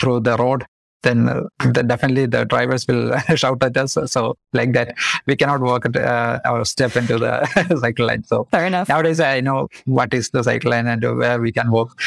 through 0.00 0.20
the 0.20 0.36
road 0.36 0.64
then, 1.04 1.28
uh, 1.28 1.42
definitely 1.70 2.26
the 2.26 2.44
drivers 2.44 2.86
will 2.88 3.16
shout 3.36 3.62
at 3.62 3.76
us. 3.76 3.96
So 4.06 4.36
like 4.52 4.72
that, 4.72 4.94
we 5.26 5.36
cannot 5.36 5.60
walk 5.60 5.86
uh, 5.96 6.40
or 6.44 6.64
step 6.64 6.96
into 6.96 7.18
the 7.18 7.46
cycle 7.80 8.06
lane. 8.06 8.24
So 8.24 8.48
fair 8.50 8.66
enough. 8.66 8.88
Nowadays, 8.88 9.20
I 9.20 9.40
know 9.40 9.68
what 9.84 10.12
is 10.12 10.30
the 10.30 10.42
cycle 10.42 10.72
lane 10.72 10.88
and 10.88 11.02
where 11.18 11.40
we 11.40 11.52
can 11.52 11.70
walk. 11.70 11.98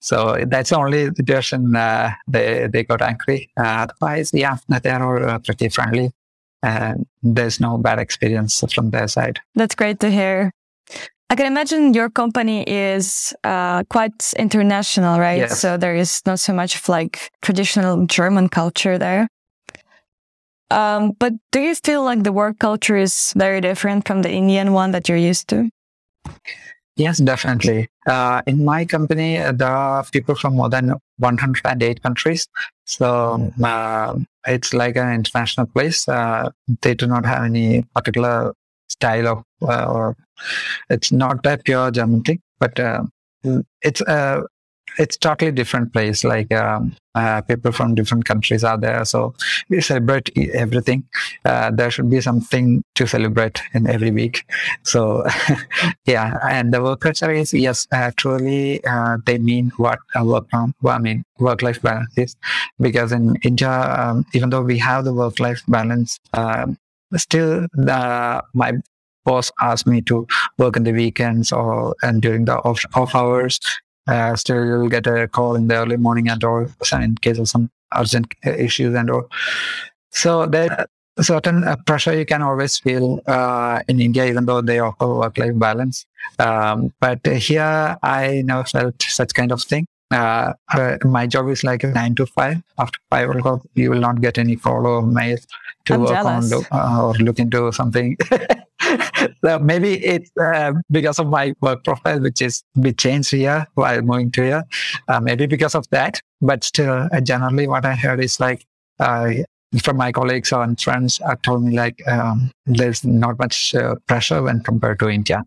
So 0.00 0.44
that's 0.46 0.70
the 0.70 0.76
only 0.78 1.06
situation 1.14 1.74
uh, 1.74 2.12
they 2.28 2.68
they 2.72 2.84
got 2.84 3.02
angry. 3.02 3.50
Uh, 3.56 3.86
otherwise, 3.88 4.30
yeah, 4.32 4.56
they 4.68 4.90
are 4.90 5.02
all 5.02 5.30
uh, 5.30 5.38
pretty 5.38 5.68
friendly, 5.68 6.12
and 6.62 7.06
there's 7.22 7.60
no 7.60 7.78
bad 7.78 7.98
experience 7.98 8.62
from 8.72 8.90
their 8.90 9.08
side. 9.08 9.40
That's 9.54 9.74
great 9.74 10.00
to 10.00 10.10
hear. 10.10 10.52
I 11.28 11.34
can 11.34 11.46
imagine 11.46 11.92
your 11.92 12.08
company 12.08 12.62
is 12.62 13.34
uh, 13.42 13.82
quite 13.84 14.32
international, 14.38 15.18
right? 15.18 15.38
Yes. 15.38 15.60
So 15.60 15.76
there 15.76 15.96
is 15.96 16.22
not 16.24 16.38
so 16.38 16.52
much 16.52 16.76
of 16.76 16.88
like 16.88 17.30
traditional 17.42 18.06
German 18.06 18.48
culture 18.48 18.96
there. 18.96 19.28
Um, 20.70 21.12
but 21.18 21.32
do 21.52 21.60
you 21.60 21.74
feel 21.74 22.04
like 22.04 22.22
the 22.22 22.32
work 22.32 22.58
culture 22.58 22.96
is 22.96 23.32
very 23.36 23.60
different 23.60 24.06
from 24.06 24.22
the 24.22 24.30
Indian 24.30 24.72
one 24.72 24.92
that 24.92 25.08
you're 25.08 25.18
used 25.18 25.48
to? 25.48 25.68
Yes, 26.96 27.18
definitely. 27.18 27.88
Uh, 28.06 28.40
in 28.46 28.64
my 28.64 28.84
company, 28.84 29.36
there 29.36 29.68
are 29.68 30.04
people 30.04 30.34
from 30.34 30.56
more 30.56 30.70
than 30.70 30.94
108 31.18 32.02
countries. 32.02 32.48
So 32.86 33.52
uh, 33.62 34.14
it's 34.46 34.72
like 34.72 34.96
an 34.96 35.12
international 35.12 35.66
place. 35.66 36.08
Uh, 36.08 36.50
they 36.80 36.94
do 36.94 37.06
not 37.06 37.26
have 37.26 37.44
any 37.44 37.82
particular 37.94 38.54
style 38.88 39.28
of 39.28 39.44
uh, 39.62 39.86
or 39.86 40.16
it's 40.90 41.12
not 41.12 41.44
a 41.46 41.58
pure 41.58 41.90
German 41.90 42.22
thing, 42.22 42.40
but 42.58 42.78
uh, 42.78 43.04
it's 43.82 44.00
a 44.02 44.10
uh, 44.10 44.42
it's 44.98 45.16
totally 45.18 45.52
different 45.52 45.92
place. 45.92 46.24
Like 46.24 46.50
um, 46.52 46.96
uh, 47.14 47.42
people 47.42 47.70
from 47.72 47.94
different 47.94 48.24
countries 48.24 48.64
are 48.64 48.78
there, 48.78 49.04
so 49.04 49.34
we 49.68 49.80
celebrate 49.80 50.30
everything. 50.54 51.04
Uh, 51.44 51.70
there 51.70 51.90
should 51.90 52.08
be 52.08 52.20
something 52.20 52.82
to 52.94 53.06
celebrate 53.06 53.60
in 53.74 53.86
every 53.88 54.10
week. 54.10 54.44
So 54.84 55.26
yeah, 56.06 56.38
and 56.48 56.72
the 56.72 56.82
work 56.82 57.00
culture 57.00 57.30
is 57.30 57.52
yes, 57.52 57.86
uh, 57.92 58.10
truly 58.16 58.80
they 59.26 59.38
mean 59.38 59.70
what 59.76 59.98
a 60.14 60.24
work 60.24 60.48
from. 60.50 60.74
Well, 60.80 60.96
I 60.96 60.98
mean 60.98 61.24
work 61.38 61.60
life 61.62 61.82
balance 61.82 62.16
is, 62.16 62.36
because 62.80 63.12
in 63.12 63.36
India, 63.42 63.70
um, 63.70 64.24
even 64.32 64.50
though 64.50 64.62
we 64.62 64.78
have 64.78 65.04
the 65.04 65.12
work 65.12 65.40
life 65.40 65.62
balance. 65.68 66.18
Um, 66.32 66.78
still 67.16 67.66
uh, 67.88 68.40
my 68.54 68.72
boss 69.24 69.50
asked 69.60 69.86
me 69.86 70.00
to 70.02 70.26
work 70.58 70.76
in 70.76 70.84
the 70.84 70.92
weekends 70.92 71.52
or 71.52 71.94
and 72.02 72.22
during 72.22 72.44
the 72.44 72.56
off, 72.58 72.84
off 72.94 73.14
hours 73.14 73.58
uh, 74.08 74.36
still 74.36 74.64
you'll 74.64 74.88
get 74.88 75.06
a 75.06 75.26
call 75.26 75.56
in 75.56 75.66
the 75.66 75.74
early 75.74 75.96
morning 75.96 76.28
and 76.28 76.44
or 76.44 76.68
in 76.92 77.16
case 77.16 77.38
of 77.38 77.48
some 77.48 77.70
urgent 77.96 78.34
issues 78.44 78.94
and 78.94 79.10
or 79.10 79.26
so 80.10 80.46
there 80.46 80.86
certain 81.22 81.64
uh, 81.64 81.76
pressure 81.86 82.16
you 82.16 82.26
can 82.26 82.42
always 82.42 82.78
feel 82.78 83.20
uh, 83.26 83.80
in 83.88 84.00
India, 84.00 84.26
even 84.26 84.46
though 84.46 84.60
they 84.60 84.78
offer 84.78 85.06
work-life 85.06 85.58
balance. 85.58 86.06
Um, 86.38 86.92
but 87.00 87.24
here, 87.26 87.96
I 88.02 88.42
never 88.44 88.64
felt 88.64 89.00
such 89.02 89.34
kind 89.34 89.52
of 89.52 89.62
thing. 89.62 89.86
Uh, 90.10 90.52
my 91.04 91.26
job 91.26 91.48
is 91.48 91.64
like 91.64 91.82
a 91.82 91.88
nine 91.88 92.14
to 92.14 92.26
five. 92.26 92.62
After 92.78 92.98
five 93.10 93.28
o'clock, 93.30 93.62
you 93.74 93.90
will 93.90 94.00
not 94.00 94.20
get 94.20 94.38
any 94.38 94.56
call 94.56 94.86
or 94.86 95.02
mail 95.02 95.36
to 95.86 95.94
I'm 95.94 96.00
work 96.00 96.10
jealous. 96.10 96.52
on 96.52 96.64
uh, 96.70 97.02
or 97.06 97.14
look 97.14 97.38
into 97.38 97.72
something. 97.72 98.16
so 99.44 99.58
maybe 99.58 100.04
it's 100.04 100.30
uh, 100.40 100.72
because 100.90 101.18
of 101.18 101.28
my 101.28 101.54
work 101.60 101.82
profile, 101.84 102.20
which 102.20 102.40
is 102.40 102.62
be 102.80 102.92
changed 102.92 103.32
here 103.32 103.66
while 103.74 104.00
moving 104.02 104.30
to 104.32 104.42
here. 104.42 104.64
Uh, 105.08 105.20
maybe 105.20 105.46
because 105.46 105.74
of 105.74 105.88
that, 105.90 106.20
but 106.40 106.62
still, 106.62 107.08
uh, 107.12 107.20
generally, 107.20 107.66
what 107.66 107.84
I 107.84 107.94
heard 107.94 108.20
is 108.20 108.38
like 108.38 108.64
uh, 109.00 109.32
from 109.82 109.96
my 109.96 110.12
colleagues 110.12 110.52
and 110.52 110.80
friends 110.80 111.20
uh, 111.24 111.34
told 111.42 111.64
me 111.64 111.76
like 111.76 112.00
um, 112.06 112.52
there's 112.66 113.04
not 113.04 113.38
much 113.38 113.74
pressure 114.06 114.42
when 114.42 114.62
compared 114.62 115.00
to 115.00 115.08
India 115.08 115.44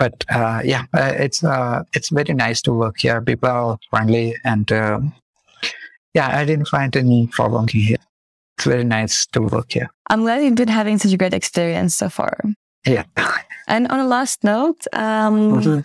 but 0.00 0.24
uh, 0.30 0.62
yeah, 0.64 0.86
uh, 0.94 1.12
it's 1.14 1.44
uh, 1.44 1.84
it's 1.92 2.08
very 2.08 2.32
nice 2.32 2.62
to 2.62 2.72
work 2.72 2.96
here. 3.00 3.20
People 3.20 3.50
are 3.50 3.78
friendly, 3.90 4.34
and 4.44 4.72
um, 4.72 5.12
yeah, 6.14 6.38
I 6.40 6.46
didn't 6.46 6.68
find 6.68 6.96
any 6.96 7.26
problem 7.26 7.68
here. 7.68 7.98
It's 8.56 8.64
very 8.64 8.84
nice 8.84 9.26
to 9.36 9.42
work 9.42 9.72
here. 9.72 9.90
I'm 10.08 10.22
glad 10.22 10.42
you've 10.42 10.54
been 10.54 10.68
having 10.68 10.96
such 10.96 11.12
a 11.12 11.18
great 11.18 11.34
experience 11.34 11.94
so 11.94 12.08
far. 12.08 12.40
Yeah. 12.86 13.04
And 13.68 13.88
on 13.88 14.00
a 14.00 14.06
last 14.06 14.42
note, 14.42 14.86
um, 14.94 15.60
mm-hmm. 15.60 15.80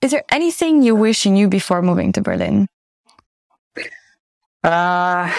is 0.00 0.10
there 0.10 0.24
anything 0.32 0.82
you 0.82 0.96
wish 0.96 1.26
you 1.26 1.32
knew 1.32 1.48
before 1.48 1.82
moving 1.82 2.12
to 2.12 2.22
Berlin? 2.22 2.66
Uh, 4.64 5.30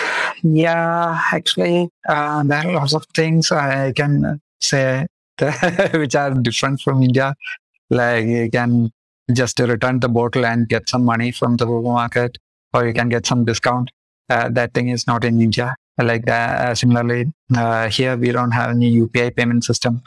yeah, 0.43 1.21
actually, 1.33 1.89
uh, 2.07 2.43
there 2.43 2.67
are 2.67 2.71
lots 2.71 2.93
of 2.93 3.05
things 3.15 3.51
I 3.51 3.91
can 3.93 4.39
say 4.61 5.07
which 5.93 6.15
are 6.15 6.33
different 6.35 6.81
from 6.81 7.01
India. 7.01 7.33
Like 7.89 8.25
you 8.25 8.49
can 8.49 8.91
just 9.33 9.59
return 9.59 9.99
the 9.99 10.09
bottle 10.09 10.45
and 10.45 10.67
get 10.67 10.89
some 10.89 11.05
money 11.05 11.31
from 11.31 11.57
the 11.57 11.65
supermarket, 11.65 12.37
or 12.73 12.85
you 12.85 12.93
can 12.93 13.09
get 13.09 13.25
some 13.25 13.45
discount. 13.45 13.91
Uh, 14.29 14.49
that 14.49 14.73
thing 14.73 14.89
is 14.89 15.07
not 15.07 15.23
in 15.23 15.41
India. 15.41 15.75
Like 16.01 16.25
that. 16.25 16.69
Uh, 16.69 16.75
similarly, 16.75 17.25
uh, 17.55 17.89
here 17.89 18.15
we 18.15 18.31
don't 18.31 18.51
have 18.51 18.69
any 18.71 18.89
UPI 18.89 19.35
payment 19.35 19.65
system. 19.65 20.01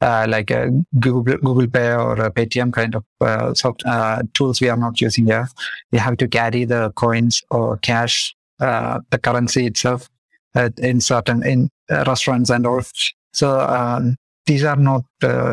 Uh, 0.00 0.26
like 0.28 0.50
a 0.50 0.70
Google, 1.00 1.38
Google 1.38 1.66
Pay 1.66 1.92
or 1.92 2.12
a 2.20 2.30
Paytm 2.30 2.72
kind 2.72 2.94
of 2.94 3.04
uh, 3.20 3.52
soft, 3.54 3.82
uh, 3.84 4.22
tools 4.32 4.60
we 4.60 4.68
are 4.68 4.76
not 4.76 5.00
using 5.00 5.26
here. 5.26 5.48
You 5.90 5.98
have 5.98 6.18
to 6.18 6.28
carry 6.28 6.64
the 6.64 6.92
coins 6.92 7.42
or 7.50 7.78
cash, 7.78 8.36
uh, 8.60 9.00
the 9.10 9.18
currency 9.18 9.66
itself 9.66 10.08
uh, 10.54 10.70
in 10.78 11.00
certain 11.00 11.44
in 11.44 11.68
restaurants 11.90 12.50
and 12.50 12.64
all. 12.64 12.82
So 13.32 13.58
um, 13.58 14.16
these 14.46 14.62
are 14.62 14.76
not 14.76 15.04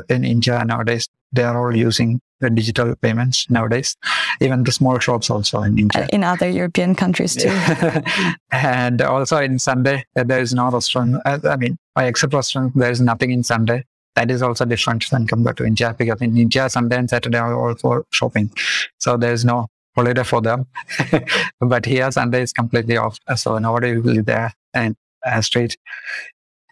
in 0.10 0.24
India 0.24 0.64
nowadays 0.64 1.08
they 1.36 1.44
are 1.44 1.58
all 1.58 1.76
using 1.76 2.22
the 2.40 2.50
digital 2.50 2.96
payments 2.96 3.50
nowadays. 3.50 3.96
Even 4.42 4.64
the 4.64 4.72
small 4.72 5.00
shops 5.00 5.30
also 5.30 5.62
in 5.62 5.78
India. 5.80 6.08
In 6.12 6.24
other 6.24 6.50
European 6.50 6.96
countries 6.96 7.36
too. 7.36 7.50
and 8.52 9.02
also 9.02 9.38
in 9.38 9.60
Sunday, 9.60 10.06
uh, 10.16 10.24
there 10.24 10.42
is 10.42 10.54
no 10.54 10.70
restaurant. 10.70 11.16
Uh, 11.26 11.40
I 11.46 11.56
mean, 11.56 11.78
I 11.96 12.06
except 12.06 12.34
restaurant, 12.34 12.74
there 12.76 12.92
is 12.92 13.02
nothing 13.02 13.32
in 13.32 13.44
Sunday. 13.44 13.86
That 14.16 14.32
is 14.32 14.42
also 14.42 14.64
different 14.66 15.10
than 15.10 15.28
compared 15.28 15.58
to 15.58 15.66
India 15.66 15.94
because 15.98 16.22
in 16.22 16.38
India, 16.38 16.70
Sunday 16.70 16.98
and 16.98 17.10
Saturday 17.10 17.38
are 17.38 17.54
all 17.54 17.76
for 17.76 18.06
shopping. 18.12 18.50
So 18.98 19.18
there 19.18 19.34
is 19.34 19.44
no 19.44 19.68
holiday 19.96 20.24
for 20.24 20.42
them. 20.42 20.68
but 21.60 21.86
here, 21.86 22.10
Sunday 22.12 22.42
is 22.42 22.54
completely 22.54 22.98
off. 22.98 23.18
So 23.36 23.58
nobody 23.58 23.98
will 23.98 24.14
be 24.14 24.22
there 24.22 24.54
and 24.74 24.96
uh, 25.26 25.42
straight. 25.42 25.78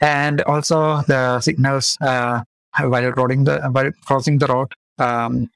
And 0.02 0.42
also 0.42 1.02
the 1.08 1.40
signals, 1.42 1.98
uh, 2.02 2.44
while 2.80 3.12
the 3.12 3.70
while 3.72 3.92
crossing 4.06 4.38
the 4.38 4.48
road. 4.48 4.72
Um, 4.98 5.50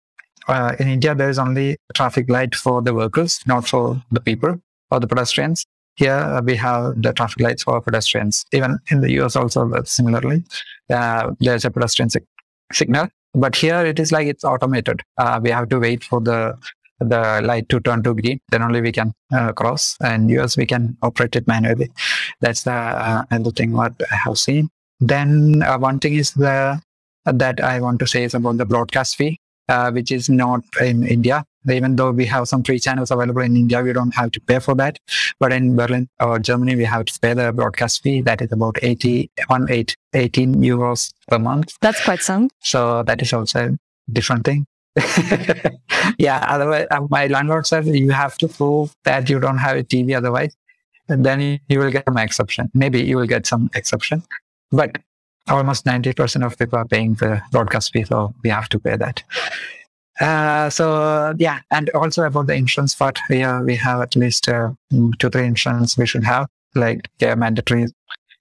uh, 0.47 0.76
in 0.80 0.88
India, 0.88 1.13
there 1.13 1.30
is 1.30 1.39
only 1.39 1.78
traffic 1.93 2.30
light 2.30 2.55
for 2.55 2.82
the 2.82 2.93
vehicles, 2.93 3.39
not 3.45 3.68
for 3.68 4.01
the 4.11 4.22
people 4.22 4.59
or 4.91 4.99
the 4.99 5.07
pedestrians. 5.07 5.65
Here 5.95 6.13
uh, 6.13 6.41
we 6.41 6.55
have 6.55 7.01
the 7.01 7.11
traffic 7.11 7.41
lights 7.41 7.63
for 7.63 7.82
pedestrians. 7.82 8.45
Even 8.53 8.80
in 8.89 9.01
the 9.01 9.11
US 9.20 9.36
also 9.36 9.70
similarly, 9.84 10.43
uh, 10.89 11.32
there's 11.39 11.65
a 11.65 11.72
pedestrian 11.72 12.09
sig- 12.09 12.26
signal. 12.72 13.07
But 13.34 13.55
here 13.55 13.86
it 13.86 13.99
is 13.99 14.11
like 14.11 14.28
it's 14.28 14.43
automated. 14.43 15.01
Uh, 15.18 15.39
we 15.43 15.49
have 15.49 15.70
to 15.70 15.80
wait 15.80 16.03
for 16.03 16.22
the 16.22 16.57
the 16.99 17.41
light 17.43 17.70
to 17.70 17.80
turn 17.80 18.01
to 18.03 18.13
green. 18.15 18.39
Then 18.49 18.63
only 18.63 18.82
we 18.82 18.91
can 18.91 19.13
uh, 19.32 19.51
cross. 19.53 19.97
And 20.01 20.30
US 20.32 20.55
we 20.55 20.65
can 20.65 20.97
operate 21.01 21.36
it 21.36 21.47
manually. 21.47 21.91
That's 22.41 22.63
the 22.63 22.72
uh, 22.72 23.24
other 23.30 23.51
thing 23.51 23.74
what 23.74 23.93
I 24.11 24.15
have 24.15 24.38
seen. 24.38 24.70
Then 24.99 25.61
one 25.80 25.99
thing 25.99 26.15
is 26.15 26.34
the 26.34 26.82
that 27.32 27.61
I 27.61 27.80
want 27.80 27.99
to 27.99 28.07
say 28.07 28.23
is 28.23 28.34
about 28.34 28.57
the 28.57 28.65
broadcast 28.65 29.15
fee, 29.15 29.39
uh, 29.69 29.91
which 29.91 30.11
is 30.11 30.30
not 30.30 30.61
in 30.82 31.05
India. 31.05 31.43
Even 31.69 31.97
though 31.97 32.11
we 32.11 32.25
have 32.25 32.47
some 32.47 32.63
free 32.63 32.80
channels 32.80 33.11
available 33.11 33.41
in 33.41 33.57
India, 33.57 33.82
we 33.82 33.91
don't 33.91 34.15
have 34.15 34.32
to 34.32 34.39
pay 34.39 34.59
for 34.59 34.73
that. 34.75 34.99
But 35.39 35.51
in 35.51 35.75
Berlin 35.75 36.07
or 36.19 36.39
Germany, 36.39 36.78
we 36.78 36.86
have 36.86 37.05
to 37.05 37.19
pay 37.19 37.34
the 37.34 37.51
broadcast 37.51 38.01
fee. 38.01 38.21
That 38.21 38.41
is 38.41 38.51
about 38.53 38.78
80, 38.82 39.30
18 39.39 40.55
euros 40.55 41.13
per 41.28 41.38
month. 41.38 41.73
That's 41.82 42.01
quite 42.03 42.21
some. 42.21 42.49
So 42.59 43.03
that 43.03 43.21
is 43.21 43.34
also 43.34 43.69
a 43.69 44.11
different 44.11 44.45
thing. 44.45 44.65
yeah, 46.17 46.45
otherwise, 46.47 46.88
uh, 46.89 47.01
my 47.09 47.28
landlord 47.28 47.67
said 47.67 47.86
you 47.86 48.11
have 48.11 48.38
to 48.38 48.47
prove 48.47 48.95
that 49.03 49.30
you 49.30 49.39
don't 49.39 49.57
have 49.57 49.78
a 49.78 49.84
TV 49.84 50.15
otherwise. 50.15 50.55
And 51.09 51.25
then 51.25 51.59
you 51.69 51.80
will 51.80 51.91
get 51.91 52.05
some 52.05 52.17
exception. 52.17 52.69
Maybe 52.73 53.01
you 53.01 53.17
will 53.17 53.28
get 53.28 53.45
some 53.45 53.69
exception. 53.73 54.23
But 54.71 54.97
almost 55.50 55.86
90% 55.86 56.45
of 56.45 56.58
people 56.58 56.80
are 56.80 56.86
paying 56.86 57.16
the 57.16 57.41
broadcast 57.52 57.93
fee, 57.93 58.04
so 58.04 58.34
we 58.43 58.50
have 58.50 58.70
to 58.70 58.80
pay 58.80 58.95
that. 58.95 59.24
Uh, 60.20 60.70
so 60.70 61.36
yeah, 61.38 61.60
and 61.72 61.89
also 61.91 62.24
about 62.24 62.48
the 62.48 62.56
insurance 62.56 62.95
part, 62.95 63.20
yeah, 63.30 63.62
we 63.62 63.76
have 63.76 64.02
at 64.02 64.16
least 64.16 64.50
uh, 64.50 64.72
two, 64.91 65.30
three 65.30 65.45
insurance 65.45 65.98
we 65.98 66.08
should 66.08 66.24
have, 66.24 66.48
like 66.74 67.08
yeah, 67.20 67.36
mandatory 67.36 67.86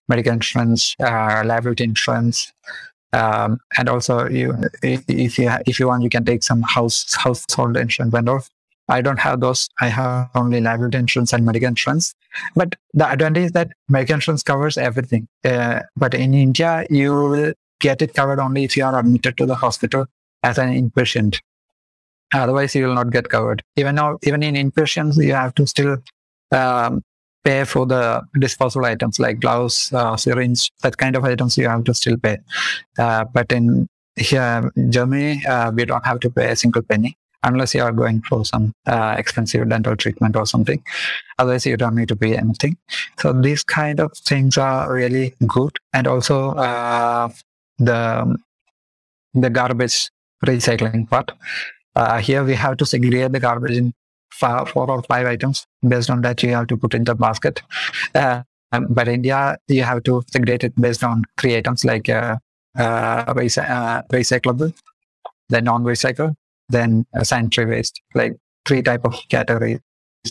medical 0.08 0.32
insurance, 0.32 0.94
uh, 1.00 1.42
liability 1.44 1.84
insurance, 1.84 2.52
um, 3.12 3.58
and 3.78 3.88
also 3.88 4.28
you, 4.28 4.54
if, 4.82 5.04
if 5.08 5.38
you 5.38 5.50
if 5.66 5.78
you 5.78 5.88
want, 5.88 6.02
you 6.02 6.08
can 6.08 6.24
take 6.24 6.42
some 6.42 6.62
house 6.62 7.14
household 7.14 7.76
insurance 7.76 8.12
vendor. 8.12 8.40
I 8.88 9.00
don't 9.00 9.18
have 9.18 9.40
those. 9.40 9.68
I 9.80 9.88
have 9.88 10.30
only 10.34 10.60
liability 10.60 10.98
insurance 10.98 11.32
and 11.32 11.44
medical 11.44 11.68
insurance. 11.68 12.14
But 12.54 12.76
the 12.94 13.10
advantage 13.10 13.44
is 13.46 13.52
that 13.52 13.70
medical 13.88 14.14
insurance 14.14 14.42
covers 14.42 14.78
everything. 14.78 15.28
Uh, 15.44 15.80
but 15.96 16.14
in 16.14 16.34
India, 16.34 16.86
you 16.88 17.12
will 17.12 17.52
get 17.80 18.00
it 18.00 18.14
covered 18.14 18.38
only 18.38 18.64
if 18.64 18.76
you 18.76 18.84
are 18.84 18.98
admitted 18.98 19.36
to 19.38 19.46
the 19.46 19.56
hospital 19.56 20.06
as 20.42 20.58
an 20.58 20.68
inpatient. 20.68 21.40
Otherwise, 22.32 22.74
you 22.74 22.86
will 22.86 22.94
not 22.94 23.10
get 23.10 23.28
covered. 23.28 23.62
Even 23.76 23.96
now, 23.96 24.18
even 24.22 24.42
in 24.42 24.54
inpatients, 24.54 25.16
you 25.16 25.32
have 25.32 25.54
to 25.54 25.66
still 25.66 25.98
um, 26.52 27.02
pay 27.44 27.64
for 27.64 27.86
the 27.86 28.22
disposable 28.38 28.86
items 28.86 29.18
like 29.18 29.40
gloves, 29.40 29.92
uh, 29.92 30.16
syringe, 30.16 30.70
that 30.82 30.96
kind 30.96 31.16
of 31.16 31.24
items. 31.24 31.56
You 31.58 31.68
have 31.68 31.84
to 31.84 31.94
still 31.94 32.16
pay. 32.16 32.38
Uh, 32.98 33.24
but 33.24 33.50
in 33.52 33.88
here, 34.16 34.70
Germany, 34.90 35.44
uh, 35.46 35.70
we 35.72 35.84
don't 35.84 36.04
have 36.04 36.20
to 36.20 36.30
pay 36.30 36.50
a 36.50 36.56
single 36.56 36.82
penny 36.82 37.16
unless 37.46 37.74
you 37.74 37.82
are 37.82 37.92
going 37.92 38.20
for 38.22 38.44
some 38.44 38.72
uh, 38.86 39.14
expensive 39.16 39.68
dental 39.68 39.96
treatment 39.96 40.36
or 40.36 40.46
something. 40.46 40.82
Otherwise, 41.38 41.66
you 41.66 41.76
don't 41.76 41.94
need 41.94 42.08
to 42.08 42.16
pay 42.16 42.36
anything. 42.36 42.76
So 43.18 43.32
these 43.32 43.62
kind 43.62 44.00
of 44.00 44.12
things 44.18 44.58
are 44.58 44.92
really 44.92 45.34
good. 45.46 45.78
And 45.92 46.06
also 46.06 46.50
uh, 46.50 47.28
the 47.78 48.36
the 49.34 49.50
garbage 49.50 50.10
recycling 50.44 51.08
part. 51.08 51.32
Uh, 51.94 52.18
here 52.18 52.44
we 52.44 52.54
have 52.54 52.76
to 52.78 52.86
segregate 52.86 53.32
the 53.32 53.40
garbage 53.40 53.76
in 53.76 53.94
four, 54.30 54.90
or 54.90 55.02
five 55.02 55.26
items. 55.26 55.66
Based 55.86 56.10
on 56.10 56.22
that, 56.22 56.42
you 56.42 56.50
have 56.50 56.66
to 56.68 56.76
put 56.76 56.94
in 56.94 57.04
the 57.04 57.14
basket. 57.14 57.62
Uh, 58.14 58.42
um, 58.72 58.86
but 58.90 59.08
India, 59.08 59.58
you 59.68 59.82
have 59.82 60.02
to 60.04 60.22
segregate 60.30 60.64
it 60.64 60.74
based 60.80 61.04
on 61.04 61.22
three 61.38 61.56
items 61.56 61.84
like 61.84 62.08
uh, 62.08 62.36
uh, 62.78 63.24
uh 63.28 64.02
recyclable, 64.12 64.74
the 65.48 65.60
non-recycle, 65.60 66.34
then 66.68 67.06
sanitary 67.22 67.70
waste. 67.70 68.00
Like 68.14 68.36
three 68.64 68.82
type 68.82 69.04
of 69.04 69.14
categories 69.28 69.80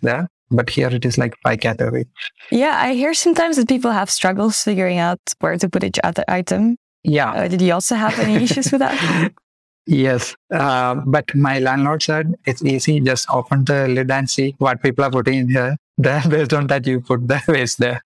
there. 0.02 0.28
But 0.52 0.70
here 0.70 0.90
it 0.90 1.06
is 1.06 1.18
like 1.18 1.34
five 1.44 1.60
category. 1.60 2.06
Yeah, 2.52 2.78
I 2.80 2.94
hear 2.94 3.14
sometimes 3.14 3.56
that 3.58 3.68
people 3.68 3.92
have 3.92 4.12
struggles 4.12 4.62
figuring 4.62 5.00
out 5.00 5.20
where 5.40 5.58
to 5.58 5.70
put 5.70 5.84
each 5.84 6.00
other 6.04 6.24
item. 6.28 6.78
Yeah. 7.04 7.32
Uh, 7.32 7.48
did 7.48 7.62
you 7.62 7.74
also 7.74 7.96
have 7.96 8.18
any 8.20 8.44
issues 8.44 8.72
with 8.72 8.80
that? 8.80 9.32
Yes, 9.88 10.36
uh, 10.52 10.96
but 11.06 11.34
my 11.36 11.60
landlord 11.60 12.02
said 12.02 12.34
it's 12.46 12.64
easy. 12.64 13.00
Just 13.00 13.30
open 13.30 13.66
the 13.66 13.88
lid 13.88 14.10
and 14.10 14.28
see 14.28 14.56
what 14.58 14.82
people 14.82 15.06
are 15.06 15.12
putting 15.12 15.36
in 15.36 15.50
here. 15.50 15.78
Then 15.98 16.28
based 16.28 16.54
on 16.54 16.68
that, 16.68 16.86
you 16.88 17.02
put 17.02 17.28
the 17.28 17.42
waste 17.48 17.78
there. 17.80 18.02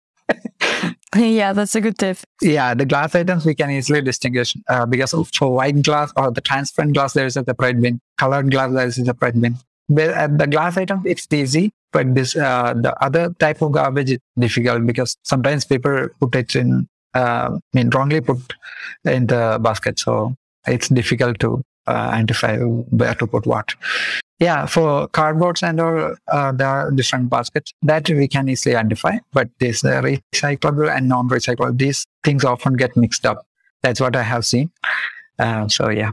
yeah, 1.16 1.54
that's 1.54 1.76
a 1.76 1.82
good 1.82 1.98
tip. 1.98 2.18
Yeah, 2.42 2.74
the 2.74 2.86
glass 2.86 3.16
items 3.16 3.46
we 3.46 3.56
can 3.56 3.72
easily 3.72 4.02
distinguish 4.02 4.56
uh, 4.68 4.86
because 4.86 5.14
for 5.34 5.54
white 5.54 5.82
glass 5.82 6.12
or 6.16 6.32
the 6.32 6.42
transparent 6.42 6.94
glass, 6.94 7.14
there 7.14 7.26
is 7.26 7.38
a 7.38 7.44
separate 7.44 7.82
bin. 7.82 8.00
Colored 8.18 8.52
glass, 8.52 8.74
there 8.74 8.88
is 8.88 8.98
a 8.98 9.06
separate 9.06 9.40
bin. 9.40 9.58
But 9.88 10.10
uh, 10.10 10.28
the 10.28 10.48
glass 10.48 10.78
item, 10.78 11.04
it's 11.06 11.28
easy, 11.32 11.72
but 11.92 12.16
this 12.16 12.36
uh, 12.36 12.74
the 12.76 12.96
other 13.04 13.34
type 13.40 13.62
of 13.62 13.72
garbage 13.74 14.12
is 14.12 14.20
difficult 14.38 14.86
because 14.86 15.18
sometimes 15.24 15.66
people 15.66 16.08
put 16.20 16.36
it 16.36 16.56
in, 16.56 16.88
uh, 17.14 17.52
I 17.54 17.60
mean, 17.74 17.90
wrongly 17.90 18.22
put 18.22 18.54
in 19.04 19.28
the 19.28 19.60
basket. 19.62 20.00
So 20.00 20.36
it's 20.66 20.90
difficult 20.90 21.40
to 21.42 21.62
uh, 21.88 22.10
identify 22.14 22.58
where 22.58 23.14
to 23.16 23.28
put 23.28 23.46
what. 23.46 23.76
Yeah, 24.40 24.66
for 24.66 25.08
cardboards 25.10 25.64
and 25.64 25.80
all, 25.80 26.16
uh, 26.28 26.52
there 26.52 26.68
are 26.68 26.92
different 26.92 27.30
baskets 27.30 27.74
that 27.84 28.10
we 28.10 28.28
can 28.28 28.50
easily 28.50 28.76
identify. 28.76 29.18
But 29.32 29.50
this 29.60 29.86
uh, 29.86 30.02
recyclable 30.02 30.94
and 30.94 31.08
non-recyclable, 31.08 31.78
these 31.78 32.06
things 32.24 32.44
often 32.44 32.74
get 32.74 32.98
mixed 32.98 33.26
up. 33.26 33.46
That's 33.82 34.02
what 34.02 34.16
I 34.16 34.24
have 34.24 34.46
seen. 34.46 34.72
Uh, 35.40 35.68
so 35.68 35.90
yeah. 35.90 36.12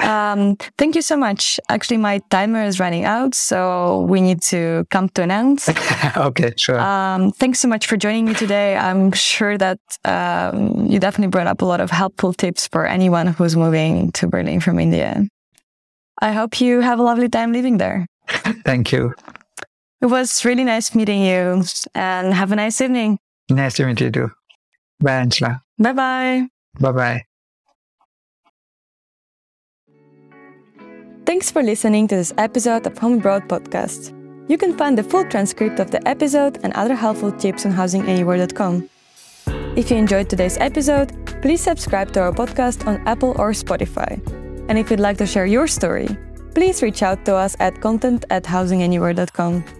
Um, 0.00 0.56
thank 0.76 0.94
you 0.94 1.02
so 1.02 1.16
much. 1.16 1.58
Actually, 1.70 1.96
my 1.96 2.20
timer 2.30 2.62
is 2.62 2.78
running 2.78 3.04
out, 3.04 3.34
so 3.34 4.02
we 4.02 4.20
need 4.20 4.42
to 4.42 4.86
come 4.90 5.08
to 5.10 5.22
an 5.22 5.30
end. 5.30 5.64
okay, 6.16 6.52
sure. 6.56 6.78
Um, 6.78 7.32
thanks 7.32 7.58
so 7.58 7.68
much 7.68 7.86
for 7.86 7.96
joining 7.96 8.26
me 8.26 8.34
today. 8.34 8.76
I'm 8.76 9.12
sure 9.12 9.56
that 9.56 9.78
um, 10.04 10.86
you 10.86 10.98
definitely 10.98 11.30
brought 11.30 11.46
up 11.46 11.62
a 11.62 11.64
lot 11.64 11.80
of 11.80 11.90
helpful 11.90 12.34
tips 12.34 12.68
for 12.68 12.86
anyone 12.86 13.28
who's 13.28 13.56
moving 13.56 14.12
to 14.12 14.26
Berlin 14.26 14.60
from 14.60 14.78
India. 14.78 15.26
I 16.20 16.32
hope 16.32 16.60
you 16.60 16.80
have 16.80 16.98
a 16.98 17.02
lovely 17.02 17.28
time 17.28 17.52
living 17.52 17.78
there. 17.78 18.06
thank 18.64 18.92
you. 18.92 19.14
It 20.00 20.06
was 20.06 20.44
really 20.44 20.64
nice 20.64 20.94
meeting 20.94 21.22
you, 21.22 21.64
and 21.94 22.34
have 22.34 22.52
a 22.52 22.56
nice 22.56 22.80
evening. 22.80 23.18
Nice 23.50 23.74
to 23.74 23.86
meet 23.86 24.00
you 24.00 24.10
too. 24.10 24.30
Bye, 25.00 25.16
Angela. 25.16 25.62
Bye 25.78 25.92
bye. 25.92 26.48
Bye 26.80 26.92
bye. 26.92 27.24
Thanks 31.26 31.50
for 31.50 31.62
listening 31.62 32.08
to 32.08 32.16
this 32.16 32.32
episode 32.38 32.86
of 32.86 32.96
Home 32.98 33.18
Abroad 33.18 33.48
Podcast. 33.48 34.14
You 34.48 34.56
can 34.56 34.76
find 34.76 34.96
the 34.96 35.02
full 35.02 35.24
transcript 35.24 35.78
of 35.78 35.90
the 35.90 36.06
episode 36.08 36.58
and 36.62 36.72
other 36.72 36.94
helpful 36.94 37.30
tips 37.32 37.66
on 37.66 37.72
housinganywhere.com. 37.72 38.88
If 39.76 39.90
you 39.90 39.96
enjoyed 39.96 40.30
today's 40.30 40.56
episode, 40.58 41.12
please 41.42 41.60
subscribe 41.60 42.12
to 42.12 42.20
our 42.20 42.32
podcast 42.32 42.86
on 42.86 43.06
Apple 43.06 43.34
or 43.36 43.50
Spotify. 43.52 44.18
And 44.68 44.78
if 44.78 44.90
you'd 44.90 45.00
like 45.00 45.18
to 45.18 45.26
share 45.26 45.46
your 45.46 45.66
story, 45.66 46.08
please 46.54 46.82
reach 46.82 47.02
out 47.02 47.24
to 47.24 47.34
us 47.34 47.56
at 47.58 47.80
content 47.80 48.24
at 48.30 48.44
housinganywhere.com. 48.44 49.77